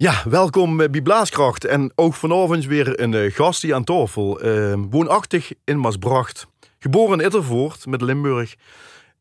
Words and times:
Ja, 0.00 0.22
welkom 0.28 0.76
bij 0.76 1.02
Blaaskracht. 1.02 1.64
En 1.64 1.92
ook 1.94 2.14
vanavond 2.14 2.66
weer 2.66 3.00
een 3.00 3.12
uh, 3.12 3.32
gast 3.34 3.62
hier 3.62 3.74
aan 3.74 3.84
tafel. 3.84 4.44
Uh, 4.44 4.74
woonachtig 4.90 5.52
in 5.64 5.80
Maasbracht. 5.80 6.46
Geboren 6.78 7.18
in 7.18 7.26
Ittervoort 7.26 7.86
met 7.86 8.02
Limburg. 8.02 8.54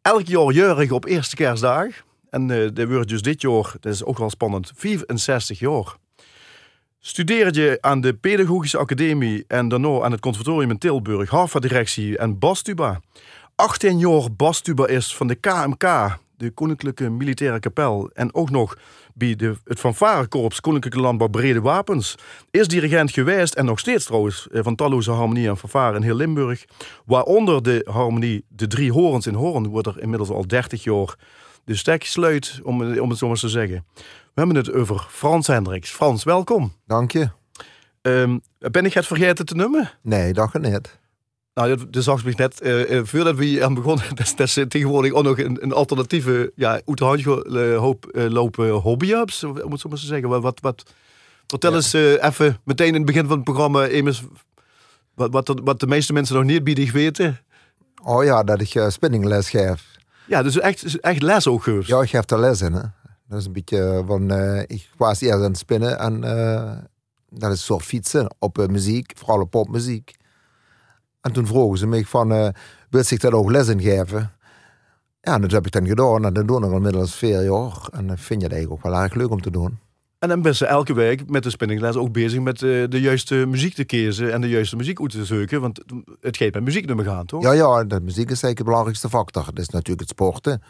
Elk 0.02 0.28
jaar 0.28 0.52
jurig 0.52 0.92
op 0.92 1.06
eerste 1.06 1.36
kerstdag. 1.36 1.86
En 2.30 2.50
uh, 2.50 2.70
dat 2.74 2.88
wordt 2.88 3.10
dus 3.10 3.22
dit 3.22 3.42
jaar, 3.42 3.74
dat 3.80 3.94
is 3.94 4.04
ook 4.04 4.18
wel 4.18 4.30
spannend, 4.30 4.72
64 4.76 5.60
jaar. 5.60 5.96
Studeerde 7.00 7.78
aan 7.82 8.02
de 8.02 8.14
Pedagogische 8.14 8.78
Academie 8.78 9.46
en 9.48 9.68
daarna 9.68 10.02
aan 10.02 10.12
het 10.12 10.22
Conservatorium 10.22 10.72
in 10.72 10.78
Tilburg, 10.78 11.30
Harvard-directie 11.30 12.18
en 12.18 12.40
bastuba. 12.40 13.02
18 13.56 14.00
jaar 14.00 14.34
bastuba 14.36 14.88
is 14.88 15.16
van 15.16 15.28
de 15.28 15.36
KMK, 15.36 16.18
de 16.40 16.50
Koninklijke 16.50 17.10
Militaire 17.10 17.60
Kapel. 17.60 18.10
En 18.14 18.34
ook 18.34 18.50
nog 18.50 18.78
bij 19.14 19.36
de, 19.36 19.56
het 19.64 19.80
fanfarekorps 19.80 20.62
Koninklijke 20.62 21.00
Landbouw 21.00 21.28
Brede 21.28 21.62
Wapens. 21.62 22.16
Is 22.52 22.68
dirigent 22.68 23.12
geweest 23.12 23.54
en 23.54 23.66
nog 23.66 23.80
steeds 23.80 24.06
trouwens 24.06 24.48
eh, 24.52 24.64
van 24.64 24.76
talloze 24.76 25.12
harmonie 25.12 25.48
en 25.48 25.58
fanfare 25.58 25.96
in 25.96 26.04
heel 26.04 26.16
Limburg. 26.16 26.66
Waaronder 27.06 27.64
de 27.64 27.88
harmonie 27.92 28.46
De 28.48 28.68
Drie 28.68 28.92
Horens 28.92 29.28
in 29.28 29.34
Hoorn 29.34 29.68
wordt 29.68 29.88
er 29.88 30.02
inmiddels 30.02 30.30
al 30.30 30.48
30 30.48 30.84
jaar 30.84 31.16
de 31.64 31.76
stek 31.76 32.04
sluit, 32.04 32.60
om, 32.64 33.00
om 33.00 33.10
het 33.10 33.18
zo 33.18 33.28
maar 33.28 33.38
te 33.38 33.50
zeggen. 33.50 33.86
We 34.34 34.46
hebben 34.46 34.56
het 34.56 34.74
over 34.74 35.08
Frans 35.10 35.48
Hendricks. 35.48 35.92
Frans, 35.92 36.24
welkom. 36.24 36.74
Dank 36.86 37.12
je. 37.12 37.30
Um, 38.02 38.42
ben 38.58 38.86
ik 38.86 38.94
het 38.94 39.08
vergeten 39.08 39.46
te 39.46 39.56
noemen? 39.56 39.92
Nee, 40.02 40.34
dat 40.34 40.54
niet. 40.54 41.00
Nou, 41.60 41.78
zag 41.92 42.26
ik 42.26 42.38
net, 42.38 42.62
uh, 42.64 43.02
voordat 43.04 43.36
we 43.36 43.64
aan 43.64 43.74
begonnen, 43.74 44.06
dat, 44.16 44.34
dat 44.36 44.48
is 44.48 44.66
tegenwoordig 44.68 45.12
ook 45.12 45.24
nog 45.24 45.40
een, 45.40 45.58
een 45.64 45.74
alternatieve, 45.74 46.52
ja, 46.56 46.72
uit 46.72 46.98
de 46.98 47.72
uh, 47.74 47.78
hoop 47.78 48.10
uh, 48.12 48.30
lopen 48.30 48.70
hobby-ups, 48.70 49.44
om 49.44 49.72
het 49.72 49.80
zo 49.80 49.90
maar 49.90 49.98
te 49.98 50.06
zeggen. 50.06 50.30
Wat, 50.30 50.42
wat, 50.42 50.60
wat 50.60 50.84
vertel 51.48 51.70
ja. 51.70 51.76
eens 51.76 51.94
even 51.94 52.60
meteen 52.64 52.88
in 52.88 52.94
het 52.94 53.06
begin 53.06 53.28
van 53.28 53.36
het 53.36 53.44
programma, 53.44 53.86
Emus, 53.86 54.24
wat, 55.14 55.32
wat, 55.32 55.60
wat 55.64 55.80
de 55.80 55.88
meeste 55.88 56.14
mensen 56.14 56.36
nog 56.36 56.44
niet 56.44 56.64
biedig 56.64 56.92
weten. 56.92 57.40
Oh 58.04 58.24
ja, 58.24 58.44
dat 58.44 58.62
ik 58.62 58.86
spinningles 58.88 59.50
geef. 59.50 59.98
Ja, 60.26 60.44
dus 60.44 60.60
echt, 60.60 61.00
echt 61.00 61.22
les 61.22 61.48
ook 61.48 61.64
geeft. 61.64 61.88
Ja, 61.88 62.02
ik 62.02 62.10
geef 62.10 62.30
er 62.30 62.40
les 62.40 62.62
in. 62.62 62.74
Hè. 62.74 62.84
Dat 63.28 63.40
is 63.40 63.46
een 63.46 63.54
beetje 63.54 64.04
van, 64.08 64.32
ik 64.68 64.90
was 64.98 65.22
eerst 65.22 65.36
aan 65.36 65.42
het 65.42 65.58
spinnen 65.58 66.00
en 66.00 66.22
dat 67.30 67.52
is 67.52 67.58
een 67.58 67.66
soort 67.66 67.84
fietsen 67.84 68.36
op 68.40 68.68
muziek, 68.70 69.12
vooral 69.16 69.42
op 69.42 69.50
popmuziek. 69.50 70.18
En 71.22 71.32
toen 71.32 71.48
vroegen 71.48 71.78
ze 71.78 71.88
mij 71.88 72.04
van, 72.04 72.32
uh, 72.32 72.48
wil 72.90 73.04
zich 73.04 73.20
dat 73.20 73.34
ook 73.34 73.52
les 73.52 73.68
in 73.68 73.82
geven? 73.82 74.32
Ja, 75.22 75.34
en 75.34 75.42
dat 75.42 75.52
heb 75.52 75.66
ik 75.66 75.72
dan 75.72 75.88
gedaan. 75.88 76.26
En 76.26 76.34
dat 76.34 76.48
doen 76.48 76.64
ik 76.64 76.70
al 76.70 76.76
inmiddels 76.76 77.16
vier 77.16 77.44
jaar. 77.44 77.88
En 77.92 78.08
dan 78.08 78.18
vind 78.18 78.42
je 78.42 78.48
het 78.48 78.56
eigenlijk 78.56 78.72
ook 78.72 78.92
wel 78.92 79.02
erg 79.02 79.14
leuk 79.14 79.30
om 79.30 79.42
te 79.42 79.52
doen. 79.52 79.80
En 80.20 80.30
dan 80.30 80.42
ben 80.42 80.56
ze 80.56 80.66
elke 80.66 80.94
week 80.94 81.30
met 81.30 81.44
de 81.44 81.50
spinningles 81.50 81.96
ook 81.96 82.12
bezig 82.12 82.40
met 82.40 82.60
de, 82.60 82.86
de 82.90 83.02
juiste 83.02 83.36
muziek 83.36 83.74
te 83.74 83.84
kiezen 83.84 84.34
en 84.34 84.42
de 84.42 84.50
juiste 84.50 84.76
muziek 84.76 85.02
uit 85.02 85.12
te 85.12 85.26
zoeken. 85.26 85.62
Want 85.62 85.84
het 86.22 86.38
gaat 86.38 86.54
met 86.54 86.64
muziek 86.64 86.86
nummer 86.86 87.06
gaan, 87.06 87.26
toch? 87.26 87.44
Ja, 87.44 87.52
ja, 87.52 87.84
de 87.84 88.02
muziek 88.02 88.30
is 88.30 88.40
zeker 88.40 88.56
de 88.58 88.64
belangrijkste 88.64 89.10
factor. 89.10 89.46
Dat 89.46 89.60
is 89.60 89.70
natuurlijk 89.70 90.00
het 90.00 90.10
sporten. 90.10 90.62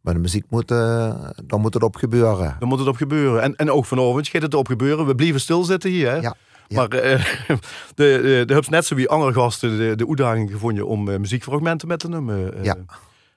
Maar 0.00 0.14
de 0.14 0.20
muziek 0.20 0.44
moet, 0.48 0.70
uh, 0.70 1.14
dan 1.44 1.60
moet 1.60 1.74
het 1.74 1.82
op 1.82 1.96
gebeuren. 1.96 2.56
Dan 2.58 2.68
moet 2.68 2.78
het 2.78 2.88
op 2.88 2.96
gebeuren. 2.96 3.42
En, 3.42 3.56
en 3.56 3.70
ook 3.70 3.84
vanavond 3.84 4.28
gaat 4.28 4.42
het 4.42 4.54
op 4.54 4.66
gebeuren. 4.66 5.06
We 5.06 5.14
blijven 5.14 5.40
stilzitten 5.40 5.90
hier, 5.90 6.10
hè? 6.10 6.16
Ja. 6.16 6.34
Maar 6.72 6.94
uh, 6.94 7.24
de, 7.94 8.42
de, 8.46 8.62
net 8.68 8.84
zo 8.84 8.94
wie 8.94 9.08
andere 9.08 9.32
gasten 9.32 9.78
de, 9.78 9.94
de 9.96 10.08
uitdaging 10.08 10.50
gevonden 10.50 10.86
om 10.86 11.08
uh, 11.08 11.18
muziekfragmenten 11.18 11.88
met 11.88 11.98
te 11.98 12.08
nemen. 12.08 12.56
Uh, 12.56 12.64
ja. 12.64 12.76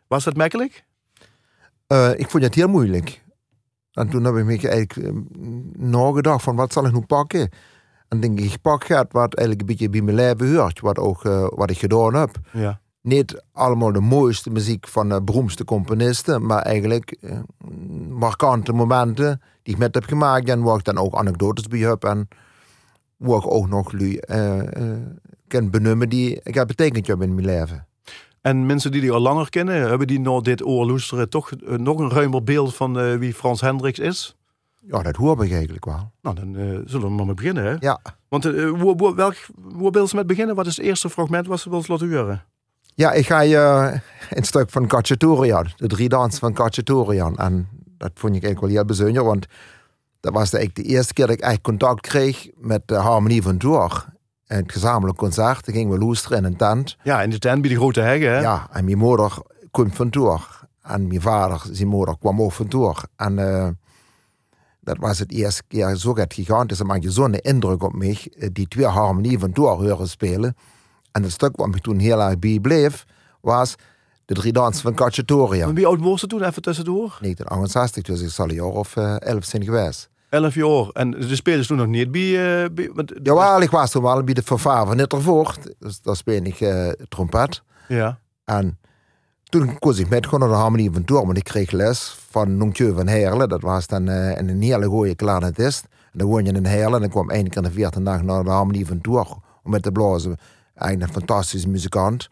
Was 0.08 0.24
dat 0.24 0.38
makkelijk? 0.38 0.84
ik 2.16 2.30
vond 2.30 2.44
het 2.44 2.56
heel 2.56 2.68
moeilijk. 2.68 3.24
En 3.92 4.10
toen 4.10 4.24
heb 4.24 4.36
ik 4.36 4.46
me 4.46 4.70
eigenlijk 4.70 5.14
nagedacht 5.78 6.44
van 6.44 6.56
wat 6.56 6.74
zal 6.74 6.86
ik 6.86 6.94
nu 6.94 7.02
pakken? 7.02 7.50
En 8.08 8.20
denk 8.20 8.40
ik, 8.40 8.46
ik 8.46 8.62
pak 8.62 8.88
wat 8.88 9.34
eigenlijk 9.34 9.60
een 9.60 9.66
beetje 9.66 9.90
bij 9.90 10.02
mijn 10.02 10.16
leven 10.16 10.56
hoort. 10.56 10.80
Wat, 10.80 10.98
ook, 10.98 11.22
wat 11.56 11.70
ik 11.70 11.78
gedaan 11.78 12.14
heb. 12.14 12.38
Ja. 12.52 12.80
Niet 13.02 13.44
allemaal 13.52 13.92
de 13.92 14.00
mooiste 14.00 14.50
muziek 14.50 14.88
van 14.88 15.10
de 15.10 15.24
beroemdste 15.24 15.64
componisten, 15.64 16.46
maar 16.46 16.62
eigenlijk 16.62 17.18
markante 18.10 18.74
momenten 18.74 19.42
die 19.64 19.74
ik 19.74 19.80
met 19.80 19.96
heb 19.96 20.04
gemaakt 20.04 20.50
en 20.50 20.62
waar 20.62 20.78
ik 20.78 20.84
dan 20.84 20.98
ook 20.98 21.16
anekdotes 21.16 21.68
bij 21.68 21.80
heb. 21.80 22.04
En 22.04 22.28
waar 23.18 23.38
ik 23.38 23.52
ook 23.52 23.68
nog 23.68 23.94
uh, 23.94 24.10
uh, 24.10 24.62
kan 25.48 25.70
benoemen 25.70 26.10
die 26.10 26.40
ik 26.44 26.54
heb 26.54 26.68
betekend 26.68 27.10
in 27.10 27.18
mijn 27.18 27.46
leven. 27.46 27.88
En 28.42 28.66
mensen 28.66 28.92
die 28.92 29.02
die 29.02 29.12
al 29.12 29.20
langer 29.20 29.50
kennen, 29.50 29.82
hebben 29.82 30.08
die 30.08 30.20
nou 30.20 30.42
dit 30.42 30.66
oorloesteren 30.66 31.30
toch 31.30 31.52
uh, 31.52 31.78
nog 31.78 32.00
een 32.00 32.12
ruimer 32.12 32.44
beeld 32.44 32.76
van 32.76 33.20
wie 33.20 33.34
Frans 33.34 33.62
Hendricks 33.62 34.00
is? 34.00 34.36
Ja, 34.88 35.02
dat 35.02 35.16
hoor 35.16 35.44
ik 35.44 35.52
eigenlijk 35.52 35.86
wel. 35.86 36.12
Nou, 36.22 36.36
dan 36.36 36.84
zullen 36.86 37.08
we 37.08 37.14
maar 37.14 37.26
mee 37.26 37.36
beginnen, 37.36 37.64
hè? 37.64 37.76
Ja. 37.80 38.00
Want 38.28 38.44
hoe, 38.44 38.96
hoe, 38.98 39.16
welk, 39.16 39.36
hoe 39.76 39.92
wil 39.92 40.08
ze 40.08 40.16
met 40.16 40.28
beginnen? 40.28 40.56
Wat 40.56 40.66
is 40.66 40.78
het 40.78 40.86
eerste 40.86 41.10
fragment 41.10 41.48
wat 41.48 41.60
ze 41.60 41.70
wil 41.70 41.84
laten 41.88 42.18
horen? 42.18 42.44
Ja, 42.96 43.12
ik 43.12 43.26
ga 43.26 43.40
je 43.40 43.94
een 44.30 44.44
stuk 44.44 44.70
van 44.70 44.88
Cacciatorian, 44.88 45.68
de 45.76 45.88
drie 45.88 46.10
dansen 46.10 46.40
van 46.40 46.54
Cacciatorian. 46.54 47.38
En 47.38 47.68
dat 47.98 48.12
vond 48.14 48.36
ik 48.36 48.44
eigenlijk 48.44 48.60
wel 48.60 48.70
heel 48.70 48.86
bijzonder, 48.86 49.24
want 49.24 49.46
dat 50.26 50.34
was 50.34 50.54
eigenlijk 50.54 50.88
de 50.88 50.94
eerste 50.94 51.14
keer 51.14 51.28
dat 51.28 51.36
ik 51.36 51.42
echt 51.42 51.62
contact 51.62 52.02
kreeg 52.02 52.50
met 52.56 52.82
de 52.86 52.96
Harmonie 52.96 53.42
van 53.42 53.58
Tour. 53.58 54.06
Het 54.46 54.72
gezamenlijk 54.72 55.18
concert. 55.18 55.66
Dan 55.66 55.76
gingen 55.76 56.00
we 56.00 56.06
luisteren 56.06 56.38
in 56.38 56.44
een 56.44 56.56
tent. 56.56 56.98
Ja, 57.04 57.22
in 57.22 57.30
de 57.30 57.40
tent 57.40 57.62
bij 57.62 57.70
de 57.70 57.76
grote 57.76 58.02
heggen, 58.02 58.30
hè? 58.30 58.40
Ja, 58.40 58.68
en 58.72 58.86
mijn 58.86 58.98
moeder 58.98 59.38
komt 59.72 59.96
van 59.96 60.10
Tour. 60.10 60.68
En 60.82 61.08
mijn 61.08 61.22
vader, 61.22 61.62
zijn 61.72 61.88
moeder, 61.88 62.18
kwam 62.18 62.42
ook 62.42 62.52
van 62.52 62.68
Tour. 62.68 63.04
En 63.16 63.38
uh, 63.38 63.68
dat 64.82 64.98
was 64.98 65.20
het 65.20 65.32
eerste 65.32 65.64
keer 65.68 65.96
zo 65.96 66.16
het 66.16 66.34
gigantisch. 66.34 66.78
Dat 66.78 66.88
maakte 66.88 67.12
zo'n 67.12 67.34
indruk 67.34 67.84
op 67.84 67.94
mij. 67.94 68.18
Die 68.52 68.68
twee 68.68 68.86
Harmonie 68.86 69.40
van 69.40 69.52
Tour 69.52 69.70
horen 69.70 70.08
spelen. 70.08 70.56
En 71.12 71.24
het 71.24 71.32
stuk 71.32 71.56
wat 71.56 71.68
me 71.68 71.80
toen 71.80 72.00
heel 72.00 72.22
erg 72.22 72.40
bij 72.40 72.60
bleef, 72.60 73.06
was 73.42 73.76
de 74.26 74.34
drie 74.34 74.54
dansen 74.54 74.82
van 74.82 74.94
Cacciatoria. 74.94 75.74
Wie 75.74 75.88
oud 75.88 76.00
was 76.00 76.20
ze 76.20 76.28
toen, 76.28 76.44
even 76.44 76.62
tussendoor? 76.62 77.18
1968, 77.20 78.04
dus 78.04 78.22
ik 78.22 78.30
zal 78.30 78.50
een 78.50 78.56
jaar 78.56 78.66
of 78.66 78.96
uh, 78.96 79.22
elf 79.22 79.46
zijn 79.46 79.64
geweest. 79.64 80.10
11 80.36 80.56
jaar. 80.56 80.90
En 80.94 81.12
de 81.12 81.36
spelers 81.36 81.68
toen 81.68 81.78
nog 81.78 81.88
niet 81.88 82.12
bij... 82.12 82.22
Uh, 82.22 82.70
bij 82.72 82.90
ja, 83.24 83.34
wel, 83.34 83.62
ik 83.62 83.70
was 83.70 83.92
toen 83.92 84.04
wel 84.04 84.24
bij 84.24 84.34
de 84.34 84.44
fanfare 84.44 84.86
van 84.86 84.96
Nittervoort. 84.96 85.76
Dus 85.80 86.02
daar 86.02 86.16
speel 86.16 86.44
ik 86.44 86.60
uh, 86.60 86.90
trompet. 87.10 87.64
Ja. 87.88 88.20
En 88.46 88.80
toen 89.44 89.80
koos 89.80 90.00
ik 90.00 90.10
met 90.10 90.26
gewoon 90.26 90.40
naar 90.40 90.50
de 90.50 90.56
harmonie 90.56 90.92
van 90.92 91.04
Tour. 91.04 91.26
Want 91.26 91.38
ik 91.38 91.44
kreeg 91.44 91.72
les 91.72 92.18
van 92.30 92.58
Nontje 92.58 92.94
van 92.94 93.08
Herle. 93.08 93.48
Dat 93.48 93.62
was 93.62 93.88
dan 93.88 94.10
uh, 94.10 94.38
een 94.38 94.62
hele 94.62 94.86
goede 94.86 95.16
klarinetist. 95.16 95.88
En 96.12 96.20
dan 96.20 96.28
woon 96.28 96.46
je 96.46 96.52
in 96.52 96.66
Herle. 96.66 96.96
En 96.96 97.04
ik 97.04 97.10
kwam 97.10 97.30
één 97.30 97.48
keer 97.50 97.58
in 97.58 97.64
de 97.64 97.72
veertien 97.72 98.04
dag 98.04 98.22
naar 98.22 98.44
de 98.44 98.50
harmonie 98.50 98.86
van 98.86 99.02
Tour. 99.02 99.28
Om 99.64 99.72
met 99.72 99.84
te 99.84 99.92
blazen. 99.92 100.38
Eigenlijk 100.76 101.12
een 101.12 101.20
fantastische 101.20 101.70
muzikant. 101.70 102.28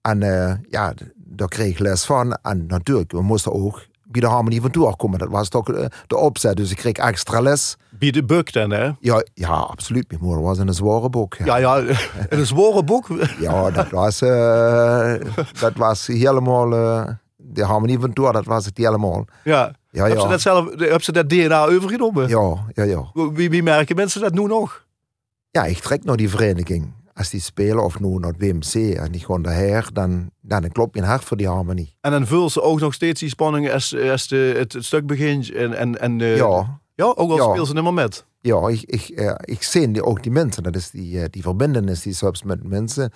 En 0.00 0.18
ja, 0.68 0.94
daar 1.14 1.48
kreeg 1.48 1.70
ik 1.70 1.78
les 1.78 2.04
van. 2.04 2.38
En 2.42 2.66
natuurlijk, 2.66 3.12
we 3.12 3.22
moesten 3.22 3.52
ook 3.52 3.86
bij 4.12 4.20
de 4.20 4.26
harmonie 4.26 4.60
van 4.60 4.70
Tour 4.70 4.96
komen. 4.96 5.18
Dat 5.18 5.28
was 5.28 5.48
toch 5.48 5.64
de 6.06 6.16
opzet. 6.16 6.56
Dus 6.56 6.70
ik 6.70 6.76
kreeg 6.76 6.92
extra 6.92 7.40
les. 7.40 7.76
Bij 7.90 8.10
de 8.10 8.24
buk 8.24 8.52
dan, 8.52 8.70
hè? 8.70 8.90
Ja, 9.00 9.24
ja 9.34 9.48
absoluut. 9.48 10.08
Mijn 10.08 10.20
moeder 10.22 10.42
was 10.42 10.58
in 10.58 10.68
een 10.68 10.74
zware 10.74 11.10
boek. 11.10 11.34
Ja, 11.44 11.56
ja, 11.56 11.82
een 12.28 12.46
zware 12.46 12.84
boek? 12.84 13.06
ja, 13.40 13.70
dat 13.70 13.90
was, 13.90 14.22
uh, 14.22 15.14
dat 15.60 15.74
was 15.76 16.06
helemaal... 16.06 16.72
Uh, 16.72 17.08
de 17.44 17.64
harmonie 17.64 17.98
van 17.98 18.12
Tour, 18.12 18.32
dat 18.32 18.44
was 18.44 18.64
het 18.64 18.78
helemaal. 18.78 19.24
Ja. 19.44 19.74
Ja, 19.90 20.04
heb, 20.04 20.16
ja. 20.16 20.20
Ze 20.20 20.28
dat 20.28 20.40
zelf, 20.40 20.68
heb 20.76 21.02
ze 21.02 21.12
dat 21.12 21.28
DNA 21.28 21.66
overgenomen? 21.66 22.28
Ja, 22.28 22.56
ja, 22.72 22.82
ja. 22.82 23.10
Wie, 23.32 23.50
wie 23.50 23.62
merken 23.62 23.96
mensen 23.96 24.20
dat 24.20 24.32
nu 24.32 24.46
nog? 24.46 24.86
Ja, 25.50 25.64
ik 25.64 25.78
trek 25.78 26.04
naar 26.04 26.16
die 26.16 26.28
vereniging 26.28 26.92
als 27.22 27.30
die 27.30 27.40
spelen 27.40 27.84
of 27.84 28.00
nu 28.00 28.08
naar 28.18 28.32
het 28.32 28.40
WMC 28.40 28.94
en 28.94 29.12
die 29.12 29.20
gewoon 29.20 29.42
daher, 29.42 29.88
dan, 29.92 30.30
dan 30.40 30.68
klopt 30.68 30.96
je 30.96 31.02
hart 31.02 31.24
voor 31.24 31.36
die 31.36 31.48
harmonie. 31.48 31.96
En 32.00 32.10
dan 32.10 32.26
vult 32.26 32.52
ze 32.52 32.62
ook 32.62 32.80
nog 32.80 32.94
steeds 32.94 33.20
die 33.20 33.28
spanning 33.28 33.72
als, 33.72 33.96
als 34.10 34.28
de, 34.28 34.54
het, 34.56 34.72
het 34.72 34.84
stuk 34.84 35.06
begint. 35.06 35.52
En, 35.52 35.74
en, 35.74 36.00
en, 36.00 36.18
uh, 36.18 36.36
ja. 36.36 36.80
Ja, 36.94 37.04
ook 37.04 37.30
al 37.30 37.36
Ja. 37.36 37.42
speel 37.50 37.64
ze 37.66 37.70
helemaal 37.70 37.92
met. 37.92 38.24
Ja, 38.40 38.68
ik, 38.68 38.82
ik, 38.82 39.08
eh, 39.08 39.34
ik 39.38 39.62
zie 39.62 39.90
die, 39.90 40.04
ook 40.04 40.22
die 40.22 40.32
mensen, 40.32 40.62
dat 40.62 40.76
is 40.76 40.90
die, 40.90 41.20
eh, 41.20 41.24
die 41.30 41.42
verbindenis 41.42 42.02
die 42.02 42.12
zelfs 42.12 42.42
met 42.42 42.62
mensen, 42.68 43.12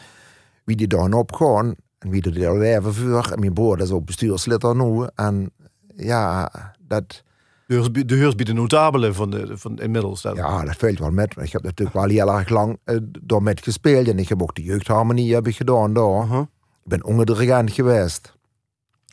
wie 0.65 0.77
die 0.77 0.87
daar 0.87 1.13
op 1.13 1.33
gaan 1.35 1.75
en 1.99 2.11
wie 2.11 2.23
er 2.23 2.39
daar 2.39 2.57
leven 2.59 2.95
voor. 2.95 3.31
En 3.33 3.41
mijn 3.41 3.53
broer 3.53 3.81
is 3.81 3.91
ook 3.91 4.05
bestuurslid 4.05 4.63
nu. 4.63 5.07
En 5.15 5.51
ja, 5.97 6.51
dat, 6.79 7.23
De 7.67 8.05
De 8.05 8.35
de 8.35 8.53
notabelen 8.53 9.15
van, 9.15 9.31
de, 9.31 9.59
van 9.59 9.79
inmiddels. 9.79 10.23
Ja, 10.23 10.65
dat 10.65 10.77
valt 10.77 10.99
wel 10.99 11.11
met. 11.11 11.37
Ik 11.41 11.53
heb 11.53 11.63
natuurlijk 11.63 11.97
wel 11.97 12.09
heel 12.09 12.33
erg 12.33 12.49
lang 12.49 12.79
eh, 12.85 12.97
door 13.03 13.43
met 13.43 13.63
gespeeld. 13.63 14.09
En 14.09 14.19
ik 14.19 14.29
heb 14.29 14.43
ook 14.43 14.55
de 14.55 14.63
jeugdharmonie 14.63 15.35
heb 15.35 15.47
ik 15.47 15.57
gedaan 15.57 15.93
daar. 15.93 16.23
Uh-huh. 16.23 16.41
Ik 16.41 16.93
ben 16.93 17.05
onderdirigent 17.05 17.73
geweest. 17.73 18.35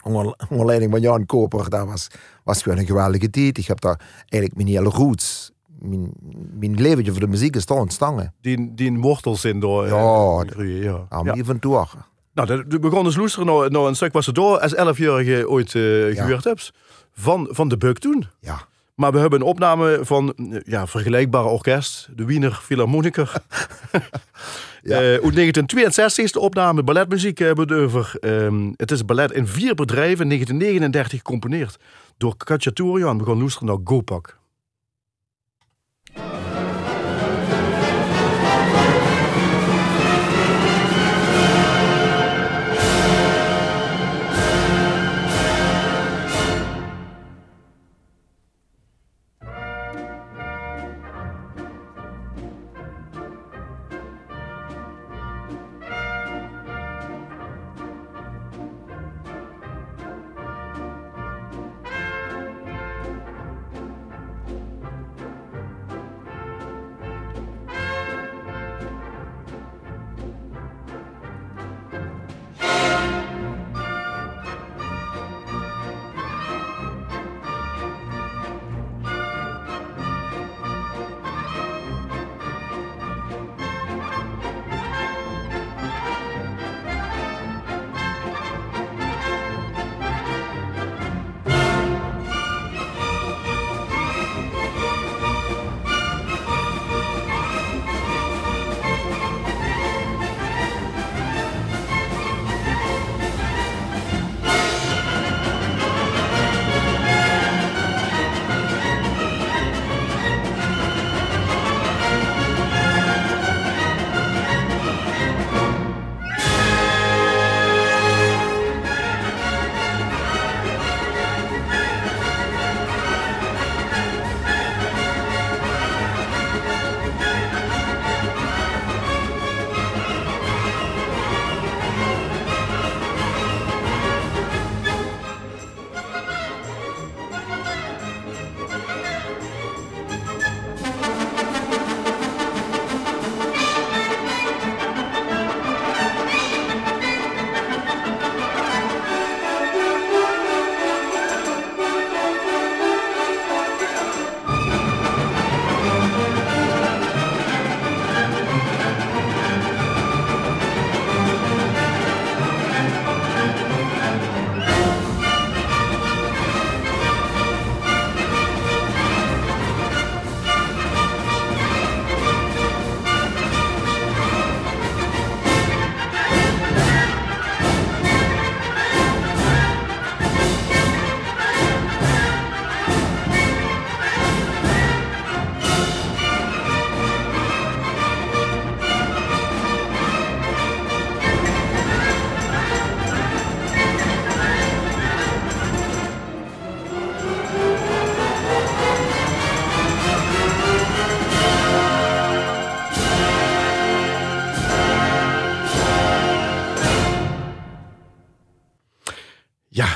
Onder, 0.03 0.35
onder 0.49 0.65
leiding 0.65 0.91
van 0.91 1.01
Jan 1.01 1.25
Koper. 1.25 1.69
Dat 1.69 1.87
was, 1.87 2.07
was 2.43 2.61
gewoon 2.61 2.77
een 2.77 2.85
geweldige 2.85 3.29
tijd. 3.29 3.57
Ik 3.57 3.65
heb 3.65 3.81
daar 3.81 3.99
eigenlijk 4.29 4.55
mijn 4.55 4.67
hele 4.67 4.89
roots, 4.89 5.51
mijn, 5.79 6.11
mijn 6.59 6.81
leventje 6.81 7.11
voor 7.11 7.21
de 7.21 7.27
muziek 7.27 7.55
is 7.55 7.65
daar 7.65 7.77
ontstaan. 7.77 8.33
Die, 8.41 8.73
die 8.73 8.99
wortels 8.99 9.45
in 9.45 9.59
door. 9.59 9.87
Ja, 9.87 9.93
eh, 9.93 10.39
groeien, 10.49 10.83
ja. 10.83 11.05
Harmonie 11.09 11.43
van. 11.43 11.59
Nou, 12.33 12.47
de, 12.47 12.67
de 12.67 12.79
begon 12.79 13.03
dus 13.03 13.15
loesteren 13.15 13.45
nou, 13.45 13.69
nou 13.69 13.87
een 13.87 13.95
stuk 13.95 14.13
was 14.13 14.25
ze 14.25 14.31
door 14.31 14.59
als 14.59 14.75
11-jarige 14.75 15.49
ooit 15.49 15.75
eh 15.75 15.81
gehuurd 15.81 16.43
hebt. 16.43 16.73
Van, 17.13 17.47
van 17.51 17.67
de 17.67 17.77
buk 17.77 17.97
toen. 17.97 18.27
Ja. 18.39 18.67
Maar 18.95 19.11
we 19.11 19.19
hebben 19.19 19.41
een 19.41 19.47
opname 19.47 19.99
van 20.01 20.33
eh, 20.33 20.59
ja, 20.65 20.87
vergelijkbare 20.87 21.47
orkest, 21.47 22.09
de 22.15 22.25
Wiener 22.25 22.59
Philharmoniker. 22.63 23.33
Ja. 24.85 24.95
Eh, 24.95 25.01
uit 25.01 25.21
1962 25.21 26.23
is 26.23 26.31
de 26.31 26.39
opname, 26.39 26.83
balletmuziek 26.83 27.37
hebben 27.37 27.67
we 27.67 27.73
het 27.73 27.83
over. 27.83 28.15
Ehm, 28.19 28.71
het 28.75 28.91
is 28.91 29.05
ballet 29.05 29.31
in 29.31 29.47
vier 29.47 29.75
bedrijven, 29.75 30.21
in 30.21 30.27
1939 30.27 31.17
gecomponeerd 31.17 31.77
door 32.17 32.37
Katja 32.37 32.71
We 32.73 33.23
gaan 33.23 33.39
luisteren 33.39 33.67
naar 33.67 33.77
Gopak. 33.83 34.37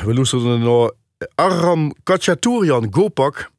We 0.08 0.14
luisteren 0.14 0.60
naar 0.60 0.92
Aram 1.36 1.94
Kachaturian 2.04 2.88
Gopak. 2.92 3.52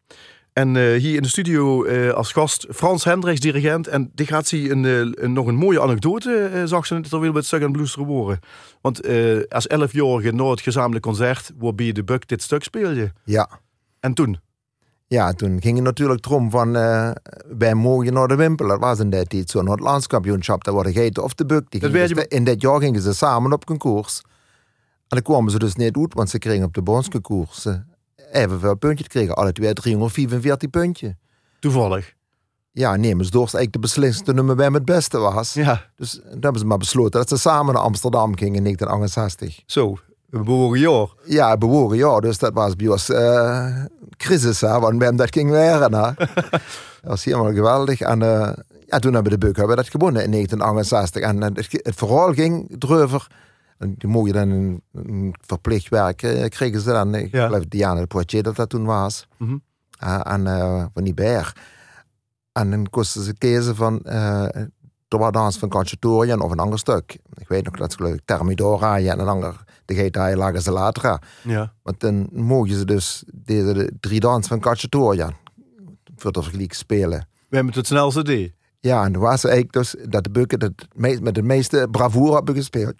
En 0.52 0.74
uh, 0.74 0.98
hier 1.00 1.14
in 1.14 1.22
de 1.22 1.28
studio 1.28 1.84
uh, 1.84 2.12
als 2.12 2.32
gast 2.32 2.66
Frans 2.70 3.04
Hendricks, 3.04 3.40
dirigent. 3.40 3.86
En 3.86 4.10
die 4.14 4.26
gaat 4.26 4.46
zie 4.46 4.70
een, 4.70 4.84
een, 5.24 5.32
nog 5.32 5.46
een 5.46 5.54
mooie 5.54 5.80
anekdote, 5.80 6.50
uh, 6.54 6.62
zag 6.64 6.86
ze 6.86 7.00
terwijl 7.00 7.32
we 7.32 7.38
het 7.38 7.46
zeggen 7.46 7.72
Blues 7.72 7.94
horen. 7.94 8.38
Want 8.80 9.00
als 9.48 9.66
elfjarige 9.66 10.32
na 10.32 10.50
het 10.50 10.60
gezamenlijk 10.60 11.04
concert, 11.04 11.52
waarbij 11.58 11.92
de 11.92 12.04
Buck 12.04 12.28
dit 12.28 12.42
stuk 12.42 12.62
speelde. 12.62 13.12
Ja. 13.24 13.48
En 14.00 14.14
toen? 14.14 14.40
Ja, 15.06 15.32
toen 15.32 15.60
ging 15.60 15.76
het 15.76 15.84
natuurlijk 15.84 16.26
erom 16.26 16.50
van, 16.50 16.72
wij 17.58 17.74
mogen 17.74 18.12
naar 18.12 18.28
de 18.28 18.34
Wimpel. 18.34 18.68
Dat 18.68 18.80
was 18.80 18.98
in 18.98 19.10
dat 19.10 19.30
tijd 19.30 19.50
zo'n 19.50 19.80
landskampioenschap, 19.80 20.64
dat 20.64 20.74
wordt 20.74 20.88
gegeten 20.88 21.22
of 21.22 21.34
de 21.34 21.46
Buck. 21.46 21.70
Die 21.70 21.90
je... 21.90 22.26
In 22.28 22.44
dat 22.44 22.60
jaar 22.60 22.80
gingen 22.80 23.00
ze 23.00 23.14
samen 23.14 23.52
op 23.52 23.70
een 23.70 23.78
koers. 23.78 24.22
En 25.08 25.16
dan 25.16 25.22
kwamen 25.22 25.50
ze 25.50 25.58
dus 25.58 25.74
niet 25.74 25.96
uit, 25.96 26.14
want 26.14 26.30
ze 26.30 26.38
kregen 26.38 26.64
op 26.64 26.74
de 26.74 26.82
bondsconcours 26.82 27.66
evenveel 28.32 28.76
puntjes. 28.76 29.08
kregen 29.08 29.34
alle 29.34 29.52
twee 29.52 29.72
345 29.72 30.70
puntjes. 30.70 31.12
Toevallig? 31.60 32.16
Ja, 32.72 32.96
nee, 32.96 33.14
maar 33.14 33.30
Dorst 33.30 33.54
eigenlijk 33.54 33.72
de 33.72 33.78
beslissende 33.78 34.34
nummer 34.34 34.56
bij 34.56 34.66
het 34.66 34.84
beste 34.84 35.18
was. 35.18 35.54
Ja. 35.54 35.84
Dus 35.96 36.12
dan 36.12 36.38
hebben 36.40 36.58
ze 36.58 36.66
maar 36.66 36.78
besloten 36.78 37.20
dat 37.20 37.28
ze 37.28 37.36
samen 37.36 37.74
naar 37.74 37.82
Amsterdam 37.82 38.36
gingen 38.36 38.54
in 38.54 38.62
1968. 38.62 39.62
Zo, 39.66 39.98
een 40.30 40.44
bewogen 40.44 40.78
jaar. 40.78 41.08
Ja, 41.24 41.52
een 41.52 41.58
bewogen 41.58 41.96
jaar. 41.96 42.20
Dus 42.20 42.38
dat 42.38 42.52
was 42.52 42.76
bij 42.76 42.88
ons 42.88 43.10
uh, 43.10 43.84
crisis, 44.16 44.60
hè, 44.60 44.80
want 44.80 44.98
bij 44.98 45.10
dat 45.10 45.32
ging 45.32 45.50
weer. 45.50 45.78
dat 45.90 46.14
was 47.02 47.24
helemaal 47.24 47.52
geweldig. 47.52 48.00
En 48.00 48.20
uh, 48.20 48.52
ja, 48.86 48.98
toen 48.98 49.14
hebben 49.14 49.32
we 49.32 49.38
de 49.38 49.46
Buk 49.46 49.56
hebben 49.56 49.76
dat 49.76 49.88
gewonnen 49.88 50.24
in 50.24 50.30
1968. 50.30 51.22
En 51.22 51.42
het, 51.42 51.82
het 51.82 51.94
verhaal 51.94 52.32
ging 52.32 52.76
erover 52.78 53.26
die 53.78 54.08
mogen 54.08 54.32
dan 54.32 54.50
een, 54.50 54.82
een, 54.92 55.34
verplicht 55.40 55.88
werk 55.88 56.22
eh, 56.22 56.48
kregen 56.48 56.80
ze 56.80 56.90
dan. 56.90 57.14
Ik 57.14 57.30
geloof 57.30 57.64
Diana 57.64 58.00
de 58.00 58.06
Poitiers 58.06 58.42
dat 58.42 58.56
dat 58.56 58.68
toen 58.68 58.84
was. 58.84 59.26
Mm 59.36 59.46
-hmm. 59.46 59.62
uh, 60.02 60.20
en 60.32 60.40
uh, 60.46 60.84
van 60.94 61.04
die 61.04 61.14
berg. 61.14 61.56
En 62.52 62.70
dan 62.70 62.90
kosten 62.90 63.22
ze 63.22 63.34
kiezen 63.34 63.76
van 63.76 64.00
uh, 64.04 64.46
de 65.08 65.28
dans 65.30 65.58
van 65.58 65.68
Conchatorian 65.68 66.40
of 66.40 66.50
een 66.50 66.58
ander 66.58 66.78
stuk. 66.78 67.18
Ik 67.34 67.48
weet 67.48 67.64
nog 67.64 67.76
dat 67.76 67.90
ze 67.90 67.96
geloof 67.96 68.14
ik 68.14 68.20
Thermidora 68.24 68.98
en 68.98 69.20
een 69.20 69.28
ander 69.28 69.64
de 69.84 69.94
Geta 69.94 70.36
lagen 70.36 70.62
ze 70.62 70.70
later. 70.70 71.22
Ja. 71.42 71.72
Want 71.82 72.00
dan 72.00 72.28
mogen 72.32 72.74
ze 72.74 72.84
dus 72.84 73.24
deze 73.34 73.72
de 73.72 73.92
drie 74.00 74.20
dans 74.20 74.48
van 74.48 74.60
Conchatorian 74.60 75.34
voor 76.16 76.32
de 76.32 76.42
vergelijk 76.42 76.72
spelen. 76.72 77.28
We 77.48 77.56
hebben 77.56 77.74
het 77.74 77.86
snelste 77.86 78.22
D. 78.22 78.57
Ja, 78.80 79.04
en 79.04 79.12
toen 79.12 79.22
was 79.22 79.44
eigenlijk 79.44 79.72
dus 79.72 79.94
dat 80.08 80.24
de 80.24 80.30
Bukken 80.30 80.58
dat 80.58 80.72
met 80.94 81.34
de 81.34 81.42
meeste 81.42 81.88
bravoure 81.90 82.34
hebben 82.34 82.54
gespeeld. 82.54 82.94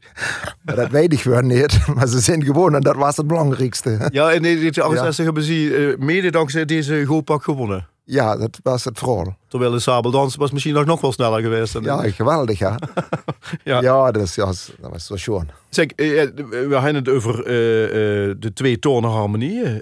maar 0.62 0.76
dat 0.76 0.90
weet 0.90 1.12
ik 1.12 1.20
gewoon 1.20 1.46
niet. 1.46 1.78
Maar 1.94 2.06
ze 2.06 2.20
zijn 2.20 2.44
gewoon 2.44 2.74
en 2.74 2.80
dat 2.80 2.96
was 2.96 3.16
het 3.16 3.26
belangrijkste. 3.26 3.90
Ja, 3.90 4.30
in 4.32 4.42
1968 4.42 5.16
ja. 5.16 5.24
hebben 5.24 5.42
ze 5.42 5.52
uh, 5.54 6.06
mede 6.06 6.30
dankzij 6.30 6.64
deze 6.64 7.04
goalpak 7.04 7.42
gewonnen. 7.42 7.88
Ja, 8.10 8.36
dat 8.36 8.58
was 8.62 8.84
het 8.84 8.98
vooral. 8.98 9.36
Terwijl 9.48 9.70
de 9.70 9.78
sabeldans 9.78 10.36
was 10.36 10.50
misschien 10.50 10.74
nog, 10.74 10.84
nog 10.84 11.00
wel 11.00 11.12
sneller 11.12 11.40
geweest. 11.42 11.72
dan- 11.72 11.82
Ja, 11.82 12.10
geweldig, 12.10 12.58
ja. 12.58 12.78
Ja. 13.64 13.80
ja, 13.80 14.10
dat, 14.10 14.22
is, 14.22 14.34
ja, 14.34 14.44
dat 14.80 14.90
was 14.90 15.06
zo 15.06 15.16
schoon. 15.16 15.48
Zeg, 15.68 15.86
eh, 15.86 16.28
we 16.68 16.68
hadden 16.74 16.94
het 16.94 17.08
over 17.08 17.44
eh, 17.46 17.84
eh, 17.84 18.36
de 18.38 18.52
twee 18.52 18.78
tonen 18.78 19.10
harmonieën. 19.10 19.80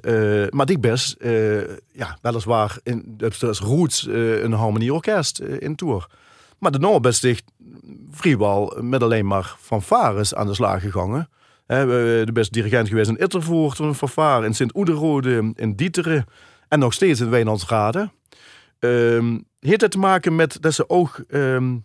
maar 0.50 0.70
ik 0.70 0.80
best, 0.80 1.12
eh, 1.12 1.58
ja, 1.92 2.18
weliswaar 2.22 2.78
in, 2.82 3.04
dat 3.16 3.42
is 3.42 3.58
roots 3.60 4.06
een 4.42 4.52
harmonieorkest 4.52 5.38
in 5.38 5.76
Tour. 5.76 6.06
Maar 6.58 6.70
de 6.70 6.78
Noord 6.78 7.02
best 7.02 7.22
dicht 7.22 7.44
vrijwel 8.10 8.76
met 8.80 9.02
alleen 9.02 9.26
maar 9.26 9.56
fanfares 9.60 10.34
aan 10.34 10.46
de 10.46 10.54
slag 10.54 10.80
gegaan. 10.80 11.28
Hè, 11.66 11.84
we- 11.86 12.22
de 12.24 12.32
beste 12.32 12.52
dirigent 12.52 12.88
geweest 12.88 13.08
in 13.10 13.16
Ittervoort, 13.22 13.78
een 13.78 13.94
fanfare 13.94 14.46
in 14.46 14.54
Sint-Oederode, 14.54 15.52
in 15.54 15.74
Dieteren 15.74 16.26
en 16.68 16.78
nog 16.78 16.92
steeds 16.92 17.20
in 17.20 17.30
Wijnandsrade. 17.30 18.10
Ehm 18.86 19.38
heeft 19.60 19.80
het 19.80 19.90
te 19.90 19.98
maken 19.98 20.34
met 20.36 20.56
dat 20.60 20.74
ze 20.74 20.88
ook 20.88 21.24
ehm, 21.28 21.76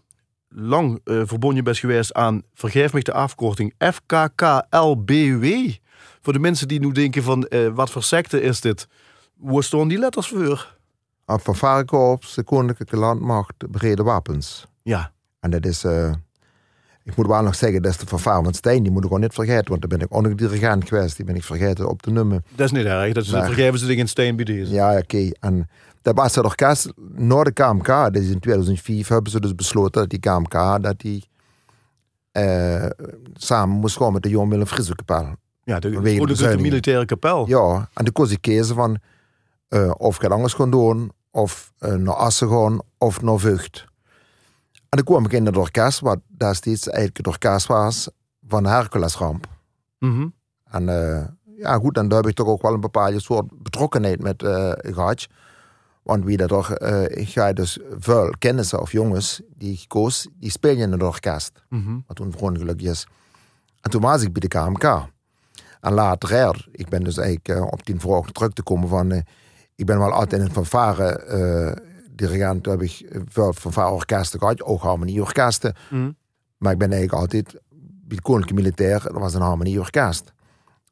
lang 0.49 0.99
eh, 1.03 1.21
verbonden 1.25 1.63
bent 1.63 1.77
geweest 1.77 2.13
aan, 2.13 2.41
vergeef 2.53 2.93
me 2.93 3.01
de 3.03 3.13
afkorting, 3.13 3.73
FKKLBW. 3.77 5.45
Voor 6.21 6.33
de 6.33 6.39
mensen 6.39 6.67
die 6.67 6.79
nu 6.79 6.91
denken 6.91 7.23
van, 7.23 7.45
eh, 7.47 7.67
wat 7.67 7.89
voor 7.91 8.03
secte 8.03 8.41
is 8.41 8.61
dit? 8.61 8.87
Waar 9.37 9.63
staan 9.63 9.87
die 9.87 9.97
letters 9.97 10.27
voor? 10.27 10.77
Aan 11.25 11.39
Fanfarekorps, 11.39 12.33
de 12.33 12.43
Koninklijke 12.43 12.97
Landmacht, 12.97 13.53
de 13.57 13.67
Brede 13.67 14.03
Wapens. 14.03 14.65
Ja, 14.83 15.11
En 15.39 15.49
dat 15.51 15.65
is, 15.65 15.83
eh, 15.83 16.11
ik 17.03 17.15
moet 17.15 17.27
wel 17.27 17.41
nog 17.43 17.55
zeggen, 17.55 17.81
dat 17.81 17.91
is 17.91 17.97
de 17.97 18.05
fanfare 18.07 18.43
van 18.43 18.53
Stijn. 18.53 18.83
Die 18.83 18.91
moet 18.91 19.01
ik 19.01 19.07
gewoon 19.07 19.21
niet 19.21 19.33
vergeten, 19.33 19.67
want 19.69 19.81
daar 19.81 19.89
ben 19.97 20.07
ik 20.07 20.15
ook 20.15 20.21
nog 20.21 20.35
dirigent 20.35 20.87
geweest. 20.87 21.15
Die 21.15 21.25
ben 21.25 21.35
ik 21.35 21.43
vergeten 21.43 21.89
op 21.89 22.01
te 22.01 22.11
noemen. 22.11 22.43
dat 22.55 22.65
is 22.65 22.71
niet 22.71 22.85
erg. 22.85 23.13
Dat 23.13 23.23
is, 23.23 23.31
Nee. 23.31 23.43
vergeven 23.43 23.79
ze 23.79 23.85
dingen 23.85 24.01
in 24.01 24.07
steen 24.07 24.35
bij 24.35 24.45
deze. 24.45 24.73
Ja, 24.73 24.97
oké. 24.97 25.29
En 25.39 25.69
dat 26.01 26.15
was 26.15 26.35
het 26.35 26.45
orkest 26.45 26.93
naar 27.11 27.43
de 27.43 27.51
KMK. 27.51 27.87
Is 27.87 28.29
in 28.29 28.39
2005 28.39 29.07
hebben 29.07 29.31
ze 29.31 29.39
dus 29.39 29.55
besloten 29.55 30.01
dat 30.01 30.09
die 30.09 30.19
KMK 30.19 30.83
dat 30.83 30.99
die 30.99 31.29
eh, 32.31 32.85
samen 33.33 33.75
moest 33.75 33.97
gaan 33.97 34.13
met 34.13 34.23
de 34.23 34.29
Jon 34.29 34.49
Willem 34.49 34.65
Friesekapel. 34.65 35.35
Ja, 35.63 35.79
de, 35.79 35.89
de 35.89 36.01
de, 36.01 36.35
de 36.35 36.57
militaire 36.57 37.05
kapel. 37.05 37.47
Ja, 37.47 37.89
en 37.93 38.03
toen 38.03 38.13
kon 38.13 38.29
ik 38.29 38.41
kiezen 38.41 38.75
van 38.75 38.97
eh, 39.67 39.91
of 39.97 40.15
ik 40.15 40.21
het 40.21 40.31
anders 40.31 40.55
kon 40.55 40.71
doen, 40.71 41.11
of 41.31 41.73
eh, 41.77 41.93
naar 41.93 42.13
Assen 42.13 42.49
gaan, 42.49 42.79
of 42.97 43.21
naar 43.21 43.39
Vught. 43.39 43.85
En 44.73 44.97
toen 44.97 45.03
kwam 45.03 45.25
ik 45.25 45.31
in 45.31 45.45
het 45.45 45.57
orkest, 45.57 45.99
wat 45.99 46.19
destijds 46.27 46.87
eigenlijk 46.87 47.17
het 47.17 47.27
orkest 47.27 47.67
was 47.67 48.09
van 48.47 48.63
de 48.63 48.69
Herculesramp. 48.69 49.47
Mhm. 49.99 50.27
En 50.63 50.85
ja, 51.57 51.75
goed, 51.75 51.97
en 51.97 52.07
daar 52.07 52.19
heb 52.19 52.29
ik 52.29 52.35
toch 52.35 52.47
ook 52.47 52.61
wel 52.61 52.73
een 52.73 52.79
bepaalde 52.79 53.19
soort 53.19 53.63
betrokkenheid 53.63 54.21
met 54.21 54.43
eh 54.43 54.71
gehad. 54.77 55.27
Want 56.03 56.23
wie 56.25 56.37
dat 56.37 56.47
toch, 56.49 56.77
ik 57.07 57.29
ga 57.29 57.53
dus 57.53 57.79
veel 57.99 58.33
kennissen 58.39 58.81
of 58.81 58.91
jongens 58.91 59.41
die 59.55 59.73
ik 59.73 59.83
koos, 59.87 60.27
die 60.39 60.51
spelen 60.51 60.77
in 60.77 60.91
het 60.91 61.03
orkest. 61.03 61.51
Mhm. 61.69 61.97
Wat 62.07 62.15
toen 62.15 62.31
verongelukt 62.31 62.83
is. 62.83 63.07
En 63.81 63.91
toen 63.91 64.01
was 64.01 64.21
ik 64.21 64.33
bij 64.33 64.41
de 64.41 64.47
KMK. 64.47 65.09
En 65.81 65.93
later, 65.93 66.33
er, 66.33 66.67
ik 66.71 66.89
ben 66.89 67.03
dus 67.03 67.17
eigenlijk 67.17 67.47
eh, 67.49 67.61
op 67.71 67.85
die 67.85 67.99
vraag 67.99 68.31
terug 68.31 68.53
te 68.53 68.63
komen 68.63 68.89
van... 68.89 69.11
eh, 69.11 69.21
ik 69.75 69.85
ben 69.85 69.99
wel 69.99 70.11
altijd 70.11 70.41
in 70.41 70.47
een 70.47 70.53
fanfare 70.53 71.05
eh 71.05 71.89
dirigent, 72.15 72.65
heb 72.65 72.81
ik 72.81 73.21
veel 73.27 73.53
fanfare 73.53 73.91
orkesten 73.91 74.39
gehad, 74.39 74.63
ook 74.63 74.81
harmonieorkesten. 74.81 75.75
Mhm. 75.89 76.11
Maar 76.57 76.71
ik 76.71 76.77
ben 76.77 76.91
eigenlijk 76.91 77.21
altijd 77.21 77.51
bij 77.79 78.15
de 78.17 78.21
Koninklijke 78.21 78.61
Militair, 78.61 79.01
dat 79.03 79.13
was 79.21 79.33
een 79.33 79.41
harmonieorkest. 79.41 80.33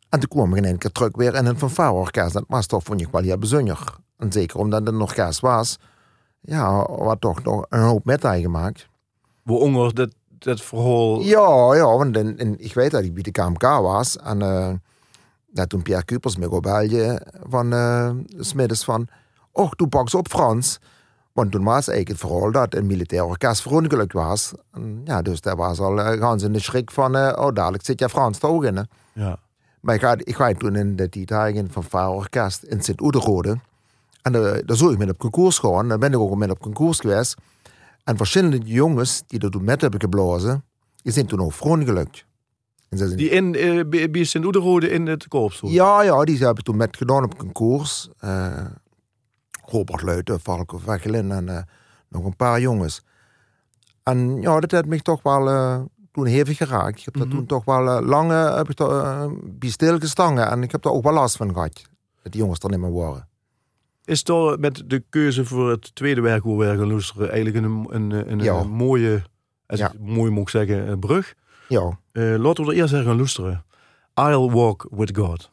En 0.09 0.19
toen 0.19 0.29
kwam 0.29 0.51
ik 0.51 0.57
in 0.57 0.65
één 0.65 0.77
keer 0.77 0.91
terug 0.91 1.15
weer 1.15 1.35
in 1.35 1.45
een 1.45 1.57
fanfareorkest. 1.57 2.33
Dat 2.33 2.43
was 2.47 2.65
toch, 2.65 2.83
vond 2.83 3.01
ik 3.01 3.07
wel 3.11 3.21
heel 3.21 3.37
bijzonder. 3.37 3.97
En 4.19 4.31
zeker 4.31 4.59
omdat 4.59 4.79
het 4.85 4.89
een 4.93 5.01
orkest 5.01 5.39
was, 5.39 5.77
ja, 6.41 6.85
wat 6.89 7.21
toch 7.21 7.43
nog 7.43 7.65
een 7.69 7.81
hoop 7.81 8.05
met 8.05 8.21
gemaakt. 8.25 8.87
Waaronder 9.43 9.93
dat, 9.93 10.09
dat 10.29 10.61
verhaal... 10.61 11.21
Ja, 11.21 11.75
ja, 11.75 11.97
want 11.97 12.17
in, 12.17 12.37
in- 12.37 12.55
ik 12.59 12.73
weet 12.73 12.91
dat 12.91 13.03
ik 13.03 13.13
bij 13.13 13.23
de 13.23 13.31
KMK 13.31 13.61
was. 13.61 14.17
En 14.17 14.41
dat 15.51 15.69
toen 15.69 15.81
Pierre 15.81 16.05
Cupers 16.05 16.37
me 16.37 16.59
België 16.59 17.17
van 17.49 17.73
eh 17.73 18.09
smiddags 18.39 18.83
van... 18.83 19.07
Och, 19.51 19.73
toen 19.75 19.89
pak 19.89 20.09
ze 20.09 20.17
op 20.17 20.27
Frans. 20.27 20.79
Want 21.33 21.51
toen 21.51 21.63
was 21.63 21.87
eigenlijk 21.87 22.07
het 22.07 22.17
verhaal 22.31 22.51
dat 22.51 22.73
een 22.75 22.87
militair 22.87 23.23
orkest 23.25 23.61
verongelukt 23.61 24.13
was. 24.13 24.51
En, 24.71 25.01
ja, 25.03 25.21
dus 25.21 25.41
daar 25.41 25.55
was 25.55 25.79
al 25.79 25.97
uh, 25.99 26.07
gans 26.11 26.43
in 26.43 26.53
de 26.53 26.59
schrik 26.59 26.91
van... 26.91 27.15
oh, 27.15 27.53
dadelijk 27.53 27.85
zit 27.85 27.99
je 27.99 28.09
Frans 28.09 28.37
toch 28.37 28.63
in. 28.63 28.75
hè. 28.75 28.83
Ja. 29.13 29.37
Maar 29.81 29.95
ik 29.95 30.01
ga, 30.01 30.15
ik 30.17 30.35
ga 30.35 30.53
toen 30.53 30.75
in 30.75 30.95
de 30.95 31.25
dagen 31.25 31.71
van 31.71 31.83
Vaarorkest 31.83 32.63
in 32.63 32.81
Sint-Oederode. 32.81 33.59
En 34.21 34.35
eh, 34.35 34.41
daar 34.65 34.77
zou 34.77 34.91
ik 34.91 34.97
met 34.97 35.09
op 35.09 35.17
concours 35.17 35.57
gaan. 35.57 35.87
Daar 35.87 35.97
ben 35.97 36.11
ik 36.13 36.19
ook 36.19 36.35
met 36.35 36.49
op 36.51 36.59
concours 36.59 36.99
geweest. 36.99 37.35
En 38.03 38.17
verschillende 38.17 38.57
jongens 38.57 39.23
die 39.27 39.39
er 39.39 39.49
toen 39.51 39.63
met 39.63 39.81
hebben 39.81 39.99
geblazen, 39.99 40.63
die 40.95 41.13
zijn 41.13 41.25
toen 41.25 41.41
ook 41.41 41.53
verongelukt. 41.53 42.25
Zijn- 42.89 43.15
Die 43.15 43.29
in, 43.29 43.55
eh, 43.55 44.09
bij, 44.11 44.23
Sint-Oederode 44.23 44.89
in 44.89 45.07
het 45.07 45.27
korps 45.27 45.55
stond. 45.55 45.73
ja, 45.73 46.01
ja, 46.01 46.23
die 46.23 46.37
hebben 46.37 46.63
toen 46.63 46.77
met 46.77 46.97
gedaan 46.97 47.23
op 47.23 47.37
concours. 47.37 48.09
Eh 48.19 48.65
Robert 49.65 50.01
Luiten, 50.01 50.39
Valko 50.39 50.79
Weggelin 50.85 51.31
en 51.31 51.67
nog 52.09 52.25
een 52.25 52.35
paar 52.35 52.59
jongens. 52.61 53.01
En 54.03 54.41
ja, 54.41 54.59
dat 54.59 54.71
heeft 54.71 54.85
mij 54.85 54.99
toch 54.99 55.21
wel 55.21 55.87
toen 56.11 56.25
hevig 56.25 56.57
geraakt. 56.57 56.99
Ik 56.99 57.05
heb 57.05 57.15
Mhm. 57.15 57.23
dat 57.23 57.33
toen 57.33 57.45
toch 57.45 57.65
wel 57.65 58.01
lang 58.01 58.31
heb 58.55 58.69
ik 58.69 58.75
daar, 58.77 59.27
bij 59.43 59.69
stilgestangen. 59.69 60.49
En 60.49 60.63
ik 60.63 60.71
heb 60.71 60.81
daar 60.81 60.93
ook 60.93 61.03
wel 61.03 61.13
last 61.13 61.37
van 61.37 61.53
gehad. 61.53 61.81
Dat 62.23 62.31
die 62.31 62.41
jongens 62.41 62.59
er 62.59 62.69
niet 62.69 62.79
meer 62.79 62.93
waren. 62.93 63.27
Is 64.09 64.23
toch 64.23 64.57
met 64.57 64.83
de 64.87 65.03
keuze 65.09 65.45
voor 65.45 65.69
het 65.69 65.95
tweede 65.95 66.21
werk 66.21 66.43
hoe 66.43 66.59
we 66.59 66.65
gaan 66.65 66.87
luisteren 66.91 67.31
eigenlijk 67.31 67.65
een, 67.65 67.87
een, 67.89 68.31
een, 68.31 68.39
een, 68.47 68.69
mooie, 68.69 69.21
als 69.67 69.79
Ja. 69.79 69.91
ik 69.91 69.99
mooi 69.99 70.31
moet 70.31 70.49
zeggen, 70.49 70.87
een 70.89 70.99
brug? 70.99 71.33
Ja, 71.67 71.99
Eh, 72.11 72.35
laten 72.37 72.65
we 72.65 72.71
er 72.71 72.77
eerst 72.77 72.93
even 72.93 73.05
gaan 73.05 73.15
luisteren. 73.17 73.63
I'll 74.15 74.49
walk 74.49 74.87
with 74.91 75.17
God. 75.17 75.51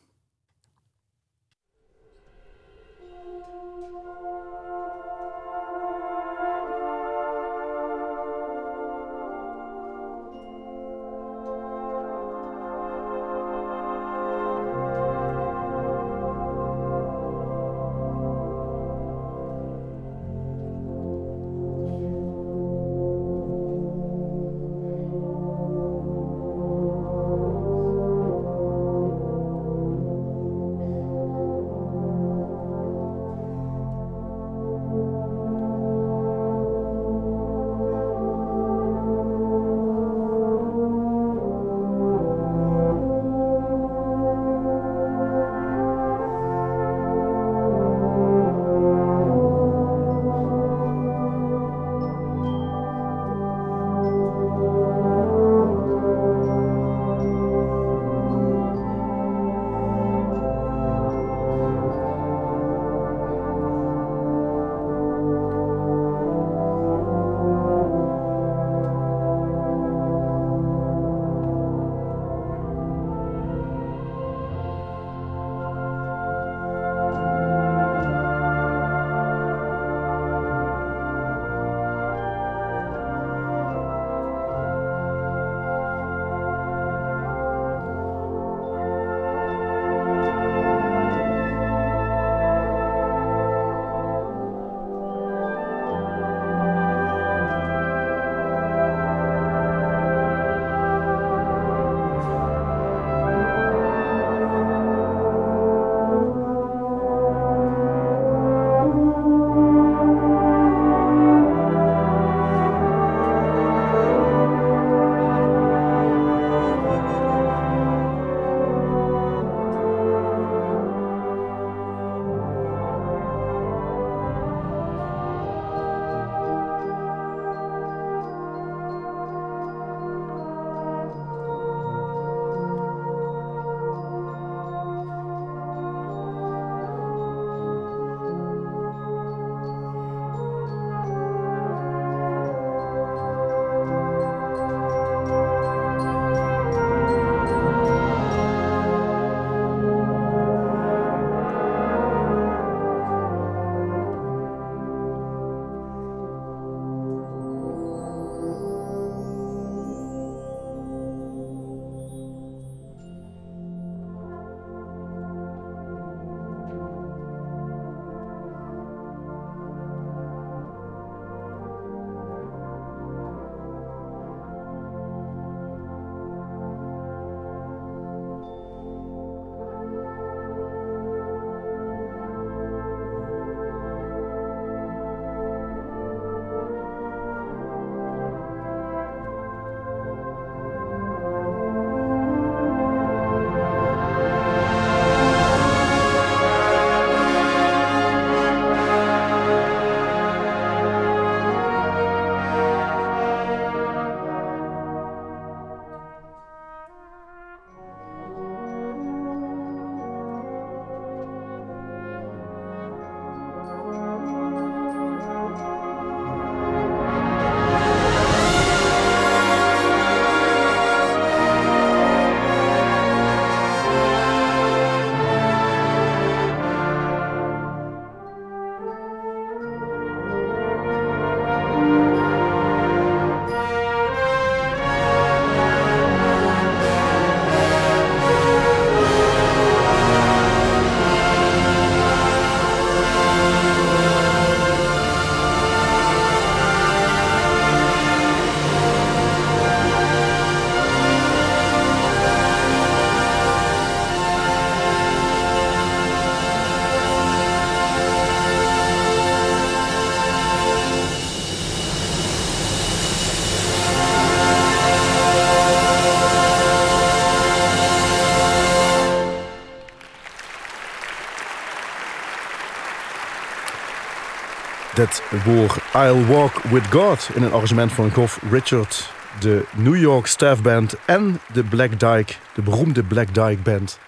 Dit 274.97 275.23
woord 275.45 275.77
I'll 275.95 276.27
Walk 276.27 276.63
With 276.63 276.87
God 276.87 277.31
in 277.35 277.43
een 277.43 277.53
arrangement 277.53 277.93
van 277.93 278.11
Goff 278.11 278.43
Richard, 278.51 279.13
de 279.41 279.65
New 279.75 279.97
York 279.97 280.27
Staff 280.27 280.63
Band 280.63 280.97
en 281.07 281.41
de 281.53 281.65
Black 281.65 281.91
Dyke, 281.91 282.33
de 282.55 282.63
beroemde 282.63 283.05
Black 283.05 283.35
Dyke 283.35 283.63
Band. 283.63 283.99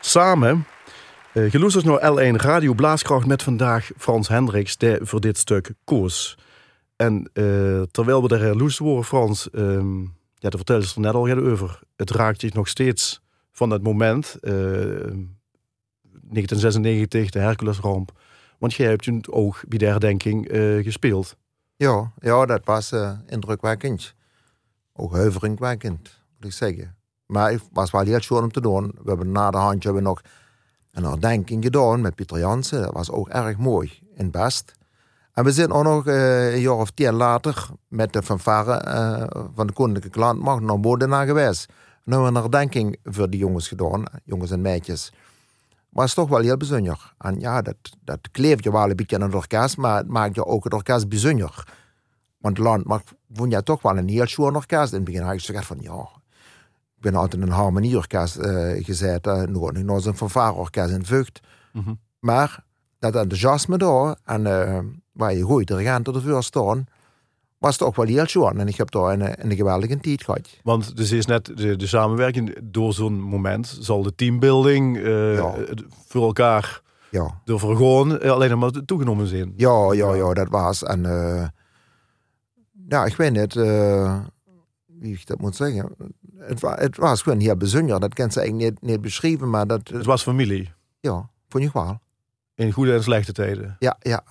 Samen 0.00 0.66
uh, 1.34 1.50
geloesterd 1.50 1.84
naar 1.84 2.12
L1 2.12 2.36
Radio 2.36 2.74
Blaaskracht 2.74 3.26
met 3.26 3.42
vandaag 3.42 3.90
Frans 3.96 4.28
Hendricks, 4.28 4.76
die 4.76 4.98
voor 5.00 5.20
dit 5.20 5.38
stuk 5.38 5.72
koos. 5.84 6.38
En 6.96 7.30
uh, 7.34 7.82
terwijl 7.90 8.22
we 8.22 8.28
daar 8.28 8.54
loes 8.54 8.78
worden, 8.78 9.04
Frans, 9.04 9.48
um, 9.52 10.14
ja, 10.34 10.48
de 10.48 10.56
vertelde 10.56 10.86
er 10.94 11.00
net 11.00 11.14
al 11.14 11.28
over. 11.28 11.80
Het 11.96 12.10
raakt 12.10 12.40
je 12.40 12.50
nog 12.52 12.68
steeds 12.68 13.20
van 13.52 13.70
het 13.70 13.82
moment, 13.82 14.36
uh, 14.40 14.52
1996, 14.52 17.30
de 17.30 17.38
Herculesramp. 17.38 18.12
Want 18.60 18.74
jij 18.74 18.88
hebt 18.88 19.04
je 19.04 19.20
oog 19.30 19.64
bij 19.68 19.78
de 19.78 19.86
herdenking 19.86 20.52
uh, 20.52 20.84
gespeeld. 20.84 21.36
Ja, 21.76 22.12
ja, 22.18 22.46
dat 22.46 22.60
was 22.64 22.92
uh, 22.92 23.12
indrukwekkend. 23.26 24.14
Ook 24.92 25.12
huiveringwekkend, 25.12 26.20
moet 26.36 26.44
ik 26.44 26.52
zeggen. 26.52 26.96
Maar 27.26 27.50
het 27.50 27.62
was 27.72 27.90
wel 27.90 28.04
heel 28.04 28.20
schoon 28.20 28.42
om 28.42 28.52
te 28.52 28.60
doen. 28.60 28.92
We 29.02 29.08
hebben 29.08 29.32
na 29.32 29.50
de 29.50 29.56
hand 29.56 29.84
hebben 29.84 30.02
nog 30.02 30.20
een 30.92 31.04
herdenking 31.04 31.64
gedaan 31.64 32.00
met 32.00 32.14
Pieter 32.14 32.38
Jansen. 32.38 32.82
Dat 32.82 32.92
was 32.92 33.10
ook 33.10 33.28
erg 33.28 33.56
mooi 33.56 33.98
in 34.14 34.30
Best. 34.30 34.72
En 35.32 35.44
we 35.44 35.52
zijn 35.52 35.72
ook 35.72 35.84
nog 35.84 36.06
uh, 36.06 36.52
een 36.52 36.60
jaar 36.60 36.76
of 36.76 36.90
tien 36.90 37.12
later 37.12 37.68
met 37.88 38.12
de 38.12 38.22
fanfare 38.22 38.84
uh, 38.86 39.42
van 39.54 39.66
de 39.66 39.72
Koninklijke 39.72 40.10
Klantmacht 40.10 40.62
naar 40.62 40.80
Modena 40.80 41.24
geweest. 41.24 41.66
En 42.04 42.12
hebben 42.12 42.22
we 42.22 42.36
een 42.36 42.42
herdenking 42.42 42.98
voor 43.04 43.30
die 43.30 43.40
jongens 43.40 43.68
gedaan, 43.68 44.04
jongens 44.24 44.50
en 44.50 44.60
meisjes. 44.60 45.12
Maar 45.90 46.02
het 46.02 46.08
is 46.08 46.14
toch 46.14 46.28
wel 46.28 46.40
heel 46.40 46.56
bijzonder. 46.56 47.14
En 47.18 47.40
ja, 47.40 47.62
dat, 47.62 47.76
dat 48.04 48.18
kleeft 48.30 48.64
je 48.64 48.72
wel 48.72 48.90
een 48.90 48.96
beetje 48.96 49.16
aan 49.16 49.22
het 49.22 49.34
orkest, 49.34 49.76
maar 49.76 49.96
het 49.96 50.08
maakt 50.08 50.34
je 50.34 50.46
ook 50.46 50.64
het 50.64 50.74
orkest 50.74 51.08
bijzonder. 51.08 51.66
Want 52.38 52.56
het 52.56 52.66
landmacht 52.66 53.12
vond 53.32 53.52
je 53.52 53.62
toch 53.62 53.82
wel 53.82 53.96
een 53.96 54.08
heel 54.08 54.26
schoon 54.26 54.56
orkest. 54.56 54.92
In 54.92 54.96
het 54.96 55.04
begin 55.04 55.22
had 55.22 55.32
ik 55.32 55.44
gezegd 55.44 55.66
van 55.66 55.78
ja, 55.80 56.08
ik 56.96 57.02
ben 57.02 57.14
altijd 57.14 57.42
in 57.42 57.48
een 57.48 57.54
harmonieorkest 57.54 58.36
uh, 58.36 58.84
gezeten, 58.84 59.52
nog 59.52 59.72
nooit 59.72 60.04
een 60.04 60.16
fanfareorkest 60.16 60.90
in 60.90 61.04
Vught. 61.04 61.40
Mm 61.72 61.82
-hmm. 61.82 61.98
Maar 62.18 62.64
dat 62.98 63.14
enthousiasme 63.14 63.78
daar 63.78 64.16
en 64.24 64.40
uh, 64.40 64.78
waar 65.12 65.34
je 65.34 65.42
goede 65.42 65.64
dirigenten 65.64 66.14
ervoor 66.14 66.42
staan, 66.42 66.86
was 67.60 67.76
toch 67.76 67.96
wel 67.96 68.06
heel 68.06 68.26
schoon. 68.26 68.58
En 68.58 68.68
ik 68.68 68.76
heb 68.76 68.90
daar 68.90 69.12
een, 69.12 69.50
een 69.50 69.56
geweldige 69.56 69.98
tijd 69.98 70.24
gehad. 70.24 70.58
Want 70.62 70.96
dus 70.96 71.12
is 71.12 71.26
net 71.26 71.52
de, 71.56 71.76
de 71.76 71.86
samenwerking 71.86 72.56
door 72.62 72.92
zo'n 72.92 73.20
moment 73.20 73.76
zal 73.80 74.02
de 74.02 74.14
teambuilding 74.14 74.96
uh, 74.96 75.34
ja. 75.34 75.54
voor 76.06 76.22
elkaar 76.22 76.82
ja. 77.10 77.40
door 77.44 77.60
gewoon 77.60 78.20
alleen 78.20 78.58
maar 78.58 78.70
toegenomen 78.70 79.26
zijn. 79.26 79.52
Ja, 79.56 79.92
ja, 79.92 80.14
ja, 80.14 80.32
dat 80.32 80.48
was. 80.48 80.82
En 80.82 81.04
uh, 81.04 81.46
ja, 82.88 83.04
ik 83.04 83.16
weet 83.16 83.32
niet 83.32 83.54
uh, 83.54 84.18
wie 84.86 85.12
ik 85.12 85.26
dat 85.26 85.40
moet 85.40 85.56
zeggen. 85.56 85.96
Het, 86.38 86.60
wa 86.60 86.74
het 86.74 86.96
was 86.96 87.22
gewoon 87.22 87.40
heel 87.40 87.56
bijzonder. 87.56 88.00
Dat 88.00 88.14
kan 88.14 88.30
ze 88.30 88.40
eigenlijk 88.40 88.70
niet, 88.70 88.90
niet 88.90 89.00
beschrijven, 89.00 89.50
maar 89.50 89.66
dat... 89.66 89.88
Het 89.88 90.06
was 90.06 90.22
familie? 90.22 90.72
Ja, 91.00 91.30
vond 91.48 91.64
je 91.64 91.70
wel. 91.72 92.00
In 92.54 92.72
goede 92.72 92.92
en 92.94 93.02
slechte 93.02 93.32
tijden? 93.32 93.76
Ja, 93.78 93.96
ja. 93.98 94.24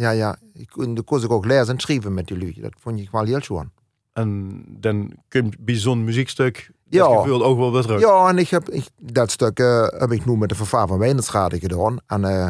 Ja, 0.00 0.10
ja. 0.10 0.36
Ik 0.52 0.68
kon, 0.68 1.04
kon 1.04 1.22
ik 1.22 1.30
ook 1.30 1.44
lezen 1.44 1.74
en 1.74 1.80
schrijven 1.80 2.14
met 2.14 2.28
jullie. 2.28 2.60
Dat 2.60 2.72
vond 2.78 3.00
ik 3.00 3.10
wel 3.10 3.24
heel 3.24 3.40
schoon. 3.40 3.70
En 4.12 4.62
dan 4.68 5.12
kun 5.28 5.44
je 5.44 5.56
bij 5.58 5.74
zo'n 5.74 6.04
muziekstuk 6.04 6.70
ja. 6.88 7.08
dat 7.08 7.22
gevoel 7.22 7.44
ook 7.44 7.58
wel 7.58 7.72
weer 7.72 7.82
terug. 7.82 8.00
Ja, 8.00 8.28
en 8.28 8.38
ik 8.38 8.48
heb 8.48 8.68
ik, 8.68 8.88
dat 8.98 9.30
stuk 9.30 9.58
uh, 9.58 9.86
heb 9.88 10.12
ik 10.12 10.24
nu 10.24 10.36
met 10.36 10.48
de 10.48 10.54
vervaar 10.54 10.86
van 10.86 10.98
Wijnenschade 10.98 11.58
gedaan. 11.58 11.98
En, 12.06 12.22
uh, 12.22 12.44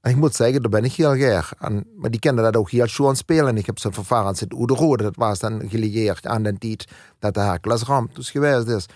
en 0.00 0.10
ik 0.10 0.16
moet 0.16 0.34
zeggen, 0.34 0.62
daar 0.62 0.70
ben 0.70 0.84
ik 0.84 0.92
heel 0.92 1.14
graag. 1.14 1.52
En, 1.58 1.84
maar 1.96 2.10
die 2.10 2.20
kenden 2.20 2.44
dat 2.44 2.56
ook 2.56 2.70
heel 2.70 2.86
schoon 2.86 3.16
spelen. 3.16 3.48
En 3.48 3.56
ik 3.56 3.66
heb 3.66 3.78
zijn 3.78 3.92
vervaar 3.92 4.24
aan 4.24 4.36
zitten 4.36 4.58
Oederode. 4.58 5.02
Dat 5.02 5.16
was 5.16 5.38
dan 5.38 5.62
gelieerd 5.68 6.26
aan 6.26 6.42
de 6.42 6.58
tijd 6.58 6.88
dat 7.18 7.34
de 7.34 7.40
Hercules 7.40 7.82
Ramp 7.82 8.14
dus 8.14 8.30
geweest 8.30 8.66
is. 8.66 8.86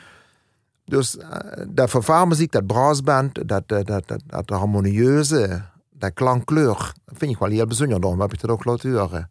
Dus 0.84 1.16
uh, 1.16 1.26
dat 1.68 1.90
vervaarmuziek, 1.90 2.52
dat 2.52 2.66
brassband, 2.66 3.48
dat, 3.48 3.68
dat, 3.68 3.86
dat, 3.86 4.08
dat, 4.08 4.22
dat 4.26 4.50
harmonieuze 4.50 5.71
dat 6.02 6.12
klankkleur, 6.14 6.92
vind 7.06 7.32
ik 7.32 7.38
wel 7.38 7.48
heel 7.48 7.66
bijzonder. 7.66 8.00
Daarom 8.00 8.20
heb 8.20 8.32
ik 8.32 8.40
dat 8.40 8.50
ook 8.50 8.64
laten 8.64 8.98
horen. 8.98 9.28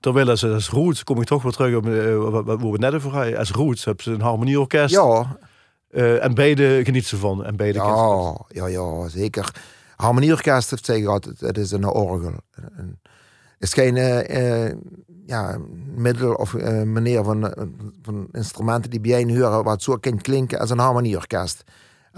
Terwijl 0.00 0.28
als, 0.28 0.44
als 0.44 0.68
roots, 0.68 1.04
kom 1.04 1.20
ik 1.20 1.26
toch 1.26 1.42
weer 1.42 1.52
terug 1.52 1.76
op 1.76 1.86
uh, 1.86 2.44
wat 2.44 2.60
we 2.60 2.78
net 2.78 2.94
over 2.94 3.10
hadden. 3.10 3.38
Als 3.38 3.50
roots 3.50 3.84
hebben 3.84 4.04
ze 4.04 4.10
een 4.10 4.20
harmonieorkest. 4.20 4.94
Ja. 4.94 5.38
Uh, 5.90 6.24
en 6.24 6.34
beide 6.34 6.80
genieten 6.84 7.08
ze 7.08 7.16
van. 7.16 7.44
En 7.44 7.56
beide 7.56 7.78
ja, 7.78 8.36
ja, 8.48 8.66
ja, 8.66 9.08
zeker. 9.08 9.54
Harmonieorkest 9.96 10.70
heeft 10.70 10.84
zeggen 10.84 11.06
altijd, 11.06 11.40
het 11.40 11.58
is 11.58 11.70
een 11.70 11.84
orgel. 11.84 12.34
Het 12.52 13.68
is 13.68 13.72
geen 13.72 13.96
uh, 13.96 14.72
ja, 15.26 15.58
middel 15.94 16.34
of 16.34 16.56
manier 16.84 17.24
van, 17.24 17.54
van 18.02 18.28
instrumenten 18.32 18.90
die 18.90 19.00
bij 19.00 19.24
je 19.24 19.38
horen 19.38 19.64
wat 19.64 19.82
zo 19.82 19.96
kan 19.96 20.20
klinken 20.20 20.58
als 20.58 20.70
een 20.70 20.78
harmonieorkest. 20.78 21.64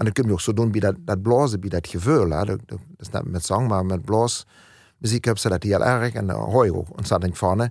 En 0.01 0.07
dan 0.07 0.13
kun 0.13 0.25
je 0.25 0.31
ook 0.31 0.41
zo 0.41 0.53
doen 0.53 0.71
bij 0.71 0.79
dat, 0.79 0.95
dat 0.99 1.21
blazen, 1.21 1.59
bij 1.59 1.69
dat 1.69 1.87
gevoel. 1.87 2.29
Hè. 2.29 2.45
Dat, 2.45 2.59
dat, 2.65 2.79
is 2.97 3.09
net 3.09 3.25
met 3.25 3.45
zang, 3.45 3.67
maar 3.67 3.85
met 3.85 4.05
blaasmuziek 4.05 5.25
hebben 5.25 5.41
ze 5.41 5.49
dat 5.49 5.63
heel 5.63 5.83
erg. 5.83 6.13
En 6.13 6.27
daar 6.27 6.37
hoor 6.37 6.65
je 6.65 6.75
ook 6.75 6.97
ontzettend 6.97 7.37
van. 7.37 7.59
Hè. 7.59 7.65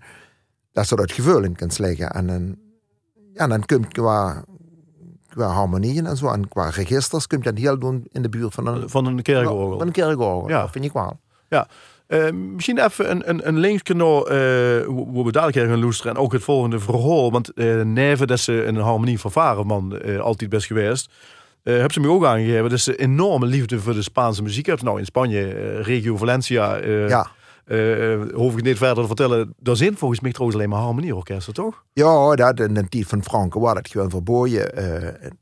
Dat 0.73 0.87
ze 0.87 0.97
dat 0.97 1.13
gevoel 1.13 1.43
in 1.43 1.57
kan 1.57 1.71
sleggen. 1.71 2.11
En, 2.11 2.31
en, 2.31 2.59
ja, 3.33 3.47
dan 3.47 3.65
kun 3.65 3.81
je 3.81 3.89
qua, 3.89 4.45
qua 5.29 5.47
harmonieën 5.47 6.07
en 6.07 6.17
zo, 6.17 6.29
en 6.29 6.49
qua 6.49 6.69
registers, 6.69 7.27
kun 7.27 7.39
je 7.39 7.45
dat 7.45 7.59
heel 7.59 7.79
doen 7.79 8.07
in 8.13 8.23
de 8.23 8.29
buurt 8.29 8.55
van 8.55 8.67
een... 8.67 8.89
Van 8.89 9.07
een 9.07 9.23
kerkorgel. 9.23 9.79
Van 9.79 9.87
een 9.87 9.93
kerkorgel, 9.93 10.49
ja. 10.49 10.61
dat 10.61 10.71
vind 10.71 10.85
ik 10.85 10.93
wel. 10.93 11.21
Ja. 11.49 11.69
Uh, 12.09 12.31
misschien 12.33 12.79
even 12.79 13.11
een, 13.11 13.29
een, 13.29 13.49
een 13.49 13.59
linkje 13.59 13.95
naar 13.95 14.07
uh, 14.07 14.87
hoe 14.87 15.25
we 15.25 15.33
dadelijk 15.33 15.71
gaan 15.71 15.81
luisteren. 15.81 16.15
En 16.15 16.21
ook 16.21 16.33
het 16.33 16.43
volgende 16.43 16.79
verhaal. 16.79 17.31
Want 17.31 17.51
uh, 17.55 17.83
Neve, 17.83 18.27
dat 18.27 18.41
ze 18.41 18.65
een 18.65 18.77
harmonie 18.77 19.21
vervaren 19.21 19.67
man 19.67 20.21
altijd 20.21 20.51
best 20.51 20.67
geweest. 20.67 21.11
Uh, 21.65 21.81
heb 21.81 21.93
ze 21.93 22.01
me 22.01 22.09
ook 22.09 22.25
aangegeven. 22.25 22.69
Dus 22.69 22.87
een 22.87 22.95
enorme 22.95 23.47
liefde 23.47 23.81
voor 23.81 23.95
de 23.95 24.03
Spaanse 24.03 24.43
muziek 24.43 24.67
hebt. 24.67 24.83
Nou, 24.83 24.99
in 24.99 25.05
Spanje, 25.05 25.55
uh, 25.55 25.85
regio 25.85 26.17
Valencia. 26.17 26.83
Uh, 26.83 27.09
ja. 27.09 27.31
hoef 28.35 28.57
ik 28.57 28.63
niet 28.63 28.77
verder 28.77 29.03
te 29.03 29.07
vertellen. 29.07 29.55
Daar 29.59 29.77
zijn 29.77 29.97
volgens 29.97 30.21
mij 30.21 30.33
trouwens 30.33 30.59
alleen 30.59 30.71
maar 30.71 30.81
harmonieorkesten, 30.81 31.55
toch? 31.55 31.85
Ja, 31.93 32.35
dat 32.35 32.57
de 32.57 32.87
tijd 32.89 33.07
van 33.07 33.23
Franke 33.23 33.59
was 33.59 33.75
dat 33.75 33.89
gewoon 33.89 34.11
verboden. 34.11 35.33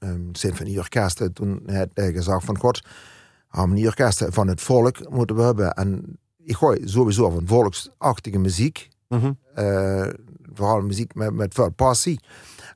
Um, 0.00 0.28
symfonieorkesten 0.32 1.32
toen 1.32 1.62
het 1.66 1.90
gezag 1.94 2.44
van 2.44 2.58
God. 2.58 2.80
Harmonieorkesten 3.46 4.32
van 4.32 4.48
het 4.48 4.60
volk 4.60 5.10
moeten 5.10 5.36
we 5.36 5.42
hebben. 5.42 5.72
En 5.72 6.18
ik 6.38 6.56
gooi 6.56 6.80
sowieso 6.84 7.30
van 7.30 7.46
volksachtige 7.46 8.38
muziek. 8.38 8.88
Mm 9.08 9.20
-hmm. 9.20 9.38
vooral 10.54 10.80
muziek 10.80 11.14
met, 11.14 11.32
met 11.32 11.54
veel 11.54 11.70
passie. 11.70 12.20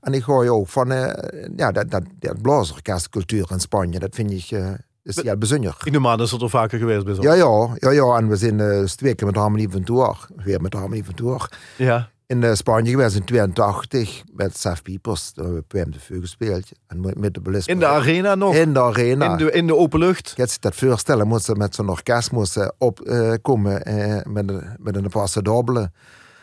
En 0.03 0.13
ik 0.15 0.23
hoor 0.23 0.49
ook 0.49 0.69
van 0.69 0.93
uh, 0.93 1.13
ja, 1.57 1.73
dat, 1.73 1.91
dat, 1.91 2.03
dat 2.19 2.43
blazerorkestcultuur 2.43 3.51
in 3.51 3.61
Spanje. 3.61 3.99
Dat 3.99 4.15
vind 4.15 4.31
ik 4.31 4.51
uh, 4.51 4.71
is 5.03 5.23
heel 5.23 5.37
bijzonder. 5.37 5.77
Ik 5.85 6.07
aan 6.07 6.19
dat 6.19 6.31
het 6.31 6.43
er 6.43 6.51
vaker 6.51 6.79
geweest 6.79 7.05
bent. 7.05 7.23
Ja, 7.23 7.35
ja, 7.35 7.69
ja, 7.79 7.91
ja. 7.91 8.17
En 8.17 8.29
we 8.29 8.37
zijn 8.37 8.59
uh, 8.59 8.85
twee 8.85 9.15
keer 9.15 9.27
met 9.27 9.37
Harmonie 9.37 9.69
van 9.69 9.85
Tour. 9.85 10.27
Weer 10.37 10.61
met 10.61 10.73
Harmonie 10.73 11.05
van 11.05 11.15
Tour. 11.15 11.49
Ja. 11.77 12.11
In 12.27 12.57
Spanje 12.57 12.91
geweest 12.91 13.17
in 13.17 13.25
82 13.25 14.23
met 14.33 14.59
Saf 14.59 14.83
Piepers. 14.83 15.33
Daar 15.35 15.45
hebben 15.45 15.65
we 15.69 15.91
de 15.91 16.01
Vuur 16.01 16.21
gespeeld. 16.21 16.71
En 16.87 17.01
met 17.01 17.35
de. 17.35 17.63
In 17.65 17.79
de 17.79 17.87
arena 17.87 18.35
nog? 18.35 18.55
In 18.55 18.73
de 18.73 18.81
arena. 18.81 19.31
In 19.31 19.37
de, 19.37 19.53
in 19.53 19.67
de 19.67 19.77
open 19.77 19.99
lucht? 19.99 20.33
Je 20.37 20.57
dat 20.61 20.75
voorstellen. 20.75 21.27
Moesten 21.27 21.59
met 21.59 21.75
zo'n 21.75 21.89
orkest 21.89 22.33
moesten 22.33 22.75
opkomen 22.79 23.83
met, 24.25 24.51
een, 24.51 24.77
met 24.79 24.97
een 24.97 25.09
passe 25.09 25.43
dobbelen. 25.43 25.93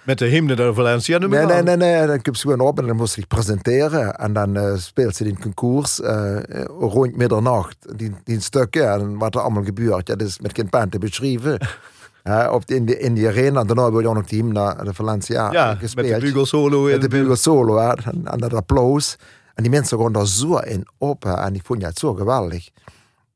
Met 0.03 0.17
de 0.17 0.25
hymne 0.25 0.55
de 0.55 0.73
Valencia? 0.73 1.17
Nee, 1.17 1.45
nee, 1.45 1.61
nee, 1.63 1.77
nee. 1.77 2.07
Dan 2.07 2.21
kwam 2.21 2.35
ze 2.35 2.41
gewoon 2.41 2.67
op 2.67 2.79
en 2.79 2.87
dan 2.87 2.95
moest 2.95 3.17
ik 3.17 3.27
presenteren. 3.27 4.15
En 4.15 4.33
dan 4.33 4.57
uh, 4.57 4.75
speelt 4.75 5.15
ze 5.15 5.25
in 5.25 5.39
concours 5.39 5.99
uh, 5.99 6.37
rond 6.79 7.15
middernacht. 7.15 7.97
Die, 7.97 8.11
die 8.23 8.41
stukken 8.41 8.91
en 8.91 9.17
wat 9.17 9.35
er 9.35 9.41
allemaal 9.41 9.63
gebeurt. 9.63 10.07
Ja, 10.07 10.15
dat 10.15 10.27
is 10.27 10.39
met 10.39 10.55
geen 10.55 10.69
pen 10.69 10.89
te 10.89 10.97
beschrijven. 10.97 11.59
op 12.51 12.67
de, 12.67 12.75
in, 12.75 12.85
de, 12.85 12.99
in 12.99 13.13
die 13.13 13.27
arena. 13.27 13.59
En 13.59 13.67
daarna 13.67 13.91
wil 13.91 13.99
je 13.99 14.07
ook 14.07 14.15
nog 14.15 14.25
de 14.25 14.35
hymne 14.35 14.75
de 14.83 14.93
Valencia 14.93 15.51
ja, 15.51 15.75
gespeeld. 15.75 16.09
met 16.09 16.19
de 16.19 16.25
bugel 16.25 16.45
solo. 16.45 16.83
Met 16.83 17.01
de 17.01 17.07
bugel 17.07 17.35
solo. 17.35 17.77
Hè. 17.77 17.93
En, 17.93 18.21
en 18.25 18.37
dat 18.37 18.53
applaus. 18.53 19.15
En 19.53 19.63
die 19.63 19.71
mensen 19.71 19.97
gewoon 19.97 20.11
daar 20.11 20.27
zo 20.27 20.57
in 20.57 20.87
op. 20.97 21.25
En 21.25 21.55
ik 21.55 21.61
vond 21.65 21.81
het 21.81 21.99
zo 21.99 22.13
geweldig. 22.13 22.69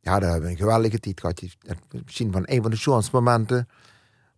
Ja, 0.01 0.19
daar 0.19 0.29
hebben 0.29 0.49
we 0.49 0.55
een 0.55 0.61
geweldige 0.61 0.99
tijd 0.99 1.19
gehad. 1.19 1.41
Misschien 2.05 2.31
van 2.31 2.43
een 2.45 2.61
van 2.61 2.71
de 2.71 2.77
schoonste 2.77 3.11
momenten 3.13 3.67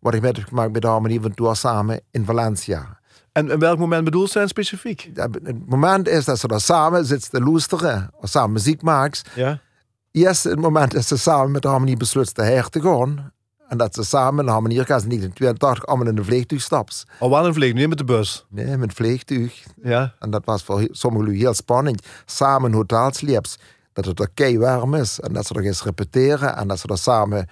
wat 0.06 0.14
ik 0.14 0.22
met 0.22 0.38
heb 0.38 0.48
gemaakt 0.48 0.72
met 0.72 0.82
de 0.82 0.88
Harmonie 0.88 1.22
van 1.22 1.34
Tour 1.34 1.56
samen 1.56 2.02
in 2.12 2.26
Valencia. 2.26 3.00
En, 3.32 3.52
en 3.52 3.60
welk 3.60 3.78
moment 3.78 4.04
bedoelt 4.04 4.30
ze 4.32 4.44
specifiek? 4.48 5.12
Het 5.14 5.68
moment 5.70 6.08
is 6.08 6.26
dat 6.26 6.40
ze 6.40 6.48
daar 6.48 6.62
samen 6.62 7.06
zitten 7.06 7.30
te 7.30 7.42
loesteren, 7.42 8.12
of 8.20 8.30
samen 8.30 8.52
muziek 8.52 8.82
maakt. 8.82 9.30
Ja. 9.36 9.60
Yes, 10.12 10.44
het 10.44 10.60
moment 10.60 10.94
is 10.94 11.08
ze 11.08 11.18
samen 11.18 11.52
met 11.52 11.62
de 11.62 11.68
Harmonie 11.68 11.98
besluit 11.98 12.38
her 12.38 12.70
te 12.70 12.82
gaan. 12.82 13.32
En 13.68 13.78
dat 13.78 13.94
ze 13.94 14.04
samen 14.04 14.40
in 14.40 14.46
de 14.46 14.52
Harmonieorkest 14.52 15.06
niet 15.06 15.24
in 15.24 15.34
82 15.34 15.86
allemaal 15.86 16.08
in 16.08 16.18
een 16.18 16.26
vliegtuig 16.26 16.62
stapt. 16.62 17.06
Al 17.20 17.30
wel 17.30 17.46
een 17.46 17.54
vliegtuig, 17.54 17.74
niet 17.74 17.90
met 17.90 17.98
de 17.98 18.14
bus? 18.14 18.46
Nee, 18.50 18.78
met 18.78 18.90
een 18.90 18.96
vliegtuig. 18.96 19.64
Ja. 19.84 20.14
En 20.20 20.30
dat 20.30 20.46
was 20.46 20.64
voor 20.64 20.88
sommigen 20.92 21.34
heel 21.34 21.54
spannend. 21.54 22.08
Samen 22.26 22.70
in 22.72 22.76
hotelsleeps. 22.76 23.58
Dat 23.94 24.06
het 24.06 24.20
er 24.20 24.30
kei 24.34 24.60
warm 24.60 24.94
is. 24.94 25.20
En 25.20 25.34
dat 25.34 25.46
ze 25.46 25.54
er 25.54 25.66
eens 25.66 25.84
repeteren. 25.84 26.58
En 26.58 26.68
dat 26.68 26.80
ze 26.80 26.88
er 26.88 26.98
samen 26.98 27.48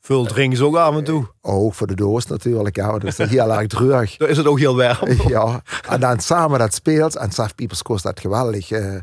Veel 0.00 0.24
drinken 0.26 0.58
ze 0.58 0.64
ook 0.64 0.76
af 0.76 0.96
en 0.96 1.04
toe. 1.04 1.26
Ook 1.40 1.74
voor 1.74 1.86
de 1.86 1.94
doos 1.94 2.26
natuurlijk, 2.26 2.76
ja, 2.76 2.98
dat 2.98 3.04
is 3.04 3.28
heel 3.28 3.52
erg 3.52 3.66
terug. 3.66 4.16
Dan 4.16 4.28
is 4.28 4.36
het 4.36 4.46
ook 4.46 4.58
heel 4.58 4.76
warm. 4.76 5.08
Ja, 5.28 5.62
en 5.88 6.00
dan 6.00 6.20
samen 6.20 6.58
dat 6.58 6.74
speelt, 6.74 7.16
en 7.16 7.30
Safpiepers 7.32 7.82
kost 7.82 8.02
dat 8.02 8.20
geweldig. 8.20 8.70
eh, 8.70 8.94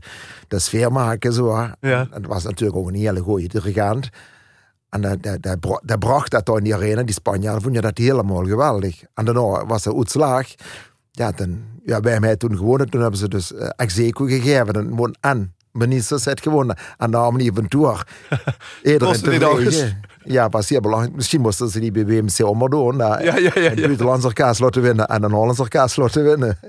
de 0.48 0.60
sfeer 0.60 0.92
maken 0.92 1.34
zo. 1.34 1.56
Ja. 1.82 2.08
En 2.12 2.22
dat 2.22 2.26
was 2.26 2.44
natuurlijk 2.44 2.78
ook 2.80 2.88
een 2.88 2.96
hele 2.96 3.20
goede 3.20 3.48
dirigent. 3.48 4.10
En 4.90 5.02
dat, 5.02 5.24
dat, 5.24 5.42
dat, 5.42 5.60
bra- 5.60 5.82
dat 5.84 6.00
bracht 6.00 6.32
dat 6.32 6.46
dan 6.46 6.58
in 6.58 6.64
die 6.64 6.76
arena, 6.76 7.04
die 7.04 7.14
Spanjaarden 7.14 7.62
vonden 7.62 7.82
dat 7.82 7.98
helemaal 7.98 8.46
geweldig. 8.46 9.04
En 9.14 9.26
daarna 9.26 9.66
was 9.66 9.86
er 9.86 9.96
uitslag. 9.96 10.48
Ja, 11.12 11.32
dan, 11.32 11.62
ja, 11.86 12.00
bij 12.00 12.20
mij 12.20 12.36
toen 12.36 12.58
gewonnen, 12.58 12.90
toen 12.90 13.02
hebben 13.02 13.20
ze 13.20 13.28
dus 13.28 13.52
uh, 13.52 13.70
execo 13.76 14.26
gegeven. 14.26 14.74
En 14.74 14.96
won 14.96 15.16
en 15.22 15.56
ministers 15.72 16.26
het 16.26 16.42
gewonnen. 16.42 16.78
En 16.98 17.12
Tour. 17.68 18.08
Iedereen 18.84 19.08
Kostte 19.08 19.30
die 19.30 19.40
nog 19.40 19.60
eens? 19.60 19.76
tevreden. 19.76 20.02
Ja, 20.28 20.50
was 20.50 20.70
heel 20.70 20.80
belangrijk. 20.82 21.16
Misschien 21.16 21.42
moesten 21.42 21.70
ze 21.70 21.80
die 21.80 21.92
bij 21.92 22.06
WMC 22.06 22.40
onderdoen. 22.48 22.98
Ja, 22.98 23.22
Ja, 23.22 23.38
ja, 23.38 23.52
ja, 23.56 23.62
ja. 23.62 23.74
buitenlands 23.76 24.26
orkest 24.26 24.60
laten 24.60 24.82
winnen 24.82 25.08
en 25.08 25.24
een 25.24 25.32
Hollands 25.32 25.60
orkest 25.60 25.98
laten 25.98 26.24
winnen. 26.24 26.58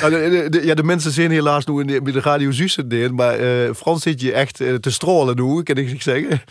Nou, 0.00 0.10
de, 0.50 0.60
ja, 0.64 0.74
de 0.74 0.82
mensen 0.82 1.10
zien 1.10 1.30
helaas 1.30 1.66
nu 1.66 1.80
in 1.80 1.86
de, 1.86 2.02
bij 2.02 2.12
de 2.12 2.20
Radio 2.20 2.50
Zussen 2.50 2.88
deed, 2.88 3.12
maar 3.12 3.34
eh, 3.34 3.72
Frans 3.74 4.02
zit 4.02 4.20
je 4.20 4.32
echt 4.32 4.60
eh, 4.60 4.74
te 4.74 4.90
stralen 4.90 5.36
nu, 5.36 5.62
kan 5.62 5.76
ik 5.76 6.02
zeggen. 6.02 6.42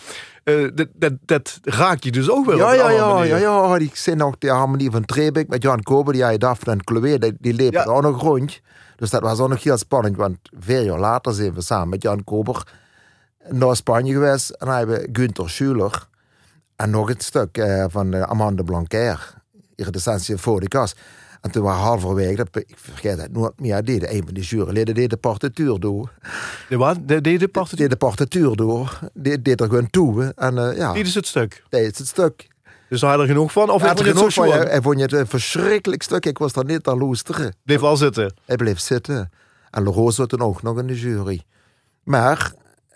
Eh, 0.44 0.56
dat, 0.76 0.88
dat, 0.96 1.14
dat 1.26 1.60
raakt 1.64 2.04
je 2.04 2.12
dus 2.12 2.30
ook 2.30 2.46
wel 2.46 2.58
Ja, 2.58 2.74
ja, 2.74 2.90
ja, 2.90 3.24
ja, 3.24 3.38
ja. 3.38 3.78
Die 3.78 3.92
zijn 3.94 4.24
ook 4.24 4.36
de 4.40 4.50
harmonie 4.50 4.92
van 4.92 5.06
Trebek 5.06 5.48
met 5.48 5.64
Jan 5.64 5.82
Kober, 5.84 6.14
die 6.14 6.24
hij 6.24 6.38
Daphne 6.38 6.72
en 6.72 6.82
Chloe, 6.86 7.18
die, 7.20 7.34
die 7.40 7.72
Ja. 7.72 7.84
ook 7.84 8.02
nog 8.02 8.22
rond. 8.22 8.62
Dus 8.96 9.10
dat 9.10 9.22
was 9.22 9.40
ook 9.40 9.50
nog 9.50 9.64
heel 9.64 9.78
spannend, 9.78 10.18
want 10.18 10.38
vier 10.60 10.82
jaar 10.84 11.00
later 11.00 11.34
zijn 11.34 11.54
we 11.54 11.62
samen 11.62 11.90
met 11.90 12.02
Jan 12.02 12.24
Kober 12.24 12.64
naar 13.50 13.76
Spanje 13.76 14.14
geweest. 14.14 14.50
En 14.50 14.68
dan 14.68 14.76
hebben 14.76 14.96
we 15.00 15.10
Günther 15.12 15.50
Schuler 15.50 16.08
en 16.76 16.90
nog 16.90 17.10
een 17.10 17.16
stuk 17.20 17.58
eh, 17.58 17.86
van 17.90 18.14
eh, 18.14 18.22
Amanda 18.22 18.64
Blanquer, 18.64 19.34
de 19.76 20.00
Sensie 20.00 20.38
voor 20.38 20.60
de 20.60 20.68
kast. 20.68 21.00
En 21.42 21.52
toen 21.52 21.64
waren 21.64 21.82
halverwege, 21.82 22.36
dat, 22.36 22.48
ik 22.52 22.76
vergeet 22.76 23.22
het 23.22 23.34
nooit 23.34 23.60
meer, 23.60 23.84
deden 23.84 24.16
een 24.16 24.24
van 24.26 24.34
die 24.34 24.44
juryleden 24.44 24.96
deed 24.96 25.10
de 25.10 25.18
partituur 25.18 25.80
door. 25.80 26.12
De 26.70 26.78
wat? 26.78 26.98
De, 27.08 27.22
de, 27.22 27.38
de 27.38 27.48
partituur? 27.48 27.78
deed 27.80 27.90
de 27.90 28.06
partituur 28.06 28.56
door. 28.56 29.00
Deed, 29.14 29.46
deed 29.46 29.62
er 29.62 29.68
gewoon 29.68 29.90
toe. 29.90 30.34
En 30.36 30.58
eh, 30.58 30.78
ja, 30.78 30.94
Dit 30.94 31.08
is 31.08 31.16
het 31.16 31.28
stuk. 31.28 31.64
deed 31.70 31.98
het 31.98 32.08
stuk. 32.08 32.48
Dus 32.90 33.00
daar 33.02 33.10
had 33.10 33.20
je 33.20 33.26
er 33.26 33.34
genoeg 33.34 33.52
van? 33.52 33.70
Of 33.70 33.80
Hij 33.80 33.90
had 33.90 33.98
je 33.98 34.04
er 34.04 34.10
het 34.10 34.18
genoeg 34.18 34.34
van. 34.34 34.68
Hij 34.68 34.82
vond 34.82 35.00
het 35.00 35.12
een 35.12 35.28
verschrikkelijk 35.28 36.04
stuk. 36.04 36.26
Ik 36.26 36.38
was 36.38 36.54
daar 36.54 36.66
niet 36.66 36.88
aan 36.88 36.98
loesteren. 36.98 37.56
Bleef 37.64 37.82
al 37.82 37.98
zitten. 37.98 38.34
Hij 38.46 38.56
bleef 38.56 38.80
zitten. 38.80 39.32
En 39.70 39.84
Leroy 39.84 40.12
zat 40.12 40.30
toen 40.30 40.42
ook 40.42 40.62
nog 40.62 40.80
in 40.80 40.88
de 40.88 41.00
jury. 41.00 41.42
Maar 42.04 42.54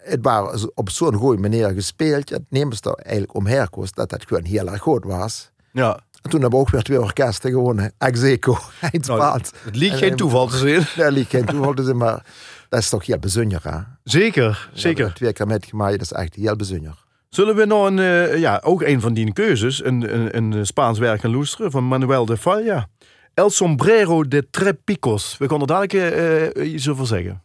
het 0.08 0.20
was 0.24 0.74
op 0.74 0.90
zo'n 0.90 1.14
goede 1.14 1.42
manier 1.42 1.70
gespeeld. 1.70 2.30
Het 2.30 2.44
neemt 2.50 2.86
er 2.86 2.94
eigenlijk 2.94 3.36
omher 3.36 3.70
kost 3.70 3.96
dat 3.96 4.12
het 4.12 4.26
gewoon 4.28 4.44
heel 4.44 4.68
erg 4.68 4.82
goed 4.82 5.04
was. 5.06 5.52
Ja. 5.72 6.00
En 6.22 6.30
toen 6.30 6.42
hebben 6.42 6.60
we 6.60 6.66
ook 6.66 6.72
weer 6.72 6.82
twee 6.84 7.02
orkesten 7.02 7.52
gewonnen. 7.52 7.94
Execo, 7.98 8.58
Eindpaard. 8.82 9.52
Het 9.64 9.76
liet 9.76 9.92
En- 9.92 9.98
geen 9.98 10.12
en- 10.12 10.18
toeval 10.18 10.48
te 10.48 10.58
zien. 10.58 10.86
Dat 11.04 11.12
liet 11.12 11.28
geen 11.28 11.46
toeval 11.46 11.74
te 11.74 11.84
zijn, 11.84 11.98
maar 11.98 12.26
dat 12.70 12.80
is 12.80 12.90
toch 12.90 13.06
heel 13.06 13.20
bijzonder, 13.20 13.60
hè? 13.64 13.78
Zeker, 14.04 14.70
zeker. 14.74 15.06
er 15.06 15.14
Twee 15.14 15.34
keer 15.34 15.48
metgemaakt, 15.48 15.92
dat 15.92 16.02
is 16.02 16.12
echt 16.12 16.36
heel 16.36 16.56
bijzonder. 16.56 17.06
Zullen 17.30 17.56
we 17.56 17.66
nog 17.66 17.86
een, 17.88 18.00
eh, 18.00 18.38
ja, 18.40 18.62
ook 18.64 18.82
een 18.82 19.02
van 19.02 19.14
die 19.14 19.34
keuzes, 19.34 19.84
een, 19.84 20.14
een, 20.36 20.54
een 20.54 20.66
Spaans 20.66 21.00
werk 21.00 21.22
gaan 21.22 21.32
loesteren 21.32 21.72
van 21.72 21.84
Manuel 21.88 22.26
de 22.26 22.38
Falla. 22.38 22.88
El 23.34 23.50
Sombrero 23.50 24.28
de 24.28 24.48
Tres 24.52 24.74
Picos. 24.84 25.36
We 25.38 25.48
konden 25.48 25.68
dadelijk 25.68 25.94
eh, 25.94 26.46
eh, 26.46 26.74
iets 26.74 26.90
over 26.90 27.08
zeggen. 27.08 27.42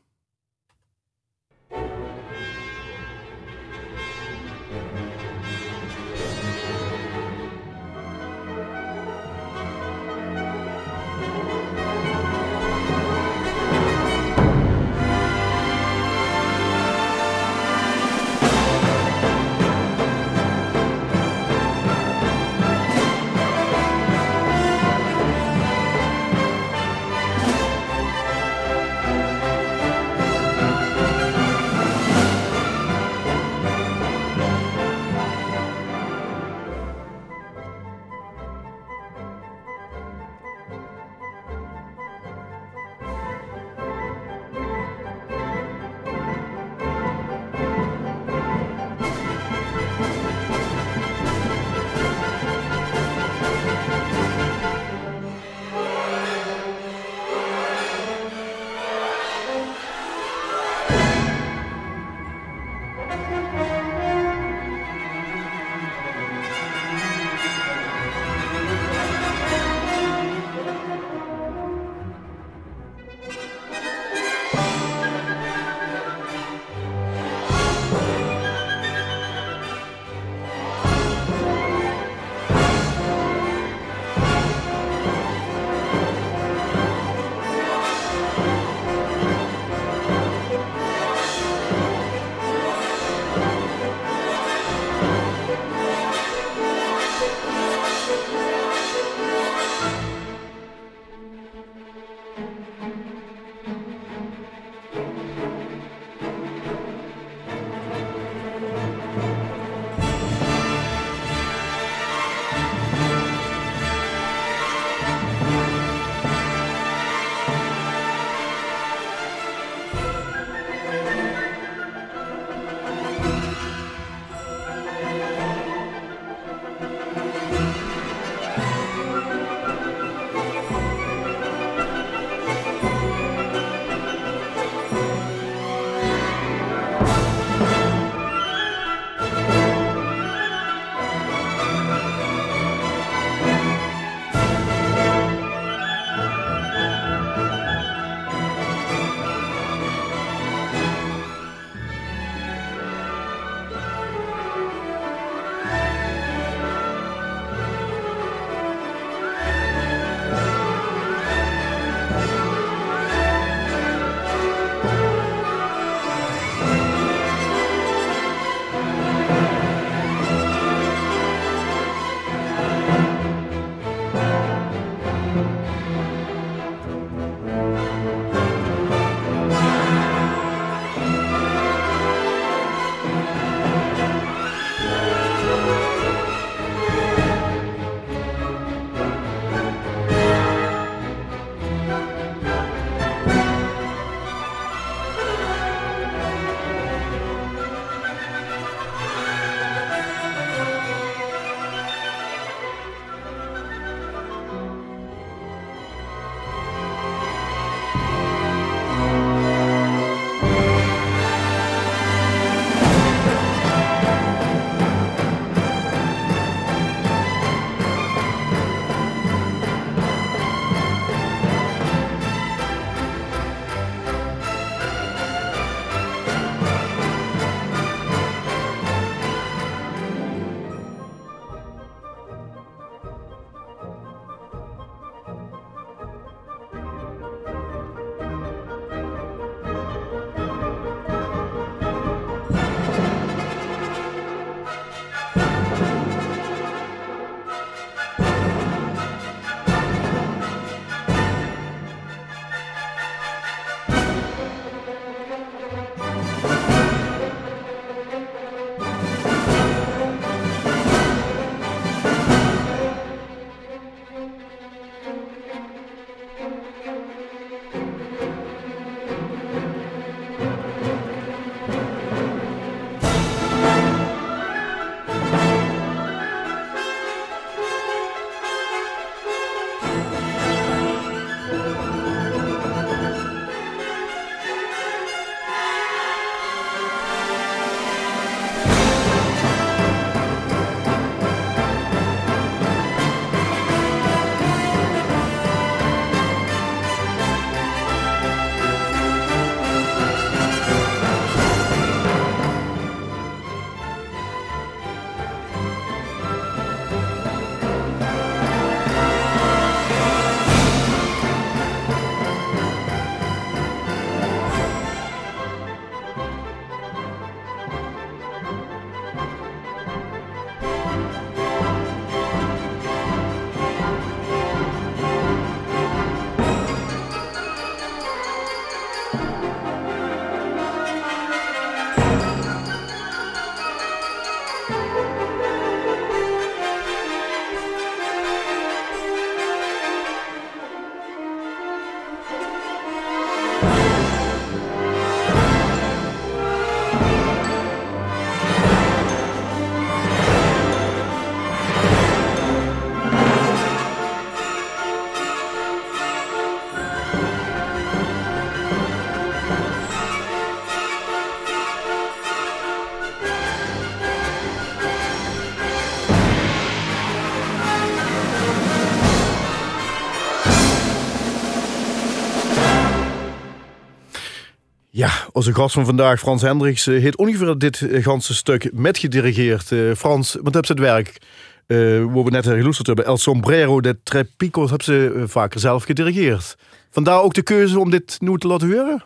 Onze 375.46 375.54
gast 375.54 375.74
van 375.74 375.84
vandaag, 375.84 376.18
Frans 376.18 376.42
Hendricks, 376.42 376.86
eh, 376.86 377.00
heeft 377.00 377.16
ongeveer 377.16 377.58
dit 377.58 377.80
eh, 377.80 378.02
ganse 378.04 378.34
stuk 378.34 378.70
met 378.72 378.98
gedirigeerd. 378.98 379.72
Eh, 379.72 379.94
Frans, 379.96 380.36
wat 380.42 380.54
heb 380.54 380.66
ze 380.66 380.72
het 380.72 380.80
werk? 380.80 381.22
Uh, 381.66 382.04
waar 382.04 382.24
we 382.24 382.30
net 382.30 382.46
geloesterd 382.46 382.86
hebben, 382.86 383.04
El 383.04 383.16
Sombrero 383.16 383.80
de 383.80 383.98
Trepicos, 384.02 384.70
heb 384.70 384.82
ze 384.82 385.24
vaker 385.26 385.60
zelf 385.60 385.84
gedirigeerd. 385.84 386.56
Vandaar 386.90 387.22
ook 387.22 387.34
de 387.34 387.42
keuze 387.42 387.78
om 387.78 387.90
dit 387.90 388.20
nu 388.20 388.38
te 388.38 388.46
laten 388.46 388.72
horen? 388.72 389.04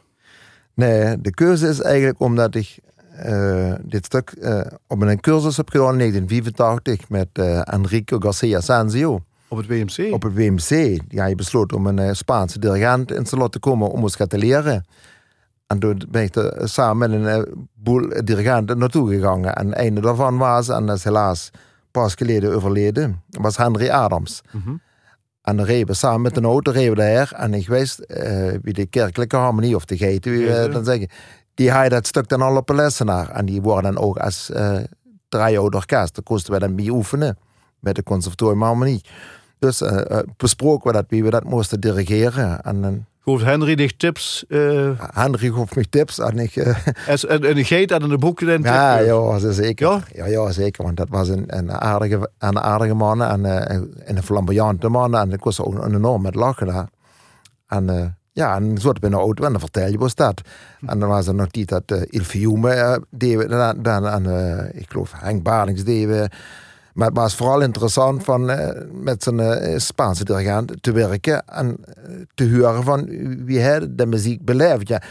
Nee, 0.74 1.20
de 1.20 1.34
keuze 1.34 1.68
is 1.68 1.80
eigenlijk 1.80 2.20
omdat 2.20 2.54
ik 2.54 2.78
uh, 3.26 3.72
dit 3.82 4.04
stuk 4.04 4.34
uh, 4.38 4.60
op 4.86 5.02
een 5.02 5.20
cursus 5.20 5.56
heb 5.56 5.68
gedaan 5.68 6.00
in 6.00 6.26
1985 6.26 7.08
met 7.08 7.28
Enrico 7.64 8.18
Garcia 8.18 8.60
Sanzio. 8.60 9.20
Op 9.48 9.56
het 9.56 9.66
WMC? 9.66 10.12
Op 10.12 10.22
het 10.22 10.34
WMC. 10.34 11.00
Ja, 11.08 11.26
je 11.26 11.34
besloot 11.34 11.72
om 11.72 11.86
een 11.86 12.16
Spaanse 12.16 12.58
dirigent 12.58 13.12
in 13.12 13.24
te 13.24 13.36
laten 13.36 13.60
komen 13.60 13.90
om 13.90 14.02
ons 14.02 14.16
te 14.16 14.38
leren. 14.38 14.84
En 15.66 15.78
toen 15.78 16.02
ben 16.08 16.22
ik 16.22 16.34
er 16.34 16.68
samen 16.68 17.10
met 17.10 17.26
een 17.26 17.68
boel 17.74 18.08
dirigenten 18.24 18.78
naartoe 18.78 19.14
gegaan. 19.14 19.44
En 19.44 19.84
een 19.84 19.94
daarvan 19.94 20.38
was, 20.38 20.68
en 20.68 20.86
dat 20.86 20.96
is 20.96 21.04
helaas 21.04 21.50
pas 21.90 22.14
geleden 22.14 22.54
overleden, 22.54 23.22
was 23.28 23.56
Henry 23.56 23.88
Adams. 23.90 24.42
Mm 24.52 24.62
-hmm. 24.64 24.80
En 25.42 25.56
dan 25.56 25.66
reden 25.66 25.86
we 25.86 25.94
samen 25.94 26.20
met 26.20 26.36
een 26.36 26.44
auto 26.44 26.70
reden 26.70 26.90
we 26.90 26.96
daar. 26.96 27.32
En 27.32 27.54
ik 27.54 27.68
wist, 27.68 28.04
uh, 28.08 28.54
wie 28.62 28.72
de 28.72 28.86
kerkelijke 28.86 29.36
harmonie 29.36 29.74
of 29.74 29.84
de 29.84 29.96
geiten, 29.96 30.32
wie 30.32 30.46
we 30.46 30.68
dan 30.72 30.84
zeggen, 30.84 31.08
die 31.54 31.70
had 31.70 31.90
dat 31.90 32.06
stuk 32.06 32.28
dan 32.28 32.42
al 32.42 32.56
op 32.56 32.68
een 32.68 32.76
lessenaar. 32.76 33.30
En 33.30 33.46
die 33.46 33.62
worden 33.62 33.94
dan 33.94 34.02
ook 34.02 34.18
als 34.18 34.50
uh, 34.50 34.78
trio 35.28 35.64
orkest. 35.64 36.14
Daar 36.14 36.24
kosten 36.24 36.52
we 36.52 36.58
dan 36.58 36.76
bij 36.76 36.88
oefenen 36.88 37.38
met 37.80 37.94
de 37.94 38.02
conservatorium 38.02 38.62
harmonie. 38.62 39.00
Dus 39.58 39.82
uh, 39.82 40.18
besproken 40.36 40.90
we 40.90 40.96
dat, 40.96 41.04
wie 41.08 41.24
we 41.24 41.30
dat 41.30 41.44
moesten 41.44 41.80
dirigeren. 41.80 42.62
En 42.62 43.06
Gaf 43.28 43.42
Henry 43.42 43.74
dich 43.74 43.96
tips? 43.96 44.44
Uh... 44.48 44.94
Henry 45.14 45.50
gaf 45.50 45.74
me 45.74 45.84
tips 45.84 46.18
en 46.18 46.38
ik... 46.38 46.56
Uh... 46.56 46.76
en, 47.28 47.42
en 47.44 47.56
een 47.56 47.64
geit 47.64 47.90
en 47.90 48.02
een 48.02 48.18
boek 48.18 48.46
dan 48.46 48.62
Ja, 48.62 48.98
ja, 48.98 49.38
zeker. 49.38 49.86
Ja? 49.86 50.02
ja? 50.12 50.26
Ja, 50.26 50.50
zeker. 50.50 50.84
Want 50.84 50.96
dat 50.96 51.08
was 51.08 51.28
een, 51.28 51.44
een, 51.46 51.72
aardige, 51.72 52.30
een 52.38 52.58
aardige 52.58 52.94
man 52.94 53.22
en 53.22 53.44
uh, 53.44 53.80
een 54.04 54.22
flamboyante 54.22 54.88
man. 54.88 55.16
En 55.16 55.32
ik 55.32 55.44
was 55.44 55.60
ook 55.60 55.74
een 55.74 55.94
enorm 55.94 56.22
met 56.22 56.34
lachen 56.34 56.66
daar. 56.66 56.88
En 57.66 57.90
uh, 57.90 58.04
ja, 58.32 58.56
en 58.56 58.78
zo 58.78 58.90
in 59.00 59.10
de 59.10 59.16
auto 59.16 59.44
en 59.44 59.50
dan 59.50 59.60
vertel 59.60 59.88
je 59.88 59.98
wat 59.98 60.16
dat. 60.16 60.40
En 60.86 60.98
dan 60.98 61.08
was 61.08 61.26
er 61.26 61.34
nog 61.34 61.50
die 61.50 61.66
dat 61.66 61.82
uh, 61.92 62.02
Il 62.06 62.22
Fiume 62.22 63.02
deden 63.10 63.48
dan, 63.48 63.82
dan, 63.82 64.06
en 64.06 64.70
ik 64.74 64.90
geloof 64.90 65.12
Henk 65.16 65.42
Barings 65.42 65.84
deden. 65.84 66.30
Maar 66.96 67.08
het 67.08 67.16
was 67.16 67.34
vooral 67.34 67.60
interessant 67.60 68.24
van, 68.24 68.50
uh, 68.50 68.68
met 68.92 69.22
zijn 69.22 69.38
uh, 69.38 69.78
Spaanse 69.78 70.24
dirigent 70.24 70.82
te 70.82 70.92
werken 70.92 71.46
en 71.46 71.76
uh, 72.08 72.20
te 72.34 72.50
horen 72.50 72.82
van 72.82 73.04
wie 73.44 73.58
hij 73.58 73.94
de 73.94 74.06
muziek 74.06 74.44
beleeft. 74.44 74.88
Ja. 74.88 75.02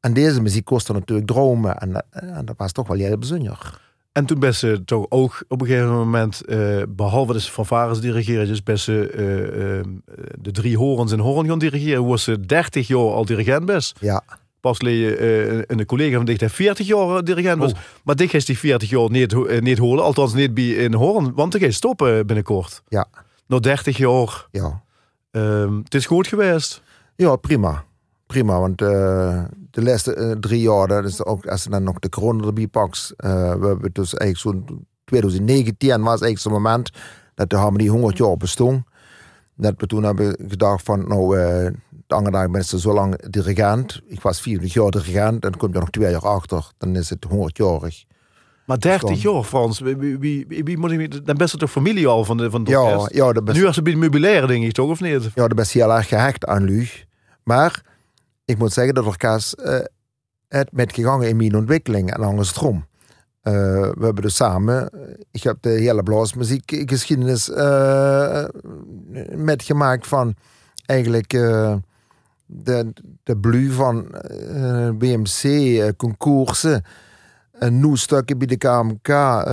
En 0.00 0.12
deze 0.12 0.42
muziek 0.42 0.64
kostte 0.64 0.92
natuurlijk 0.92 1.28
dromen 1.28 1.76
en, 1.78 2.04
en 2.10 2.44
dat 2.44 2.54
was 2.56 2.72
toch 2.72 2.88
wel 2.88 2.96
heel 2.96 3.18
bijzonder. 3.18 3.80
En 4.12 4.26
toen 4.26 4.38
best 4.38 4.58
ze 4.58 4.82
toch 4.84 5.06
ook 5.08 5.44
op 5.48 5.60
een 5.60 5.66
gegeven 5.66 5.94
moment, 5.94 6.40
behalve 6.88 7.32
de 7.32 7.40
fanfares 7.40 8.00
dirigeren, 8.00 8.46
dus 8.64 8.84
ze 8.84 9.10
de 10.38 10.50
drie 10.50 10.76
horens 10.76 11.12
in 11.12 11.18
Hoorn 11.18 11.46
gaan 11.46 11.58
dirigeren, 11.58 12.06
was 12.06 12.22
ze 12.22 12.40
30 12.40 12.86
jaar 12.86 12.98
al 12.98 13.24
dirigent 13.24 13.64
best. 13.64 13.96
Ja 14.00 14.22
pas 14.60 14.80
uh, 14.80 15.62
een 15.66 15.86
collega 15.86 16.16
van 16.16 16.24
dicht 16.24 16.52
40 16.52 16.86
jaar 16.86 17.24
dirigent 17.24 17.58
was. 17.58 17.72
Oh. 17.72 17.78
Maar 18.04 18.16
dit 18.16 18.34
is 18.34 18.44
die 18.44 18.58
40 18.58 18.90
jaar 18.90 19.10
niet, 19.10 19.32
uh, 19.32 19.60
niet 19.60 19.78
horen, 19.78 20.04
althans 20.04 20.34
niet 20.34 20.54
bij 20.54 20.68
in 20.68 20.94
Hoorn, 20.94 21.34
want 21.34 21.52
hij 21.52 21.62
gaat 21.62 21.72
stoppen 21.72 22.26
binnenkort. 22.26 22.82
Ja. 22.88 23.06
Nog 23.46 23.60
30 23.60 23.96
jaar. 23.96 24.46
Ja. 24.50 24.82
Um, 25.30 25.80
het 25.84 25.94
is 25.94 26.06
goed 26.06 26.26
geweest. 26.26 26.82
Ja, 27.16 27.36
prima. 27.36 27.84
Prima, 28.26 28.60
want 28.60 28.80
uh, 28.80 29.44
de 29.70 29.82
laatste 29.82 30.36
drie 30.40 30.60
jaar, 30.60 30.86
dat 30.86 31.04
is 31.04 31.24
ook, 31.24 31.46
als 31.46 31.62
je 31.62 31.70
dan 31.70 31.82
nog 31.82 31.98
de 31.98 32.08
corona 32.08 32.46
erbij 32.46 32.66
pakt, 32.66 33.12
we 33.16 33.26
hebben 33.66 33.90
dus 33.92 34.14
eigenlijk 34.14 34.66
zo'n 34.66 34.86
2019 35.04 35.88
was 35.88 36.06
eigenlijk 36.06 36.38
zo'n 36.38 36.52
moment 36.52 36.90
dat 37.34 37.50
de 37.50 37.56
harmonie 37.56 37.90
100 37.90 38.18
jaar 38.18 38.36
bestond. 38.36 38.82
Dat 39.60 39.74
we 39.76 39.86
toen 39.86 40.02
hebben 40.02 40.36
gedacht 40.48 40.84
van, 40.84 41.08
nou, 41.08 41.36
de 42.06 42.14
andere 42.14 42.36
dag 42.36 42.50
ben 42.50 42.62
je 42.66 42.78
zo 42.78 42.92
lang 42.92 43.30
dirigent. 43.30 44.00
Ik 44.06 44.20
was 44.20 44.40
40 44.40 44.72
jaar 44.72 44.90
dirigent 44.90 45.44
en 45.44 45.50
dan 45.50 45.56
kom 45.56 45.72
je 45.72 45.78
nog 45.78 45.90
twee 45.90 46.10
jaar 46.10 46.26
achter. 46.26 46.70
Dan 46.78 46.96
is 46.96 47.10
het 47.10 47.26
100-jarig. 47.26 48.04
Maar 48.68 48.78
30 48.78 49.22
jaar, 49.22 49.42
Frans. 49.42 49.78
Wie, 49.80 49.96
wie, 49.96 50.46
wie, 50.48 50.98
ik, 50.98 51.26
dan 51.26 51.36
best 51.36 51.58
toch 51.58 51.70
familie 51.70 52.06
al 52.06 52.24
van 52.24 52.36
de, 52.36 52.50
van 52.50 52.64
de 52.64 52.70
ja, 52.70 53.08
ja, 53.12 53.32
de 53.32 53.52
Nu 53.52 53.66
als 53.66 53.76
het 53.76 53.84
bij 53.84 53.94
meubilair, 53.94 54.46
denk 54.46 54.64
ik 54.64 54.72
toch, 54.72 54.90
of 54.90 55.00
niet? 55.00 55.22
Ja, 55.34 55.48
dat 55.48 55.54
best 55.54 55.72
heel 55.72 55.94
erg 55.94 56.08
gehecht 56.08 56.46
aan 56.46 56.64
Luug. 56.64 57.04
Maar 57.42 57.82
ik 58.44 58.58
moet 58.58 58.72
zeggen 58.72 58.94
dat 58.94 59.06
orkest 59.06 59.60
uh, 59.60 59.78
het 60.48 60.72
met 60.72 60.92
gegangen 60.92 61.28
in 61.28 61.36
mijn 61.36 61.56
ontwikkeling 61.56 62.12
en 62.12 62.22
andersom. 62.22 62.86
Uh, 63.48 63.54
we 63.98 64.04
hebben 64.04 64.22
dus 64.22 64.34
samen, 64.36 64.90
ik 65.30 65.42
heb 65.42 65.56
de 65.60 65.68
hele 65.68 66.02
blaasmuziekgeschiedenis 66.02 67.48
uh, 67.48 68.44
metgemaakt 69.34 70.06
van 70.06 70.34
eigenlijk 70.86 71.30
de, 72.46 72.92
de 73.22 73.36
blu 73.36 73.70
van 73.70 74.06
uh, 74.40 74.90
BMC, 74.90 75.42
uh, 75.44 75.88
concoursen, 75.96 76.84
een 77.52 77.80
nieuw 77.80 77.94
stukje 77.94 78.36
bij 78.36 78.46
de 78.46 78.56
KMK, 78.56 79.44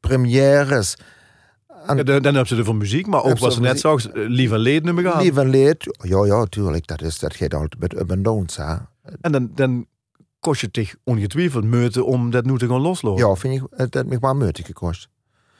premières. 0.00 0.96
En, 1.86 1.96
ja, 1.96 2.02
dan, 2.02 2.22
dan 2.22 2.34
heb 2.34 2.46
je 2.46 2.56
er 2.56 2.64
van 2.64 2.76
muziek, 2.76 3.06
maar 3.06 3.22
ook 3.22 3.38
wat 3.38 3.52
ze 3.52 3.60
net 3.60 3.80
zag, 3.80 4.06
Lief 4.12 4.52
en 4.52 4.58
Leed 4.58 4.84
nummer 4.84 5.04
gaan. 5.04 5.22
Lief 5.22 5.36
en 5.36 5.48
Leed, 5.48 5.98
ja, 6.02 6.24
ja, 6.24 6.44
tuurlijk. 6.44 6.86
Dat, 6.86 7.02
is, 7.02 7.18
dat 7.18 7.34
gaat 7.34 7.54
altijd 7.54 7.80
met 7.80 8.00
up 8.00 8.10
en 8.10 8.22
downs. 8.22 8.56
Hè. 8.56 8.74
En 9.20 9.32
dan, 9.32 9.50
dan 9.54 9.86
kost 10.40 10.60
je 10.60 10.68
zich 10.72 10.94
ongetwijfeld 11.04 11.64
meuten 11.64 12.06
om 12.06 12.30
dat 12.30 12.44
nu 12.44 12.58
te 12.58 12.68
gaan 12.68 12.80
loslopen. 12.80 13.26
Ja, 13.26 13.34
vind 13.34 13.54
ik, 13.54 13.66
het 13.70 13.94
heeft 13.94 14.06
me 14.06 14.16
maar 14.20 14.36
meuten 14.36 14.64
gekost. 14.64 15.08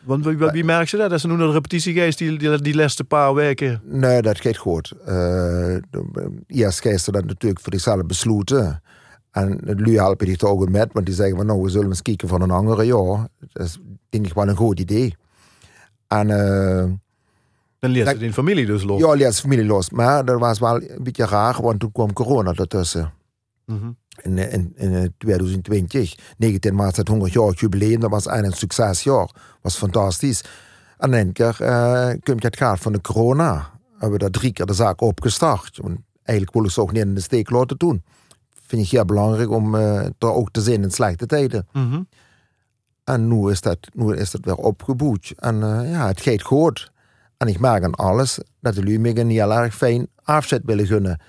Want 0.03 0.25
wie, 0.25 0.37
wie 0.37 0.65
merkt 0.65 0.91
je 0.91 0.97
dat? 0.97 1.11
Dat 1.11 1.21
ze 1.21 1.27
nu 1.27 1.37
naar 1.37 1.47
de 1.47 1.53
repetitie 1.53 1.95
geest 1.95 2.19
die, 2.19 2.39
die, 2.39 2.61
die 2.63 2.75
laatste 2.75 3.05
paar 3.05 3.35
weken? 3.35 3.81
Nee, 3.85 4.23
dat 4.23 4.41
gaat 4.41 4.57
goed. 4.57 4.93
Uh, 5.09 5.77
eerst 6.47 6.81
geest 6.81 7.13
dat 7.13 7.25
natuurlijk 7.25 7.61
voor 7.61 7.73
zichzelf 7.73 8.07
besloten. 8.07 8.83
En 9.31 9.61
nu 9.65 9.97
helpen 9.97 10.27
die 10.27 10.37
toch 10.37 10.51
ook 10.51 10.69
met, 10.69 10.93
want 10.93 11.07
die 11.07 11.15
zeggen 11.15 11.37
van 11.37 11.47
nou, 11.47 11.63
we 11.63 11.69
zullen 11.69 11.89
eens 11.89 12.03
kijken 12.03 12.29
van 12.29 12.41
een 12.41 12.51
andere 12.51 12.85
jaar. 12.85 13.27
Dat 13.53 13.67
is 13.67 13.79
denk 14.09 14.27
ik 14.27 14.35
wel 14.35 14.49
een 14.49 14.57
goed 14.57 14.81
idee. 14.81 15.17
En... 16.07 16.29
Uh, 16.29 16.85
dan 17.79 17.91
leert 17.91 18.19
ze 18.19 18.25
in 18.25 18.33
familie 18.33 18.67
dus 18.67 18.83
los? 18.83 19.01
Ja, 19.01 19.13
leert 19.13 19.41
familie 19.41 19.65
los. 19.65 19.91
Maar 19.91 20.25
dat 20.25 20.41
was 20.41 20.59
wel 20.59 20.83
een 20.83 21.03
beetje 21.03 21.27
raar, 21.27 21.63
want 21.63 21.81
toen 21.81 21.93
kwam 21.93 22.13
corona 22.13 22.53
ertussen. 22.53 23.13
Mm 23.65 23.81
-hmm. 23.81 23.97
In, 24.37 24.51
in, 24.51 24.73
in 24.77 25.15
2020. 25.19 26.17
19 26.37 26.75
maart 26.75 26.97
het 26.97 27.09
100 27.09 27.33
jaar 27.33 27.53
jubileum. 27.53 28.01
Dat 28.01 28.11
was 28.11 28.27
een 28.27 28.53
succesjaar. 28.53 29.31
was 29.61 29.77
fantastisch. 29.77 30.45
En 30.99 31.13
in 31.13 31.19
één 31.19 31.33
keer 31.33 31.57
uh, 31.61 32.11
komt 32.23 32.43
het 32.43 32.57
gaat 32.57 32.81
van 32.81 32.93
de 32.93 33.01
corona. 33.01 33.71
Hebben 33.91 34.19
we 34.19 34.25
dat 34.25 34.33
drie 34.33 34.53
keer 34.53 34.67
de 34.67 34.73
zaak 34.73 35.01
opgestart. 35.01 35.79
Want 35.83 35.99
eigenlijk 36.23 36.57
willen 36.57 36.71
ze 36.71 36.81
ook 36.81 36.93
niet 36.93 37.03
in 37.03 37.15
de 37.15 37.21
steek 37.21 37.51
laten 37.51 37.77
doen. 37.77 38.03
Vind 38.67 38.83
ik 38.83 38.89
heel 38.89 39.05
belangrijk 39.05 39.51
om 39.51 39.75
uh, 39.75 40.05
er 40.05 40.33
ook 40.33 40.51
te 40.51 40.61
zijn 40.61 40.83
in 40.83 40.91
slechte 40.91 41.27
tijden. 41.27 41.67
Mm 41.73 41.91
-hmm. 41.91 42.09
En 43.05 43.29
nu 43.29 43.51
is, 43.51 43.61
dat, 43.61 43.79
nu 43.93 44.17
is 44.17 44.31
dat 44.31 44.45
weer 44.45 44.55
opgeboet. 44.55 45.33
En 45.37 45.55
uh, 45.55 45.91
ja, 45.91 46.07
het 46.07 46.21
gaat 46.21 46.43
goed. 46.43 46.93
En 47.37 47.49
ik 47.49 47.61
merk 47.61 47.85
aan 47.85 47.95
alles 47.95 48.39
dat 48.61 48.77
me 48.77 49.21
een 49.21 49.31
heel 49.31 49.55
erg 49.55 49.77
fijn 49.77 50.09
afzet 50.23 50.63
willen 50.65 50.87
gunnen. 50.87 51.21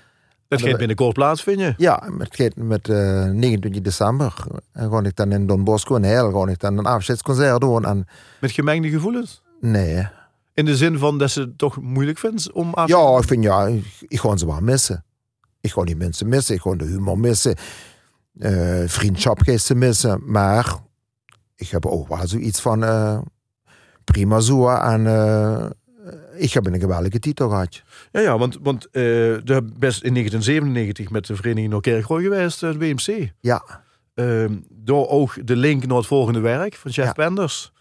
Dat 0.50 0.62
gaat 0.62 0.76
binnenkort 0.76 1.14
plaatsvinden? 1.14 1.74
Ja, 1.76 2.02
het 2.18 2.36
gaat 2.36 2.56
met 2.56 2.88
uh, 2.88 3.24
29 3.24 3.82
december. 3.82 4.34
En 4.72 4.90
ga 4.90 5.02
ik 5.02 5.16
dan 5.16 5.32
in 5.32 5.46
Don 5.46 5.64
Bosco 5.64 5.96
en 5.96 6.02
Heil 6.02 6.32
ga 6.32 6.50
ik 6.50 6.58
dan 6.58 6.78
een 6.78 6.86
afscheidsconcert 6.86 7.60
doen. 7.60 7.84
En... 7.84 8.06
Met 8.40 8.50
gemengde 8.50 8.88
gevoelens? 8.88 9.42
Nee. 9.60 10.08
In 10.54 10.64
de 10.64 10.76
zin 10.76 10.98
van 10.98 11.18
dat 11.18 11.30
ze 11.30 11.40
het 11.40 11.58
toch 11.58 11.80
moeilijk 11.80 12.18
vindt 12.18 12.52
om 12.52 12.74
af 12.74 12.88
Ja, 12.88 13.18
ik 13.18 13.24
vind 13.24 13.44
ja, 13.44 13.66
ik 14.08 14.20
ga 14.20 14.36
ze 14.36 14.46
wel 14.46 14.60
missen. 14.60 15.04
Ik 15.60 15.72
ga 15.72 15.84
die 15.84 15.96
mensen 15.96 16.28
missen, 16.28 16.54
ik 16.54 16.60
ga 16.60 16.74
de 16.74 16.84
humor 16.84 17.18
missen. 17.18 17.56
Uh, 18.34 18.82
vriendschap 18.86 19.40
ze 19.56 19.74
missen. 19.74 20.20
Maar 20.24 20.74
ik 21.56 21.68
heb 21.68 21.86
ook 21.86 22.08
wel 22.08 22.26
zoiets 22.26 22.60
van 22.60 22.82
uh, 22.82 23.18
prima 24.04 24.40
zo 24.40 24.68
en 24.68 25.06
ik 26.36 26.52
heb 26.52 26.66
een 26.66 26.80
geweldige 26.80 27.18
titel 27.18 27.48
gehad. 27.48 27.82
Ja, 28.10 28.20
ja 28.20 28.38
want, 28.38 28.58
want 28.62 28.86
uh, 28.86 28.92
de 28.92 29.62
best 29.78 30.02
in 30.02 30.14
1997 30.14 31.10
met 31.10 31.26
de 31.26 31.36
Vereniging 31.36 31.70
Noord-Kerkrooi 31.70 32.22
geweest, 32.24 32.60
het 32.60 32.76
WMC. 32.76 33.32
Ja. 33.40 33.82
Uh, 34.14 34.50
door 34.70 35.08
ook 35.08 35.46
de 35.46 35.56
link 35.56 35.86
naar 35.86 35.96
het 35.96 36.06
volgende 36.06 36.40
werk 36.40 36.74
van 36.74 36.90
Jeff 36.90 37.06
ja. 37.06 37.12
Penders. 37.12 37.72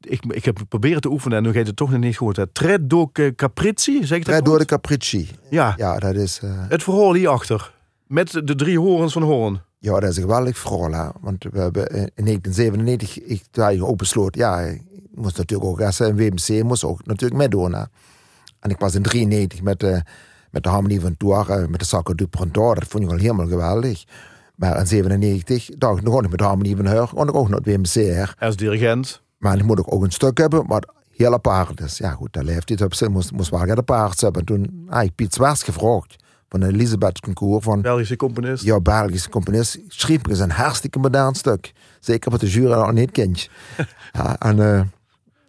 Ik, 0.00 0.24
ik 0.28 0.44
heb 0.44 0.58
proberen 0.68 1.00
te 1.00 1.10
oefenen 1.10 1.38
en 1.38 1.44
nu 1.44 1.52
gaat 1.52 1.66
het 1.66 1.76
toch 1.76 1.90
nog 1.90 2.00
niet 2.00 2.16
goed. 2.16 2.46
Treddo 2.52 3.10
Capricci, 3.36 4.06
zeg 4.06 4.18
ik 4.18 4.24
dat 4.24 4.34
Treddo 4.34 4.58
de 4.58 4.64
Capricci. 4.64 5.30
Ja. 5.50 5.74
Ja, 5.76 5.98
dat 5.98 6.14
is... 6.14 6.40
Uh... 6.44 6.50
Het 6.68 6.82
verhaal 6.82 7.14
hierachter. 7.14 7.72
Met 8.06 8.30
de 8.44 8.54
drie 8.54 8.78
horens 8.78 9.12
van 9.12 9.22
Hoorn. 9.22 9.60
Ja, 9.78 10.00
dat 10.00 10.10
is 10.10 10.16
een 10.16 10.22
geweldig 10.22 10.58
verhaal. 10.58 10.92
Hè? 10.92 11.08
Want 11.20 11.44
we 11.50 11.58
hebben 11.58 11.88
in 11.90 12.24
1997, 12.24 13.18
ik, 13.18 13.42
je 13.52 13.86
ook 13.86 13.96
besloot, 13.96 14.34
ja, 14.34 14.74
moest 15.14 15.36
natuurlijk 15.36 15.70
ook 15.70 15.80
als 15.80 15.98
een 15.98 16.16
WMC 16.16 16.62
moest 16.62 16.84
ook 16.84 17.06
natuurlijk 17.06 17.40
meedoen. 17.40 17.74
En 18.62 18.70
ik 18.70 18.78
was 18.78 18.94
in 18.94 19.02
93 19.02 19.62
met, 19.62 19.82
uh, 19.82 19.98
met 20.50 20.62
de 20.62 20.68
Harmonie 20.68 21.00
van 21.00 21.16
Tour, 21.16 21.50
eh, 21.50 21.66
met 21.66 21.80
de 21.80 21.86
Sacre 21.86 22.14
du 22.14 22.26
Printemps. 22.26 22.78
Dat 22.78 22.88
vond 22.88 23.04
ik 23.04 23.10
al 23.10 23.16
helemaal 23.16 23.46
geweldig. 23.46 24.04
Maar 24.54 24.78
in 24.78 24.86
97 24.86 25.70
dacht 25.78 25.98
ik 25.98 26.04
nog 26.04 26.20
met 26.20 26.38
de 26.38 26.44
Harmonie 26.44 26.76
van 26.76 26.86
Heur, 26.86 27.08
kon 27.14 27.28
ik 27.28 27.34
ook 27.34 27.48
nog 27.48 27.64
het 27.64 27.66
WMCR. 27.66 28.34
Als 28.38 28.56
dirigent. 28.56 29.22
Maar 29.38 29.56
dan 29.56 29.66
moet 29.66 29.78
ik 29.78 29.92
ook 29.92 30.02
een 30.02 30.10
stuk 30.10 30.38
hebben, 30.38 30.66
maar 30.66 30.82
heel 31.10 31.32
apart 31.32 31.80
is. 31.80 31.98
Ja 31.98 32.10
goed, 32.10 32.32
daar 32.32 32.44
leeft 32.44 32.68
hij 32.68 32.84
op 32.84 32.94
zich, 32.94 33.08
moest, 33.08 33.32
moest 33.32 33.50
wel 33.50 33.70
apart 33.70 34.20
hebben. 34.20 34.40
En 34.40 34.46
toen 34.46 34.86
heb 34.88 35.02
ik 35.02 35.14
Piet 35.14 35.34
Zwers 35.34 35.62
gevraagd 35.62 36.16
van 36.48 36.62
Elisabeth 36.62 37.20
Concours. 37.20 37.64
Van, 37.64 37.80
Belgische 37.80 38.16
componist. 38.16 38.64
Ja, 38.64 38.80
Belgische 38.80 39.28
componist. 39.28 39.78
Schreef 39.88 40.26
me 40.26 40.38
een 40.38 40.50
hartstikke 40.50 40.98
modern 40.98 41.34
stuk. 41.34 41.72
Zeker 42.00 42.30
wat 42.30 42.40
de 42.40 42.50
jury 42.50 42.72
al 42.72 42.92
niet 42.92 43.10
kent. 43.10 43.48
ja, 44.12 44.38
en 44.38 44.56
uh, 44.56 44.80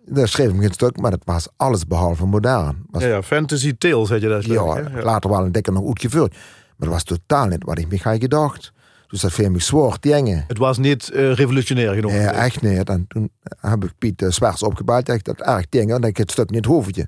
daar 0.06 0.28
schreef 0.28 0.54
ik 0.54 0.64
een 0.64 0.72
stuk, 0.72 0.98
maar 0.98 1.12
het 1.12 1.26
was 1.26 1.48
alles 1.56 1.88
behalve 1.88 2.26
modern. 2.26 2.84
Was, 2.90 3.02
ja, 3.02 3.08
ja, 3.08 3.24
fantasy 3.24 3.78
tales 3.78 4.10
had 4.10 4.22
je 4.22 4.28
dat. 4.28 4.46
Ja, 4.46 4.78
ja, 4.78 5.04
later 5.04 5.30
wel 5.30 5.46
een 5.46 5.52
dikker 5.52 5.74
nog 5.74 5.88
uitgevoerd. 5.88 6.32
Maar 6.32 6.88
dat 6.88 6.90
was 6.90 7.04
totaal 7.04 7.46
niet 7.46 7.64
wat 7.64 7.78
ik 7.78 7.90
me 7.90 8.00
had 8.02 8.20
gedacht. 8.20 8.72
Dus 9.08 9.22
dat 9.22 9.32
viel 9.32 9.50
me 9.50 9.60
zwaar 9.62 10.00
tegen. 10.00 10.44
Het 10.48 10.58
was 10.58 10.78
niet 10.78 11.12
uh, 11.14 11.34
revolutionair 11.34 11.94
genoeg. 11.94 12.12
Ja, 12.12 12.32
echt 12.32 12.62
niet. 12.62 12.90
En 12.90 13.06
toen 13.08 13.30
heb 13.60 13.84
ik 13.84 13.92
Piet 13.98 14.22
uh, 14.22 14.30
Zwers 14.30 14.64
opgebeld. 14.64 15.10
Echt 15.10 15.26
dat 15.26 15.42
erg 15.42 15.66
tegen. 15.70 15.88
Dat 15.88 16.06
ik 16.06 16.18
het 16.18 16.32
stuk 16.32 16.50
niet 16.50 16.66
hoefde. 16.66 17.08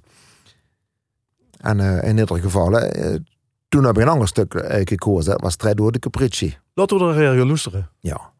En 1.58 1.80
uh, 1.80 2.04
in 2.04 2.18
ieder 2.18 2.39
geval, 2.39 2.72
toen 3.70 3.84
heb 3.84 3.96
ik 3.96 4.02
een 4.02 4.10
ander 4.10 4.28
stuk 4.28 4.66
gekozen. 4.68 5.32
Dat 5.32 5.41
was 5.41 5.56
Tre 5.56 5.76
door 5.76 5.91
de 5.91 6.00
Capricci. 6.00 6.58
Laten 6.74 6.98
we 6.98 7.14
er 7.14 7.38
gaan 7.38 7.48
luisteren. 7.48 7.89
Ja. 8.00 8.34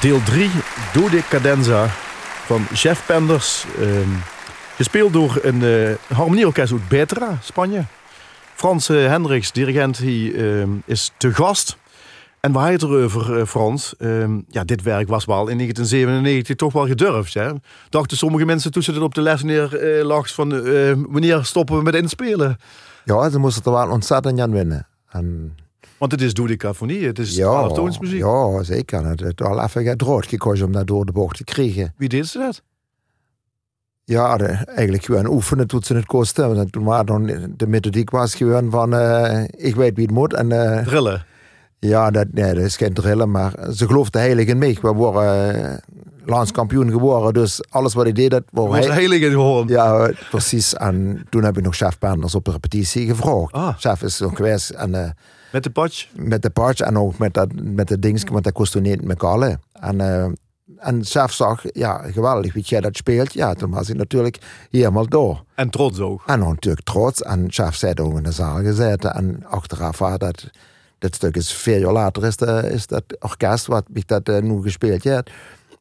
Deel 0.00 0.22
3, 0.22 0.50
Dode 0.92 1.22
Cadenza 1.28 1.86
van 2.44 2.66
Jeff 2.72 3.06
Penders. 3.06 3.64
ehm, 3.80 4.08
gespeeld 4.76 5.12
door 5.12 5.38
een 5.42 5.62
eh, 5.62 6.16
harmonieorkest 6.16 6.72
uit 6.72 6.88
Betra, 6.88 7.38
Spanje. 7.42 7.84
Frans 8.54 8.88
eh, 8.88 9.06
Hendricks, 9.06 9.52
dirigent, 9.52 9.98
hij 9.98 10.32
ehm, 10.34 10.70
is 10.84 11.12
te 11.16 11.34
gast. 11.34 11.76
En 12.40 12.52
waar 12.52 12.66
je 12.66 12.72
het 12.72 12.82
erover, 12.82 13.38
eh, 13.38 13.46
Frans? 13.46 13.94
Ehm, 13.98 14.40
ja, 14.48 14.64
dit 14.64 14.82
werk 14.82 15.08
was 15.08 15.24
wel 15.24 15.48
in 15.48 15.56
1997 15.56 16.56
toch 16.56 16.72
wel 16.72 16.86
gedurfd. 16.86 17.34
Hè? 17.34 17.50
Dachten 17.88 18.16
sommige 18.16 18.44
mensen 18.44 18.72
toen 18.72 18.82
ze 18.82 18.92
het 18.92 19.02
op 19.02 19.14
de 19.14 19.20
les 19.22 19.42
neer 19.42 19.68
van 20.24 20.48
wanneer 21.08 21.44
stoppen 21.44 21.76
we 21.76 21.82
met 21.82 21.94
inspelen? 21.94 22.56
Ja, 23.04 23.30
ze 23.30 23.38
moesten 23.38 23.64
er 23.64 23.72
wel 23.72 23.90
ontzettend 23.90 24.40
aan 24.40 24.52
winnen. 24.52 24.86
En 25.10 25.56
Want 26.00 26.12
het 26.12 26.20
is 26.20 26.34
dodecafonie, 26.34 27.06
het 27.06 27.18
is 27.18 27.36
ja, 27.36 27.68
ja, 28.08 28.62
zeker. 28.62 29.04
Het 29.04 29.20
is 29.20 29.32
wel 29.34 29.62
even 29.62 29.84
gedrood 29.84 30.26
gekozen 30.26 30.66
om 30.66 30.72
dat 30.72 30.86
door 30.86 31.04
de 31.06 31.12
bocht 31.12 31.36
te 31.36 31.44
krijgen. 31.44 31.94
Wie 31.96 32.08
deed 32.08 32.26
ze 32.26 32.38
dat? 32.38 32.62
Ja, 34.04 34.36
de, 34.36 34.44
eigenlijk 34.46 35.04
gewoon 35.04 35.26
oefenen 35.26 35.66
tot 35.66 35.86
ze 35.86 35.94
het 35.94 36.06
kosten. 36.06 36.54
Want 36.54 36.72
toen 36.72 36.84
was 36.84 37.04
dan 37.04 37.26
de 37.56 37.66
methodiek 37.66 38.10
was 38.10 38.34
gewoon 38.34 38.70
van, 38.70 38.94
eh, 38.94 39.42
ik 39.50 39.74
weet 39.76 39.94
wie 39.94 40.04
het 40.04 40.14
moet. 40.14 40.34
En 40.34 40.52
eh, 40.52 40.84
Drillen. 40.84 41.24
ja, 41.78 42.10
dat, 42.10 42.26
nee, 42.32 42.54
dat 42.54 42.64
is 42.64 42.76
geen 42.76 42.94
drillen, 42.94 43.30
maar 43.30 43.52
ze 43.74 43.86
geloofde 43.86 44.18
heilig 44.18 44.46
in 44.46 44.58
mij. 44.58 44.78
We 44.82 44.92
worden 44.92 45.54
eh, 45.54 45.78
landskampioen 46.24 46.90
geworden, 46.90 47.32
dus 47.32 47.60
alles 47.68 47.94
wat 47.94 48.06
ik 48.06 48.14
deed, 48.14 48.30
dat 48.30 48.42
was 48.52 48.68
was 48.68 48.86
heilig 48.86 49.20
in 49.20 49.30
gewoon. 49.30 49.68
Ja, 49.68 50.10
precies. 50.30 50.74
En 50.74 51.26
toen 51.30 51.44
heb 51.44 51.58
ik 51.58 51.64
nog 51.64 51.76
chef 51.76 51.98
Penders 51.98 52.34
op 52.34 52.44
de 52.44 52.50
repetitie 52.50 53.06
gevraagd. 53.06 53.52
Ah. 53.52 53.78
Chef 53.78 54.02
is 54.02 54.18
nog 54.18 54.36
geweest 54.36 54.70
en, 54.70 55.16
Met 55.52 55.62
de 55.62 55.70
patch. 55.70 56.08
met 56.12 56.42
de 56.42 56.50
patch 56.50 56.80
en 56.80 56.98
ook 56.98 57.18
met 57.18 57.34
dat, 57.34 57.48
met 57.54 57.88
de 57.88 57.98
dings, 57.98 58.24
want 58.24 58.44
dat 58.44 58.52
kost 58.52 58.72
toen 58.72 58.82
niet 58.82 59.04
met 59.04 59.18
kallen. 59.18 59.60
En, 59.72 60.00
eh, 60.00 60.28
en 60.76 61.04
zag, 61.04 61.64
ja, 61.72 62.10
geweldig, 62.10 62.54
weet 62.54 62.68
jij 62.68 62.80
dat 62.80 62.96
speelt? 62.96 63.32
Ja, 63.32 63.54
toen 63.54 63.70
was 63.70 63.86
hij 63.86 63.96
natuurlijk 63.96 64.38
helemaal 64.70 65.08
door. 65.08 65.44
En 65.54 65.70
trots 65.70 65.98
ook. 65.98 66.22
En 66.26 66.38
natuurlijk 66.38 66.86
trots. 66.86 67.22
En 67.22 67.44
chef 67.48 67.74
zei 67.74 67.94
ook 67.94 68.16
in 68.16 68.22
de 68.22 68.32
zaal 68.32 68.56
gezeten. 68.56 69.14
En 69.14 69.44
achteraf 69.46 69.98
was 69.98 70.18
dat, 70.18 70.50
dat 70.98 71.14
stuk 71.14 71.36
is 71.36 71.52
vier 71.52 71.78
jaar 71.78 71.92
later 71.92 72.24
is, 72.24 72.36
de, 72.36 72.70
is 72.72 72.86
dat 72.86 73.04
orkest 73.18 73.66
wat 73.66 73.84
ik 73.92 74.08
dat 74.08 74.28
eh, 74.28 74.42
nu 74.42 74.62
gespeeld 74.62 75.04
heb. 75.04 75.30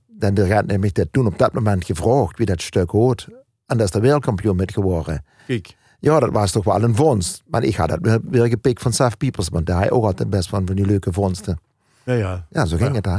Dan 0.07 0.33
de 0.33 0.63
nämlich 0.65 0.91
dat 0.91 1.07
toen 1.11 1.25
op 1.25 1.37
dat 1.37 1.53
moment 1.53 1.85
gevraagd 1.85 2.37
wie 2.37 2.45
dat 2.45 2.61
stuk 2.61 2.89
hoort. 2.89 3.27
En 3.65 3.77
daar 3.77 3.85
is 3.85 3.91
de 3.91 3.99
wereldkampioen 3.99 4.55
met 4.55 4.73
geworden. 4.73 5.23
Kijk. 5.47 5.77
Ja, 5.99 6.19
dat 6.19 6.31
was 6.31 6.51
toch 6.51 6.63
wel 6.63 6.83
een 6.83 6.95
vondst. 6.95 7.43
Maar 7.47 7.63
ik 7.63 7.75
had 7.75 7.89
dat 7.89 8.19
weer, 8.29 8.47
gepikt 8.47 8.81
van 8.81 8.93
Saf 8.93 9.17
Piepers, 9.17 9.49
want 9.49 9.65
daar 9.65 9.77
hij 9.79 9.91
ook 9.91 10.03
altijd 10.03 10.29
best 10.29 10.49
van, 10.49 10.65
van 10.65 10.75
die 10.75 10.85
leuke 10.85 11.13
vondsten. 11.13 11.59
Ja, 12.03 12.13
ja. 12.13 12.45
Ja, 12.49 12.65
zo 12.65 12.77
ging 12.77 12.89
Ja. 12.89 12.95
het 12.95 13.05
hè. 13.05 13.17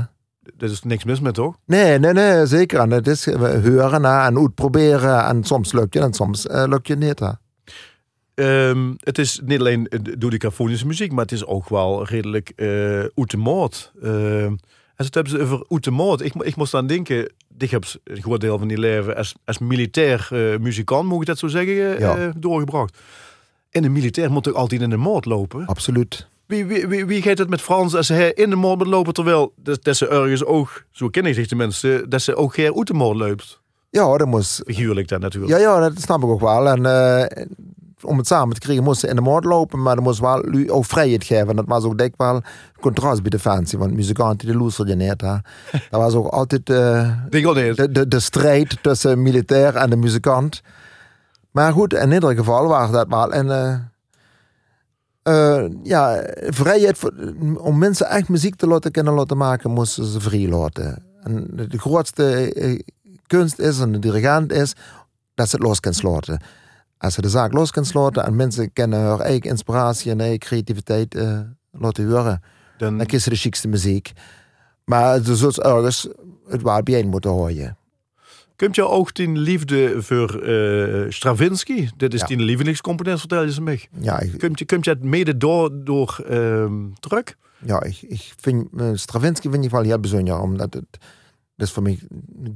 Er 0.58 0.70
is 0.70 0.82
niks 0.82 1.04
mis 1.04 1.20
met, 1.20 1.34
toch? 1.34 1.56
Nee, 1.66 1.98
nee, 1.98 2.12
nee, 2.12 2.46
zeker. 2.46 2.80
En 2.80 2.90
het 2.90 3.06
is 3.06 3.26
eh, 3.26 3.40
hören 3.40 4.04
hè, 4.04 4.24
en 4.26 4.38
uitproberen. 4.38 5.24
En 5.24 5.44
soms 5.44 5.72
lukt 5.72 5.94
je 5.94 6.00
en 6.00 6.12
soms 6.12 6.46
eh, 6.46 6.64
lukt 6.68 6.86
je 6.86 6.96
niet. 6.96 7.18
Hè. 7.18 7.30
Ehm, 8.34 8.92
het 8.96 9.18
is 9.18 9.40
niet 9.44 9.58
alleen 9.60 9.88
eh, 9.88 9.98
dodecafonische 10.18 10.86
muziek, 10.86 11.12
maar 11.12 11.22
het 11.22 11.32
is 11.32 11.46
ook 11.46 11.68
wel 11.68 12.04
redelijk 12.06 12.52
uh, 12.56 12.68
uit 12.98 13.30
de 13.30 13.36
moord. 13.36 13.92
Ehm, 14.02 14.54
en 14.96 15.06
het 15.06 15.14
hebben 15.14 15.32
ze 15.32 15.40
over 15.40 15.64
uit 15.68 15.84
de 15.84 15.90
moord. 15.90 16.20
Ik, 16.20 16.34
ik 16.34 16.56
moest 16.56 16.74
aan 16.74 16.86
denken, 16.86 17.32
ik 17.58 17.70
heb 17.70 17.84
een 18.04 18.22
groot 18.22 18.40
deel 18.40 18.58
van 18.58 18.68
die 18.68 18.78
leven 18.78 19.16
als, 19.16 19.34
als 19.44 19.58
militair 19.58 20.28
eh, 20.32 20.58
muzikant, 20.58 21.08
moet 21.08 21.20
ik 21.20 21.26
dat 21.26 21.38
zo 21.38 21.46
zeggen, 21.48 21.96
eh, 21.96 21.98
Ja. 22.00 22.32
doorgebracht. 22.36 22.98
En 23.70 23.84
een 23.84 23.92
militair 23.92 24.30
moet 24.30 24.42
toch 24.42 24.54
altijd 24.54 24.80
in 24.80 24.90
de 24.90 24.96
moord 24.96 25.24
lopen? 25.24 25.66
Absoluut. 25.66 26.28
Wie, 26.46 26.64
wie, 26.66 26.86
wie, 26.86 27.04
wie 27.06 27.22
gaat 27.22 27.38
het 27.38 27.48
met 27.48 27.60
Frans 27.60 27.94
als 27.94 28.08
hij 28.08 28.32
in 28.32 28.50
de 28.50 28.56
moord 28.56 28.78
moet 28.78 28.86
lopen, 28.86 29.12
terwijl 29.12 29.52
dat, 29.56 29.84
dat 29.84 29.96
ze 29.96 30.08
ergens 30.08 30.44
ook, 30.44 30.84
zo 30.90 31.08
ken 31.08 31.24
ik 31.24 31.34
zich 31.34 31.46
de 31.48 31.56
mensen, 31.56 32.08
dat 32.10 32.22
ze 32.22 32.34
ook 32.36 32.54
geen 32.54 32.76
uit 32.76 32.86
de 32.86 32.94
moord 32.94 33.16
loopt? 33.16 33.60
Ja, 33.90 34.16
dat 34.16 34.26
moest. 34.26 34.62
Figuurlijk 34.66 35.08
dan 35.08 35.20
natuurlijk. 35.20 35.52
Ja, 35.52 35.58
ja, 35.58 35.80
dat 35.80 36.00
snap 36.00 36.18
ik 36.22 36.28
ook 36.28 36.40
wel. 36.40 36.68
En 36.68 36.86
eh, 36.86 37.44
om 38.02 38.18
het 38.18 38.26
samen 38.26 38.54
te 38.54 38.60
krijgen 38.60 38.84
moesten 38.84 39.08
ze 39.08 39.14
in 39.14 39.22
de 39.22 39.30
moord 39.30 39.44
lopen, 39.44 39.82
maar 39.82 39.96
er 39.96 40.02
moest 40.02 40.20
wel 40.20 40.44
ook 40.66 40.84
vrijheid 40.84 41.24
geven. 41.24 41.56
Dat 41.56 41.64
was 41.66 41.84
ook 41.84 41.98
denk 41.98 42.10
ik 42.12 42.18
wel 42.18 42.42
contrast 42.80 43.20
bij 43.22 43.30
de 43.30 43.38
fans, 43.38 43.72
want 43.72 43.94
muzikanten 43.94 44.46
die 44.48 44.56
loesterden 44.56 44.98
niet. 44.98 45.20
Hè. 45.20 45.36
Dat 45.90 46.00
was 46.00 46.14
ook 46.14 46.26
altijd 46.26 46.70
eh, 46.70 47.10
de, 47.74 47.92
de, 47.92 48.08
de 48.08 48.20
strijd 48.20 48.82
tussen 48.82 49.22
militair 49.22 49.76
en 49.76 49.90
de 49.90 49.96
muzikant. 49.96 50.62
Maar 51.50 51.72
goed, 51.72 51.94
in 51.94 52.12
ieder 52.12 52.34
geval 52.36 52.66
was 52.66 52.90
dat 52.90 53.08
wel. 53.08 53.32
En 53.32 53.50
eh, 53.50 53.74
eh, 55.22 55.70
ja, 55.82 56.24
vrijheid 56.46 56.98
voor- 56.98 57.14
om 57.56 57.78
mensen 57.78 58.08
echt 58.08 58.28
muziek 58.28 58.54
te 58.54 58.66
laten 58.66 58.90
kunnen 58.90 59.14
laten 59.14 59.36
maken, 59.36 59.70
moesten 59.70 60.04
ze 60.04 60.20
vrij 60.20 60.48
laten. 60.48 61.02
En 61.22 61.46
de 61.50 61.78
grootste 61.78 62.52
kunst 63.26 63.58
is 63.58 63.80
en 63.80 63.92
de 63.92 63.98
dirigent 63.98 64.52
is 64.52 64.74
dat 65.34 65.48
ze 65.48 65.56
het 65.56 65.64
los 65.64 65.80
kunnen 65.80 66.00
sluiten. 66.00 66.40
Als 67.00 67.14
ze 67.14 67.20
de 67.20 67.28
zaak 67.28 67.52
los 67.52 67.70
kunnen 67.70 67.90
sluiten 67.90 68.24
en 68.24 68.36
mensen 68.36 68.72
kunnen 68.72 69.00
hun 69.00 69.20
eigen 69.20 69.50
inspiratie 69.50 70.10
en 70.10 70.20
eigen 70.20 70.38
creativiteit 70.38 71.14
eh, 71.14 71.40
laten 71.70 72.10
horen, 72.10 72.42
Dan, 72.78 72.98
dan 72.98 73.06
kiezen 73.06 73.20
ze 73.20 73.30
de 73.30 73.36
chicste 73.48 73.68
muziek. 73.68 74.12
Maar 74.84 75.22
ze 75.22 75.36
zullen 75.36 75.54
ergens 75.54 76.08
het 76.48 76.62
waar 76.62 76.82
bijeen 76.82 77.08
moeten 77.08 77.30
horen. 77.30 77.76
Komt 78.56 78.74
jou 78.74 78.90
ook 78.90 79.14
die 79.14 79.28
liefde 79.28 80.02
voor 80.02 80.40
eh, 80.42 81.10
Stravinsky? 81.10 81.88
Dit 81.96 82.14
is 82.14 82.20
Ja. 82.20 82.26
die 82.26 82.36
lievelingscomponent, 82.38 83.18
vertel 83.18 83.42
je 83.44 83.52
ze 83.52 83.62
mij. 83.62 83.88
Ja, 84.00 84.20
ik, 84.20 84.38
Komt 84.38 84.58
je, 84.58 84.64
komt 84.66 84.84
je 84.84 84.90
het 84.90 85.02
mede 85.04 85.36
door, 85.36 85.70
door 85.84 86.16
druk? 87.00 87.36
ja, 87.64 87.82
ik, 87.82 88.02
ik 88.02 88.32
vind 88.40 88.68
eh, 88.76 88.90
Stravinsky 88.94 89.50
vind 89.50 89.64
ik 89.64 89.70
wel 89.70 89.82
heel 89.82 90.00
bijzonder, 90.00 90.40
omdat 90.40 90.74
het 90.74 90.86
dat 91.56 91.68
is 91.68 91.74
voor 91.74 91.82
mij 91.82 91.98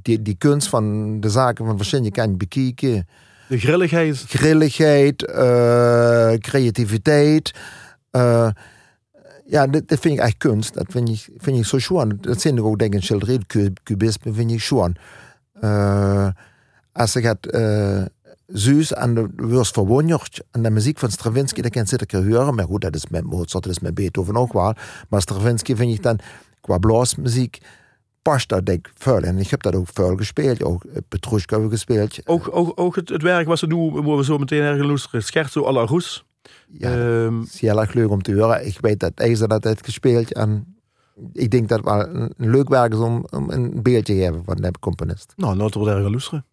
die, 0.02 0.22
die 0.22 0.34
kunst 0.38 0.68
van 0.68 1.20
de 1.20 1.28
zaken 1.30 1.64
van 1.66 1.76
verschillende 1.76 2.10
kan 2.10 2.36
bekijken. 2.36 3.06
De 3.48 3.58
grilligheid. 3.58 4.24
Grilligheid, 4.28 5.24
eh, 5.24 6.32
creativiteit. 6.38 7.54
eh, 8.10 8.48
ja, 9.46 9.66
dat, 9.66 9.82
vind 9.86 10.04
ik 10.04 10.18
echt 10.18 10.36
kunst. 10.36 10.74
Dat 10.74 10.86
vind 10.88 11.08
ik, 11.08 11.28
vind 11.36 11.58
ik 11.58 11.64
zo 11.64 11.78
schoon. 11.78 12.18
Dat 12.20 12.40
zijn 12.40 12.62
ook, 12.62 12.78
denk 12.78 12.92
ik, 12.92 12.98
een 12.98 13.04
schilderij. 13.04 13.40
Cubisme 13.82 14.32
vind 14.32 14.50
ik 14.50 14.60
schoon. 14.60 14.96
Eh, 15.60 16.28
als 16.92 17.16
ik 17.16 17.24
het 17.24 17.56
zuus 18.46 18.92
en 18.92 19.14
de 19.14 19.28
worst 19.36 19.72
verwonderd 19.72 20.42
en 20.50 20.62
de 20.62 20.70
muziek 20.70 20.98
van 20.98 21.10
Stravinsky, 21.10 21.60
dat 21.60 21.70
kan 21.70 21.86
zitten 21.86 22.32
horen. 22.32 22.54
Maar 22.54 22.64
goed, 22.64 22.80
dat 22.80 22.94
is 22.94 23.06
met 23.08 23.24
Mozart, 23.24 23.64
dat 23.64 23.66
is 23.66 23.78
met 23.78 23.94
Beethoven 23.94 24.36
ook 24.36 24.52
wel. 24.52 24.74
Maar 25.08 25.20
Stravinsky 25.20 25.74
vind 25.74 25.94
ik 25.94 26.02
dan, 26.02 26.18
qua 26.60 26.78
blaasmuziek, 26.78 27.58
past 28.24 28.48
dat 28.48 28.66
denk 28.66 28.86
ik 28.86 28.92
vuil. 28.96 29.22
En 29.22 29.38
ik 29.38 29.48
heb 29.50 29.62
dat 29.62 29.74
ook 29.74 29.86
vuil 29.92 30.16
gespeeld. 30.16 30.62
Ook 30.62 30.84
eh, 30.84 30.96
Petrushka 31.08 31.50
hebben 31.50 31.68
we 31.70 31.74
gespeeld. 31.76 32.20
Ook, 32.24 32.48
ook, 32.52 32.72
ook 32.80 32.96
het, 32.96 33.08
het 33.08 33.22
werk 33.22 33.46
wat 33.46 33.58
ze 33.58 33.66
doen, 33.66 34.04
waar 34.04 34.16
we 34.16 34.24
zo 34.24 34.38
meteen 34.38 34.62
ergens 34.62 34.86
luisteren. 34.86 35.22
Scherzo 35.22 35.64
à 35.66 35.72
la 35.72 35.84
Roes. 35.84 36.24
Ja, 36.78 36.90
Ehm, 36.90 37.40
Het 37.40 37.54
is 37.54 37.60
heel 37.60 37.80
erg 37.80 37.92
leuk 37.92 38.10
om 38.10 38.22
te 38.22 38.34
horen. 38.34 38.66
Ik 38.66 38.78
weet 38.80 39.00
dat 39.00 39.12
IJzer 39.14 39.48
dat 39.48 39.64
heeft 39.64 39.84
gespeeld. 39.84 40.32
En 40.32 40.76
ik 41.32 41.50
denk 41.50 41.68
dat 41.68 41.78
het 41.78 41.86
wel 41.86 42.00
een, 42.08 42.32
een 42.36 42.50
leuk 42.50 42.68
werk 42.68 42.92
is 42.92 42.98
om, 42.98 43.24
om 43.30 43.50
een 43.50 43.82
beeldje 43.82 44.14
te 44.14 44.20
geven 44.20 44.42
van 44.44 44.56
de 44.56 44.70
componist. 44.80 45.32
nou, 45.36 45.56
laten 45.56 45.80
we 45.80 45.86
daar 45.86 46.02
gaan 46.02 46.10
luisteren. 46.10 46.44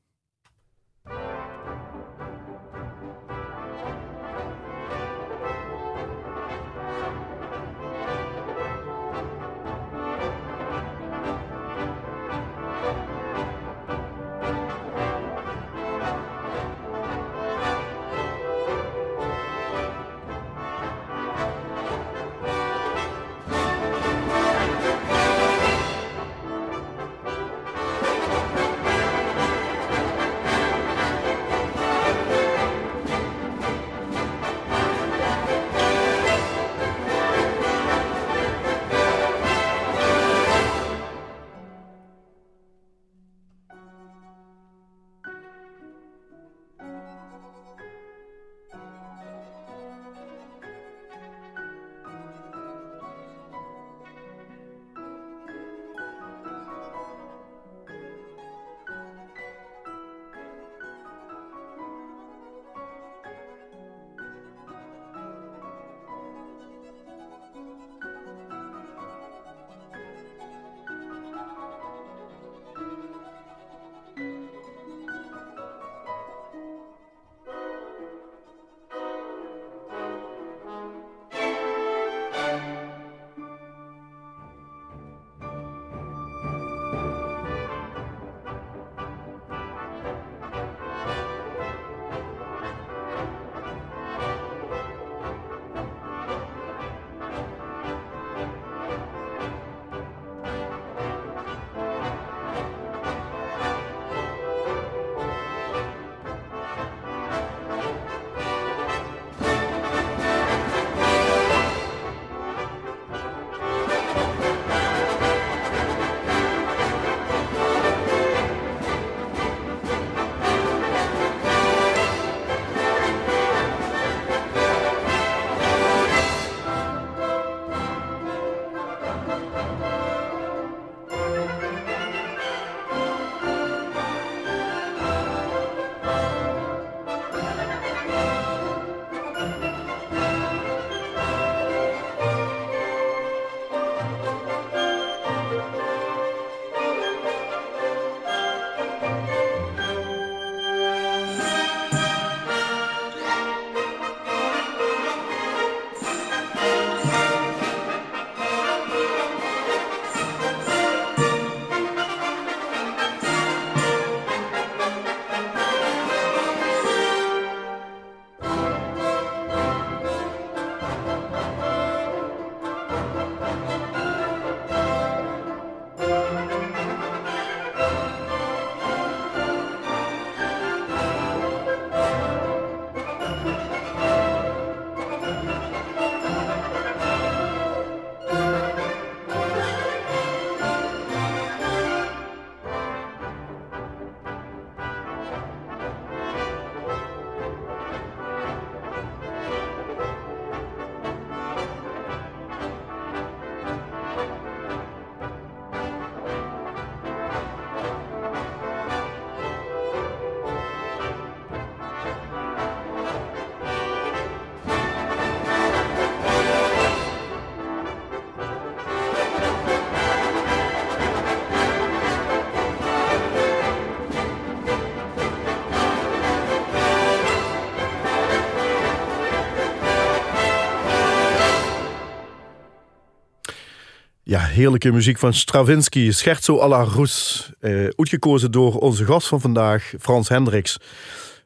Heerlijke 234.42 234.92
muziek 234.92 235.18
van 235.18 235.34
Stravinsky, 235.34 236.12
Scherzo 236.12 236.58
alla 236.58 236.84
Rus. 236.84 237.52
Uh, 237.62 237.84
uitgekozen 237.96 238.52
door 238.52 238.78
onze 238.78 239.06
gast 239.06 239.28
van 239.28 239.42
vandaag, 239.42 239.94
Frans 240.00 240.30
Hendricks. 240.30 240.80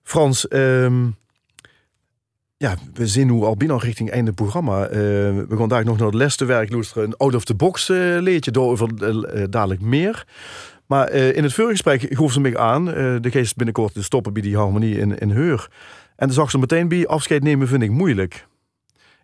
Frans, 0.03 0.47
ehm, 0.47 1.05
ja, 2.57 2.75
we 2.93 3.07
zien 3.07 3.29
hoe 3.29 3.45
al 3.45 3.55
binnen 3.55 3.79
richting 3.79 4.11
einde 4.11 4.33
programma. 4.33 4.89
Uh, 4.89 4.95
we 5.47 5.55
gaan 5.57 5.69
daar 5.69 5.85
nog 5.85 5.97
naar 5.97 6.07
het 6.07 6.15
les 6.15 6.35
te 6.35 6.45
werk 6.45 6.71
luisteren. 6.71 7.03
Een 7.03 7.17
out-of-the-box 7.17 7.89
uh, 7.89 7.97
leedje, 8.21 8.51
daarover 8.51 8.89
uh, 9.01 9.43
dadelijk 9.49 9.81
meer. 9.81 10.25
Maar 10.85 11.11
in 11.11 11.43
het 11.43 11.53
voorgesprek 11.53 12.07
gaf 12.09 12.31
ze 12.31 12.39
me 12.39 12.57
aan, 12.57 12.85
de 13.21 13.31
geest 13.31 13.55
binnenkort 13.55 13.93
te 13.93 14.03
stoppen 14.03 14.33
bij 14.33 14.41
die 14.41 14.57
harmonie 14.57 14.97
in, 14.97 15.17
in 15.17 15.29
Heur. 15.29 15.67
En 16.15 16.27
dan 16.27 16.35
zag 16.35 16.51
ze 16.51 16.57
meteen 16.57 16.87
bij, 16.87 17.07
afscheid 17.07 17.43
nemen 17.43 17.67
vind 17.67 17.83
ik 17.83 17.91
moeilijk. 17.91 18.47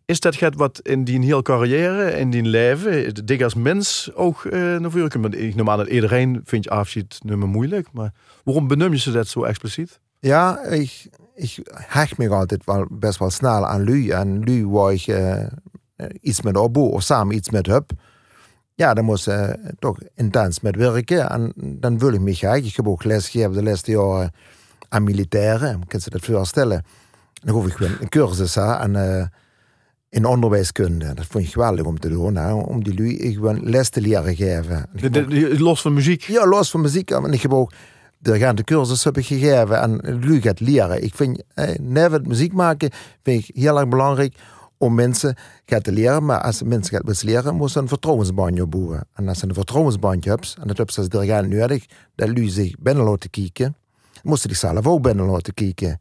Is 0.06 0.20
dat 0.20 0.40
het 0.40 0.56
wat 0.56 0.80
in 0.80 1.04
die 1.04 1.20
heel 1.20 1.42
carrière, 1.42 2.12
in 2.12 2.30
die 2.30 2.44
leven, 2.44 3.26
dik 3.26 3.42
als 3.42 3.54
mens 3.54 4.12
ook 4.14 4.44
uh, 4.44 4.52
naar 4.80 4.92
voren 4.92 5.10
komt? 5.10 5.36
Ik 5.36 5.56
neem 5.56 5.70
aan 5.70 5.78
dat 5.78 5.88
iedereen 5.88 6.42
vindt 6.46 6.70
afscheid 6.70 7.20
nummer 7.24 7.48
moeilijk, 7.48 7.88
maar 7.92 8.14
waarom 8.44 8.68
benum 8.68 8.92
je 8.92 9.00
ze 9.00 9.12
dat 9.12 9.28
zo 9.28 9.44
expliciet? 9.44 10.00
Ja, 10.20 10.64
ik, 10.64 11.10
ik 11.36 11.60
hecht 11.72 12.18
me 12.18 12.30
altijd 12.30 12.66
wel 12.66 12.88
best 12.90 13.20
wel 13.20 13.30
snel 13.30 13.68
aan 13.68 13.84
lui. 13.84 14.10
En 14.10 14.44
lui 14.44 14.68
waar 14.68 14.94
ik 14.94 15.08
uh, 15.08 15.44
iets 16.22 16.42
met 16.42 16.58
opbouw 16.58 16.84
of 16.84 17.04
samen 17.04 17.36
iets 17.36 17.50
met 17.50 17.66
heb. 17.66 17.92
Ja, 18.76 18.94
dan 18.94 19.06
moest 19.06 19.28
uh, 19.28 19.50
toch 19.80 19.98
intens 20.16 20.60
met 20.60 20.76
werken. 20.76 21.30
En 21.30 21.54
dan 21.56 22.00
wil 22.00 22.14
ik 22.14 22.20
me 22.20 22.34
graag. 22.34 22.58
Ik 22.58 22.76
heb 22.76 22.88
ook 22.88 23.04
lesgegeven 23.04 23.54
de 23.54 23.64
laatste 23.64 23.92
jaren 23.92 24.32
aan 24.90 25.04
militairen. 25.04 25.88
Kan 25.88 26.00
je 26.04 26.10
dat 26.10 26.26
voorstellen? 26.26 26.86
Dan 27.34 27.56
hoef 27.56 27.68
ik 27.68 27.74
gewoon 27.74 27.98
een 28.00 28.10
cursus 28.10 28.56
hè, 28.56 28.74
en, 28.74 29.32
in 30.12 30.26
onderwijskunde. 30.26 31.14
Dat 31.14 31.26
vond 31.26 31.44
ik 31.44 31.50
geweldig 31.52 31.86
om 31.86 32.00
te 32.00 32.10
doen. 32.10 32.36
Hè, 32.36 32.54
om 32.54 32.84
die 32.84 32.94
lui 32.94 33.34
gewoon 33.34 33.70
les 33.70 33.90
te 33.90 34.02
leren 34.02 34.36
geven. 34.36 34.90
De, 34.94 35.10
de, 35.10 35.60
los 35.60 35.82
van 35.82 35.94
muziek? 35.94 36.22
Ja, 36.22 36.48
los 36.48 36.72
van 36.72 36.82
muziek. 36.82 37.12
En 37.12 37.34
ik 37.34 37.42
heb 37.42 37.54
ook 37.54 37.72
de 38.20 38.64
cursus 38.64 39.04
heb 39.04 39.18
ik 39.18 39.26
gegeven 39.26 39.82
en 39.82 40.20
lui 40.26 40.42
gaat 40.42 40.60
leren. 40.60 41.04
Ik 41.04 41.16
vind, 41.16 41.44
never 41.80 42.22
muziek 42.22 42.54
maken 42.54 42.90
vind 43.24 43.48
ik 43.48 43.56
heel 43.56 43.80
erg 43.80 43.88
belangrijk 43.88 44.36
om 44.78 44.94
mensen 44.94 45.36
gaan 45.66 45.82
te 45.82 45.92
leren. 45.92 46.26
Maar 46.26 46.42
als 46.42 46.64
mensen 46.64 46.98
gaan 46.98 47.16
leren, 47.22 47.56
moeten 47.56 47.74
ze 47.74 47.80
een 47.80 47.88
vertrouwensbandje 47.88 48.64
opbouwen. 48.64 49.08
En 49.14 49.28
als 49.28 49.40
ze 49.40 49.48
een 49.48 49.54
vertrouwensbandje 49.54 50.30
hebben, 50.30 50.50
en 50.60 50.68
dat 50.68 50.78
hebben 50.78 50.94
ze 50.94 51.00
als 51.00 51.10
dirigent 51.10 51.50
nodig, 51.50 51.86
dat 52.16 52.28
lui 52.28 52.50
zich 52.50 52.76
binnen 52.80 53.04
laten 53.04 53.30
kijken, 53.30 53.76
moesten 54.24 54.50
die 54.50 54.58
zelf 54.58 54.88
ook 54.88 55.02
binnen 55.02 55.26
laten 55.26 55.54
kijken. 55.54 56.00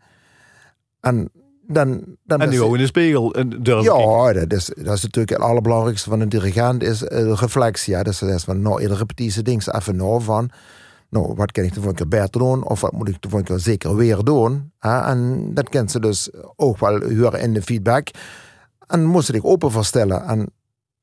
En 1.01 1.31
dan, 1.73 2.05
dan 2.25 2.41
en 2.41 2.49
nu 2.49 2.63
ook 2.63 2.75
in 2.75 2.81
de 2.81 2.87
spiegel. 2.87 3.39
Ja, 3.63 4.33
dat 4.33 4.53
is, 4.53 4.65
dat 4.67 4.97
is 4.97 5.03
natuurlijk 5.03 5.31
het 5.31 5.41
allerbelangrijkste 5.41 6.11
van 6.11 6.21
een 6.21 6.29
dirigent, 6.29 6.83
is 6.83 7.03
uh, 7.03 7.33
reflectie. 7.33 7.95
Ja. 7.95 8.03
Dus 8.03 8.19
dat 8.19 8.29
is 8.29 8.45
van, 8.45 8.63
nou, 8.63 8.81
iedere 8.81 8.99
repetitie 8.99 9.43
ding 9.43 9.73
even 9.75 9.97
nou 9.97 10.23
van 10.23 10.51
nou, 11.11 11.35
wat 11.35 11.53
kan 11.53 11.65
ik 11.65 11.69
de 11.69 11.81
volgende 11.81 11.99
keer 11.99 12.21
beter 12.21 12.41
doen? 12.41 12.65
Of 12.65 12.81
wat 12.81 12.93
moet 12.93 13.09
ik 13.09 13.23
de 13.23 13.29
volgende 13.29 13.55
keer 13.55 13.63
zeker 13.63 13.97
weer 13.97 14.25
doen? 14.25 14.73
En 14.79 15.51
dat 15.55 15.69
kan 15.69 15.89
ze 15.89 16.01
dus 16.01 16.31
ook 16.57 16.79
wel 16.79 17.01
horen 17.01 17.41
in 17.41 17.55
de 17.55 17.63
feedback. 17.63 18.09
En 18.87 19.05
moest 19.05 19.27
zich 19.27 19.45
open 19.45 19.71
verstellen. 19.71 20.25
En 20.25 20.51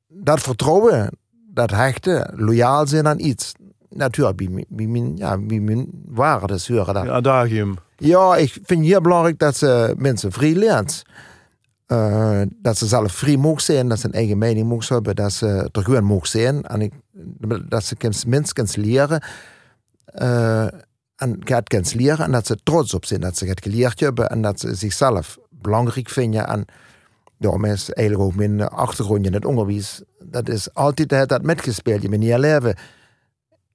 dat 0.08 0.40
vertrouwen, 0.40 1.10
dat 1.30 1.70
hechten, 1.70 2.32
loyaal 2.36 2.86
zijn 2.86 3.06
aan 3.06 3.18
iets. 3.20 3.52
Natuurlijk, 3.88 4.38
wie, 4.38 4.66
wie, 4.68 5.16
ja, 5.16 5.40
wie 5.40 5.60
mijn 5.60 5.88
waarden 6.04 6.60
horen 6.66 6.94
dat. 6.94 7.04
Ja, 7.04 7.10
adagium. 7.10 7.74
Ja, 8.00 8.36
ik 8.36 8.58
vind 8.62 8.84
heel 8.84 9.00
belangrijk 9.00 9.38
dat 9.38 9.56
ze 9.56 9.94
mensen 9.96 10.32
vrij 10.32 10.54
leert. 10.54 11.02
Uh, 11.86 12.42
dat 12.62 12.78
ze 12.78 12.86
zelf 12.86 13.12
vrij 13.12 13.36
mogen 13.36 13.62
zijn, 13.62 13.88
dat 13.88 14.00
ze 14.00 14.06
een 14.06 14.12
eigen 14.12 14.38
mening 14.38 14.68
mogen 14.68 14.94
hebben, 14.94 15.16
dat 15.16 15.32
ze 15.32 15.68
er 15.72 15.82
gewoon 15.82 16.04
mogen 16.04 16.28
zijn. 16.28 16.62
En 16.62 16.80
ik, 16.80 16.92
dat 17.68 17.84
ze 17.84 17.96
mensen 18.26 18.54
kunnen 18.54 18.80
leren 18.80 19.22
uh, 20.14 20.62
en 21.16 21.36
gaat 21.38 21.68
kunnen 21.68 21.96
leren 21.96 22.24
en 22.24 22.32
dat 22.32 22.46
ze 22.46 22.58
trots 22.62 22.94
op 22.94 23.04
zijn 23.04 23.20
dat 23.20 23.36
ze 23.36 23.46
het 23.46 23.62
geleerd 23.62 24.00
hebben 24.00 24.30
en 24.30 24.42
dat 24.42 24.60
ze 24.60 24.74
zichzelf 24.74 25.38
belangrijk 25.50 26.08
vinden. 26.08 26.46
En 26.46 26.64
daarom 27.38 27.64
is 27.64 27.90
eigenlijk 27.90 28.28
ook 28.28 28.34
mijn 28.34 28.68
achtergrond 28.68 29.26
in 29.26 29.34
het 29.34 29.44
onderwijs, 29.44 30.02
dat 30.24 30.48
is 30.48 30.74
altijd 30.74 31.28
dat 31.28 31.42
metgespeeld, 31.42 32.02
je 32.02 32.08
manier 32.08 32.38
leven. 32.38 32.74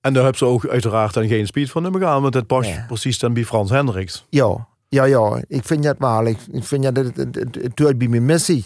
En 0.04 0.14
daar 0.14 0.24
hebben 0.24 0.38
ze 0.38 0.46
ook 0.46 0.68
uiteraard 0.68 1.14
dan 1.14 1.28
geen 1.28 1.48
speed 1.48 1.72
van 1.72 1.84
hem 1.84 1.96
gaan, 1.96 2.22
want 2.22 2.34
het 2.34 2.48
past 2.48 2.88
precies 2.88 3.20
dan 3.20 3.34
bij 3.34 3.46
Frans 3.46 3.70
Hendricks. 3.70 4.26
Ja, 4.30 4.68
ja, 4.90 5.04
ja. 5.04 5.42
Ik 5.48 5.64
vind 5.64 5.84
het 5.84 5.98
wel. 6.00 6.26
Ik, 6.26 6.38
vind 6.52 6.84
dat 6.84 6.96
het, 6.96 7.18
het, 7.76 7.98
bij 7.98 8.08
mijn 8.08 8.26
missie 8.26 8.66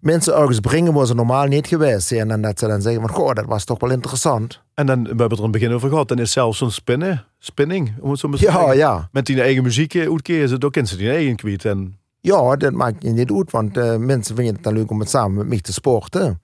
mensen 0.00 0.36
ergens 0.36 0.60
brengen 0.60 0.92
waar 0.92 1.06
ze 1.06 1.14
normaal 1.14 1.46
niet 1.46 1.66
geweest 1.66 2.06
zijn. 2.06 2.30
En 2.30 2.42
dat 2.42 2.58
ze 2.58 2.66
dan 2.66 2.82
zeggen 2.82 3.00
van, 3.00 3.10
goh, 3.10 3.34
dat 3.34 3.44
was 3.44 3.64
toch 3.64 3.80
wel 3.80 3.90
interessant. 3.90 4.60
En 4.74 4.86
dan, 4.86 5.02
we 5.02 5.08
hebben 5.08 5.28
het 5.28 5.38
er 5.38 5.44
een 5.44 5.50
begin 5.50 5.72
over 5.72 5.88
gehad, 5.88 6.08
dan 6.08 6.18
is 6.18 6.32
zelfs 6.32 6.58
zo'n 6.58 6.70
spinnen, 6.70 7.24
spinning, 7.38 7.94
om 8.00 8.10
het 8.10 8.18
zo 8.18 8.28
maar 8.28 8.38
te 8.38 8.44
ja, 8.44 8.72
Ja, 8.72 9.08
Met 9.12 9.26
die 9.26 9.42
eigen 9.42 9.62
muziek 9.62 9.94
eh, 9.94 10.10
uitkiezen, 10.10 10.60
dan 10.60 10.70
kennen 10.70 10.90
ze 10.90 10.96
die 10.96 11.10
eigen 11.10 11.36
kwijt. 11.36 11.64
En... 11.64 11.98
Ja, 12.20 12.56
dat 12.56 12.72
maakt 12.72 13.02
je 13.02 13.10
niet 13.10 13.32
uit, 13.32 13.50
want 13.50 13.76
uh, 13.76 13.96
mensen 13.96 14.36
vinden 14.36 14.54
het 14.54 14.62
dan 14.62 14.74
leuk 14.74 14.90
om 14.90 15.00
het 15.00 15.10
samen 15.10 15.36
met 15.36 15.46
mij 15.46 15.60
te 15.60 15.72
sporten. 15.72 16.40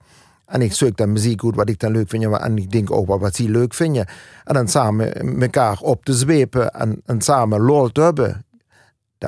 En 0.53 0.61
ik 0.61 0.73
zoek 0.73 0.97
dan 0.97 1.11
muziek 1.11 1.43
uit 1.43 1.55
wat 1.55 1.69
ik 1.69 1.79
dan 1.79 1.91
leuk 1.91 2.09
vind. 2.09 2.23
En 2.23 2.57
ik 2.57 2.71
denk 2.71 2.91
ook 2.91 3.07
wat, 3.07 3.35
ze 3.35 3.49
leuk 3.49 3.73
vinden. 3.73 4.07
En 4.43 4.53
dan 4.53 4.67
samen 4.67 5.41
elkaar 5.41 5.79
op 5.81 6.05
te 6.05 6.13
zwepen 6.13 6.71
en, 6.71 7.01
en 7.05 7.21
samen 7.21 7.61
lol 7.61 7.91
te 7.91 8.01
hebben 8.01 8.45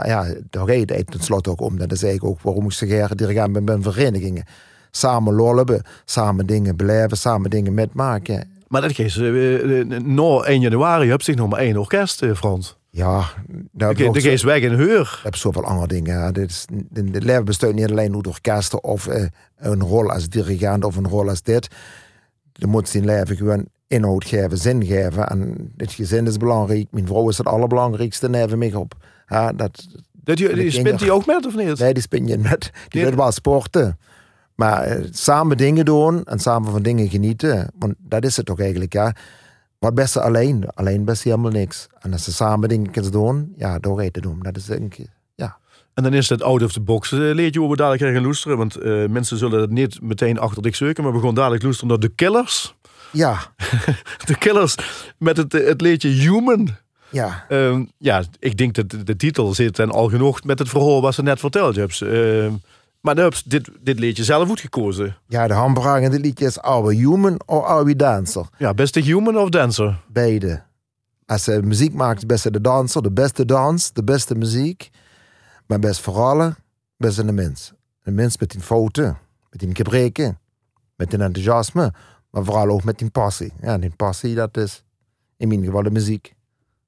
ja, 0.03 0.25
daar 0.49 0.67
gaat 0.67 0.89
het 0.89 1.11
tenslotte 1.11 1.49
ook 1.49 1.61
om. 1.61 1.77
Dat 1.77 1.91
is 1.91 2.03
eigenlijk 2.03 2.33
ook 2.33 2.41
waarom 2.41 2.65
ik 2.65 2.73
graag 2.73 3.15
dirigent 3.15 3.53
ben 3.53 3.65
bij 3.65 3.77
verenigingen. 3.81 4.45
Samen 4.91 5.33
lollen, 5.33 5.83
samen 6.05 6.45
dingen 6.45 6.75
beleven, 6.75 7.17
samen 7.17 7.49
dingen 7.49 7.73
metmaken. 7.73 8.49
Maar 8.67 8.81
dat 8.81 8.91
geeft 8.91 9.15
uh, 9.15 9.85
na 9.85 10.39
1 10.39 10.61
januari 10.61 11.09
heb 11.09 11.21
zich 11.21 11.35
nog 11.35 11.49
maar 11.49 11.59
één 11.59 11.77
orkest, 11.77 12.25
Frans. 12.35 12.77
Ja, 12.95 13.23
dat 13.71 13.97
de, 13.97 14.09
de 14.09 14.21
geest 14.21 14.43
weg 14.43 14.61
in 14.61 14.71
heur. 14.71 15.19
heb 15.23 15.35
zoveel 15.35 15.63
andere 15.63 15.87
dingen. 15.87 16.13
Ja. 16.13 16.31
Dit 16.31 16.49
is, 16.49 16.65
de, 16.89 17.11
de 17.11 17.21
leven 17.21 17.45
bestaat 17.45 17.73
niet 17.73 17.89
alleen 17.89 18.15
uit 18.15 18.27
orkesten 18.27 18.83
of 18.83 19.07
uh, 19.07 19.25
een 19.57 19.81
rol 19.81 20.09
als 20.11 20.29
dirigent 20.29 20.83
of 20.83 20.95
een 20.95 21.07
rol 21.07 21.29
als 21.29 21.41
dit. 21.41 21.67
Je 22.53 22.67
moet 22.67 22.89
zijn 22.89 23.05
leven 23.05 23.35
gewoon 23.35 23.65
inhoud 23.87 24.25
geven, 24.25 24.57
zin 24.57 24.85
geven. 24.85 25.27
En 25.27 25.71
dit 25.75 25.91
gezin 25.91 26.27
is 26.27 26.37
belangrijk. 26.37 26.87
Mijn 26.91 27.07
vrouw 27.07 27.29
is 27.29 27.37
het 27.37 27.47
allerbelangrijkste 27.47 28.29
neven 28.29 28.57
mij 28.57 28.73
op. 28.73 28.93
Ja, 29.27 29.53
dat, 29.53 29.87
dat 30.11 30.39
je, 30.39 30.53
die 30.53 30.71
spint 30.71 30.99
die 30.99 31.11
ook 31.11 31.25
met 31.25 31.45
of 31.45 31.55
niet? 31.55 31.79
Nee, 31.79 31.93
die 31.93 32.03
spin 32.03 32.27
je 32.27 32.37
met. 32.37 32.71
Die 32.87 33.03
nee. 33.03 33.15
wel 33.15 33.31
sporten. 33.31 33.99
Maar 34.55 34.83
eh, 34.83 35.05
samen 35.11 35.57
dingen 35.57 35.85
doen 35.85 36.23
en 36.23 36.39
samen 36.39 36.71
van 36.71 36.81
dingen 36.81 37.09
genieten. 37.09 37.71
Want 37.79 37.93
dat 37.97 38.25
is 38.25 38.37
het 38.37 38.45
toch 38.45 38.59
eigenlijk, 38.59 38.93
ja. 38.93 39.15
Wat 39.79 39.93
best 39.93 40.17
alleen. 40.17 40.65
Alleen 40.73 41.05
best 41.05 41.23
helemaal 41.23 41.51
niks. 41.51 41.87
En 41.99 42.11
als 42.11 42.23
ze 42.23 42.33
samen 42.33 42.69
dingen 42.69 42.91
kunnen 42.91 43.11
doen, 43.11 43.53
ja, 43.57 43.79
door 43.79 44.11
te 44.11 44.21
doen. 44.21 44.39
Dat 44.41 44.57
is 44.57 44.65
denk 44.65 44.95
ik, 44.95 45.07
ja. 45.35 45.57
En 45.93 46.03
dan 46.03 46.13
is 46.13 46.29
het 46.29 46.43
out 46.43 46.63
of 46.63 46.71
the 46.71 46.81
box 46.81 47.11
uh, 47.11 47.19
leert 47.33 47.53
je 47.53 47.59
hoe 47.59 47.69
we 47.69 47.75
dadelijk 47.75 48.15
gaan 48.15 48.23
loesteren. 48.23 48.57
Want 48.57 48.83
uh, 48.83 49.07
mensen 49.07 49.37
zullen 49.37 49.61
het 49.61 49.69
niet 49.69 50.01
meteen 50.01 50.39
achter 50.39 50.61
dik 50.61 50.75
zoeken. 50.75 51.03
Maar 51.03 51.13
we 51.13 51.19
gaan 51.19 51.35
dadelijk 51.35 51.63
loesteren 51.63 51.89
naar 51.89 51.99
de 51.99 52.15
Killers. 52.15 52.75
Ja. 53.11 53.39
de 54.25 54.37
Killers 54.37 54.75
met 55.17 55.37
het, 55.37 55.51
het 55.51 55.81
leedje 55.81 56.09
Human. 56.09 56.69
Ja. 57.09 57.45
Um, 57.49 57.91
ja, 57.97 58.23
ik 58.39 58.57
denk 58.57 58.73
dat 58.73 58.95
de, 59.05 59.15
titel 59.15 59.53
zit 59.53 59.79
en 59.79 59.91
al 59.91 60.09
genoeg 60.09 60.43
met 60.43 60.59
het 60.59 60.69
verhaal 60.69 61.01
wat 61.01 61.13
ze 61.13 61.23
net 61.23 61.39
verteld 61.39 61.75
hebben. 61.75 62.13
Uh, 62.13 62.53
maar 63.05 63.15
dit, 63.45 63.69
dit 63.81 63.99
liedje 63.99 64.23
zelf 64.23 64.47
goed 64.47 64.59
gekozen. 64.59 65.17
Ja, 65.27 65.47
de 65.47 65.53
handbragende 65.53 66.19
liedje 66.19 66.45
is 66.45 66.59
Are 66.59 66.83
we 66.85 66.95
Human 66.95 67.39
of 67.45 67.63
Are 67.63 67.85
we 67.85 67.95
Dancer? 67.95 68.49
Ja, 68.57 68.73
beste 68.73 68.99
human 68.99 69.37
of 69.37 69.49
dancer? 69.49 70.01
Beide. 70.07 70.63
Als 71.25 71.43
ze 71.43 71.59
muziek 71.63 71.93
maakt, 71.93 72.27
beste 72.27 72.51
de 72.51 72.61
danser, 72.61 73.01
de 73.01 73.11
beste 73.11 73.45
dans, 73.45 73.93
de 73.93 74.03
beste 74.03 74.35
muziek. 74.35 74.89
Maar 75.67 75.79
best 75.79 76.01
vooral, 76.01 76.53
best 76.97 77.15
de 77.15 77.31
mens. 77.31 77.73
Een 78.03 78.15
mens 78.15 78.37
met 78.37 78.51
die 78.51 78.61
fouten, 78.61 79.17
met 79.49 79.59
die 79.59 79.75
gebreken, 79.75 80.39
met 80.95 81.09
die 81.09 81.19
enthousiasme, 81.19 81.93
maar 82.29 82.43
vooral 82.43 82.69
ook 82.69 82.83
met 82.83 82.99
die 82.99 83.09
passie. 83.09 83.53
Ja, 83.61 83.77
die 83.77 83.93
passie, 83.95 84.35
dat 84.35 84.57
is 84.57 84.83
in 85.37 85.47
mijn 85.47 85.63
geval 85.63 85.83
de 85.83 85.91
muziek. 85.91 86.33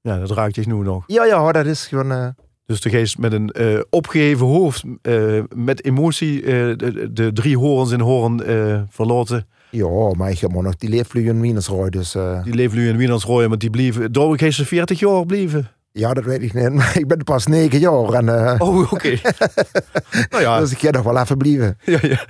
Ja, 0.00 0.18
dat 0.18 0.30
raakt 0.30 0.54
je 0.54 0.66
nu 0.66 0.74
nog. 0.74 1.04
Ja, 1.06 1.24
ja, 1.24 1.52
dat 1.52 1.66
is 1.66 1.86
gewoon... 1.86 2.12
Uh... 2.12 2.28
Dus 2.68 2.80
de 2.80 2.90
geest 2.90 3.18
met 3.18 3.32
een 3.32 3.54
uh, 3.60 3.80
opgeheven 3.90 4.46
hoofd, 4.46 4.84
uh, 5.02 5.42
met 5.54 5.84
emotie, 5.84 6.42
de, 6.42 7.08
de, 7.12 7.32
drie 7.32 7.56
horens 7.56 7.90
in 7.90 8.00
horen 8.00 8.86
verloten. 8.90 9.46
Ja, 9.70 10.12
maar 10.16 10.30
ik 10.30 10.38
heb 10.38 10.52
nog 10.52 10.76
die 10.76 10.88
leefvlugen 10.88 11.34
in 11.34 11.40
Wienersrooi. 11.40 11.90
Dus, 11.90 12.16
Die 12.44 12.54
leefvlugen 12.54 12.90
in 12.90 12.96
Wienersrooi, 12.96 13.48
maar 13.48 13.58
die 13.58 13.70
blijven, 13.70 14.12
door 14.12 14.38
geest 14.38 14.62
40 14.62 14.98
jaar 14.98 15.26
blijven. 15.26 15.70
Ja, 15.98 16.14
dat 16.14 16.24
weet 16.24 16.42
ik 16.42 16.54
niet. 16.54 16.72
Maar 16.78 16.98
ik 16.98 17.06
ben 17.06 17.24
pas 17.24 17.46
negen 17.46 17.78
jaar. 17.78 18.12
En, 18.12 18.26
uh... 18.26 18.54
Oh, 18.58 18.92
oké. 18.92 19.08
nou 20.30 20.42
ja. 20.42 20.60
Dus 20.60 20.70
ik 20.70 20.78
ga 20.78 20.90
nog 20.90 21.02
wel 21.02 21.18
even 21.18 21.36
blijven. 21.36 21.78
ja, 21.84 21.98
ja. 22.02 22.24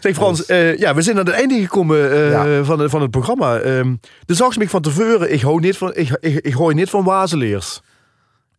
Zeg 0.00 0.14
Frans, 0.14 0.38
dus- 0.38 0.50
uh, 0.50 0.78
ja, 0.78 0.94
we 0.94 1.02
zijn 1.02 1.18
aan 1.18 1.26
het 1.26 1.34
einde 1.34 1.60
gekomen 1.60 2.12
uh, 2.12 2.30
ja. 2.30 2.64
van, 2.64 2.90
van 2.90 3.00
het 3.00 3.10
programma. 3.10 3.60
Um, 3.60 4.00
de 4.26 4.34
zag 4.34 4.56
me 4.56 4.68
van 4.68 4.82
tevoren, 4.82 5.32
ik 5.32 5.40
hou 5.40 5.60
niet 5.60 5.76
van, 5.76 5.94
ik, 5.94 6.16
ik, 6.20 6.38
ik 6.38 6.52
hoor 6.52 6.74
niet 6.74 6.90
van 6.90 7.04
wazeleers. 7.04 7.82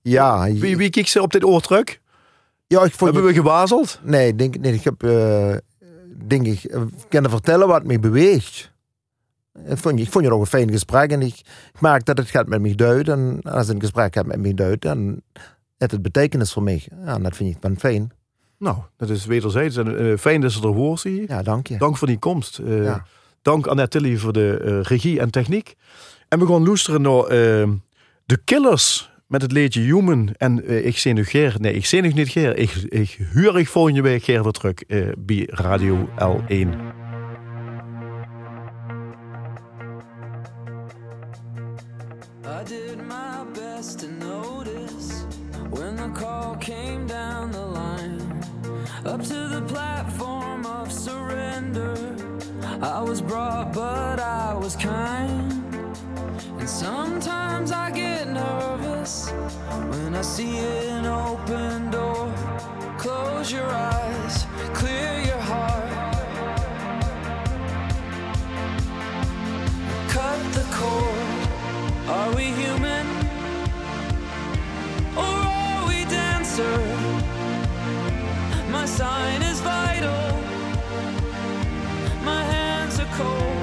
Ja. 0.01 0.51
Wie, 0.51 0.77
wie 0.77 0.89
kijkt 0.89 1.09
ze 1.09 1.21
op 1.21 1.31
dit 1.31 1.43
oor 1.43 1.61
terug? 1.61 1.99
Ja, 2.67 2.83
ik 2.83 2.93
vond 2.93 3.13
Hebben 3.13 3.31
we 3.31 3.37
gewazeld? 3.37 3.99
Nee, 4.03 4.35
denk, 4.35 4.59
nee 4.59 4.73
ik 4.73 4.83
heb 4.83 5.03
denk 6.27 6.45
ik, 6.45 6.63
eh, 6.63 6.81
kunnen 7.09 7.31
vertellen 7.31 7.67
wat 7.67 7.83
mij 7.83 7.99
beweegt. 7.99 8.71
Ik 9.65 9.77
vond, 9.77 9.99
ik 9.99 10.11
vond 10.11 10.25
je 10.25 10.33
ook 10.33 10.39
een 10.39 10.45
fijn 10.45 10.71
gesprek 10.71 11.11
en 11.11 11.21
ik, 11.21 11.39
ik 11.73 11.81
merk 11.81 12.05
dat 12.05 12.17
het 12.17 12.29
gaat 12.29 12.47
met 12.47 12.61
mij 12.61 12.75
duidt. 12.75 13.09
En 13.09 13.39
als 13.43 13.67
een 13.67 13.79
gesprek 13.79 14.13
gaat 14.13 14.25
met 14.25 14.39
mij 14.39 14.53
duidt, 14.53 14.81
dan 14.81 15.21
heeft 15.77 15.91
het 15.91 16.01
betekenis 16.01 16.53
voor 16.53 16.63
mij. 16.63 16.87
Ja, 17.05 17.13
en 17.13 17.23
dat 17.23 17.35
vind 17.35 17.55
ik 17.55 17.61
dan 17.61 17.77
fijn. 17.77 18.11
Nou, 18.57 18.77
dat 18.97 19.09
is 19.09 19.25
wederzijds. 19.25 19.77
En, 19.77 19.97
eh, 19.97 20.17
fijn 20.17 20.41
dat 20.41 20.51
ze 20.51 20.61
er 20.61 20.73
woord 20.73 20.99
zie 20.99 21.15
je. 21.15 21.23
Ja, 21.27 21.43
dank 21.43 21.67
je. 21.67 21.77
Dank 21.77 21.97
voor 21.97 22.07
die 22.07 22.19
komst. 22.19 22.61
Ja. 22.65 23.05
Dank 23.41 23.67
Annette 23.67 23.97
Tilly 23.97 24.17
voor 24.17 24.33
de 24.33 24.81
regie 24.81 25.19
en 25.19 25.29
techniek. 25.29 25.75
En 26.27 26.39
we 26.39 26.47
gaan 26.47 26.65
luisteren 26.65 27.01
naar 27.01 27.23
The 28.25 28.37
Killers 28.43 29.10
met 29.31 29.41
het 29.41 29.51
liedje 29.51 29.81
Human. 29.81 30.29
En 30.37 30.65
eh, 30.65 30.85
ik 30.85 30.97
Geer, 31.27 31.55
nee, 31.59 31.73
ik 31.73 31.85
zie 31.85 32.01
nog 32.01 32.13
niet 32.13 32.29
Geer. 32.29 32.57
Ik, 32.57 32.71
ik 32.89 33.17
huur 33.31 33.57
ik 33.57 33.67
volgende 33.67 34.01
week 34.01 34.23
Geer 34.23 34.45
eh, 34.87 35.07
bij 35.17 35.47
Radio 35.51 36.09
L1. 36.19 36.49
I 42.43 42.63
did 42.63 42.97
my 42.97 43.45
best 43.53 43.99
to 43.99 44.07
notice 44.19 45.25
when 45.69 45.95
the 45.95 46.11
call 46.13 46.55
came 46.57 47.05
down 47.07 47.51
the 47.51 47.65
line. 47.65 48.21
Up 49.05 49.21
to 49.21 49.47
the 49.47 49.63
platform 49.65 50.65
of 50.65 50.91
surrender. 50.91 51.97
I 52.81 53.01
was 53.03 53.21
brought, 53.21 53.73
but 53.73 54.19
I 54.19 54.53
was 54.59 54.75
kind. 54.75 55.70
And 56.61 56.69
sometimes 56.69 57.71
I 57.71 57.89
get 57.89 58.27
nervous 58.27 59.31
when 59.89 60.13
I 60.13 60.21
see 60.21 60.59
an 60.59 61.07
open 61.07 61.89
door. 61.89 62.31
Close 62.99 63.51
your 63.51 63.65
eyes, 63.65 64.45
clear 64.71 65.21
your 65.21 65.39
heart. 65.39 65.89
Cut 70.07 70.39
the 70.53 70.65
cord. 70.77 72.07
Are 72.07 72.35
we 72.35 72.43
human? 72.61 73.07
Or 75.17 75.33
are 75.57 75.87
we 75.87 76.05
dancer? 76.05 76.77
My 78.69 78.85
sign 78.85 79.41
is 79.41 79.59
vital. 79.61 80.37
My 82.23 82.43
hands 82.43 82.99
are 82.99 83.09
cold. 83.17 83.60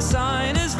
Sign 0.00 0.56
is 0.56 0.74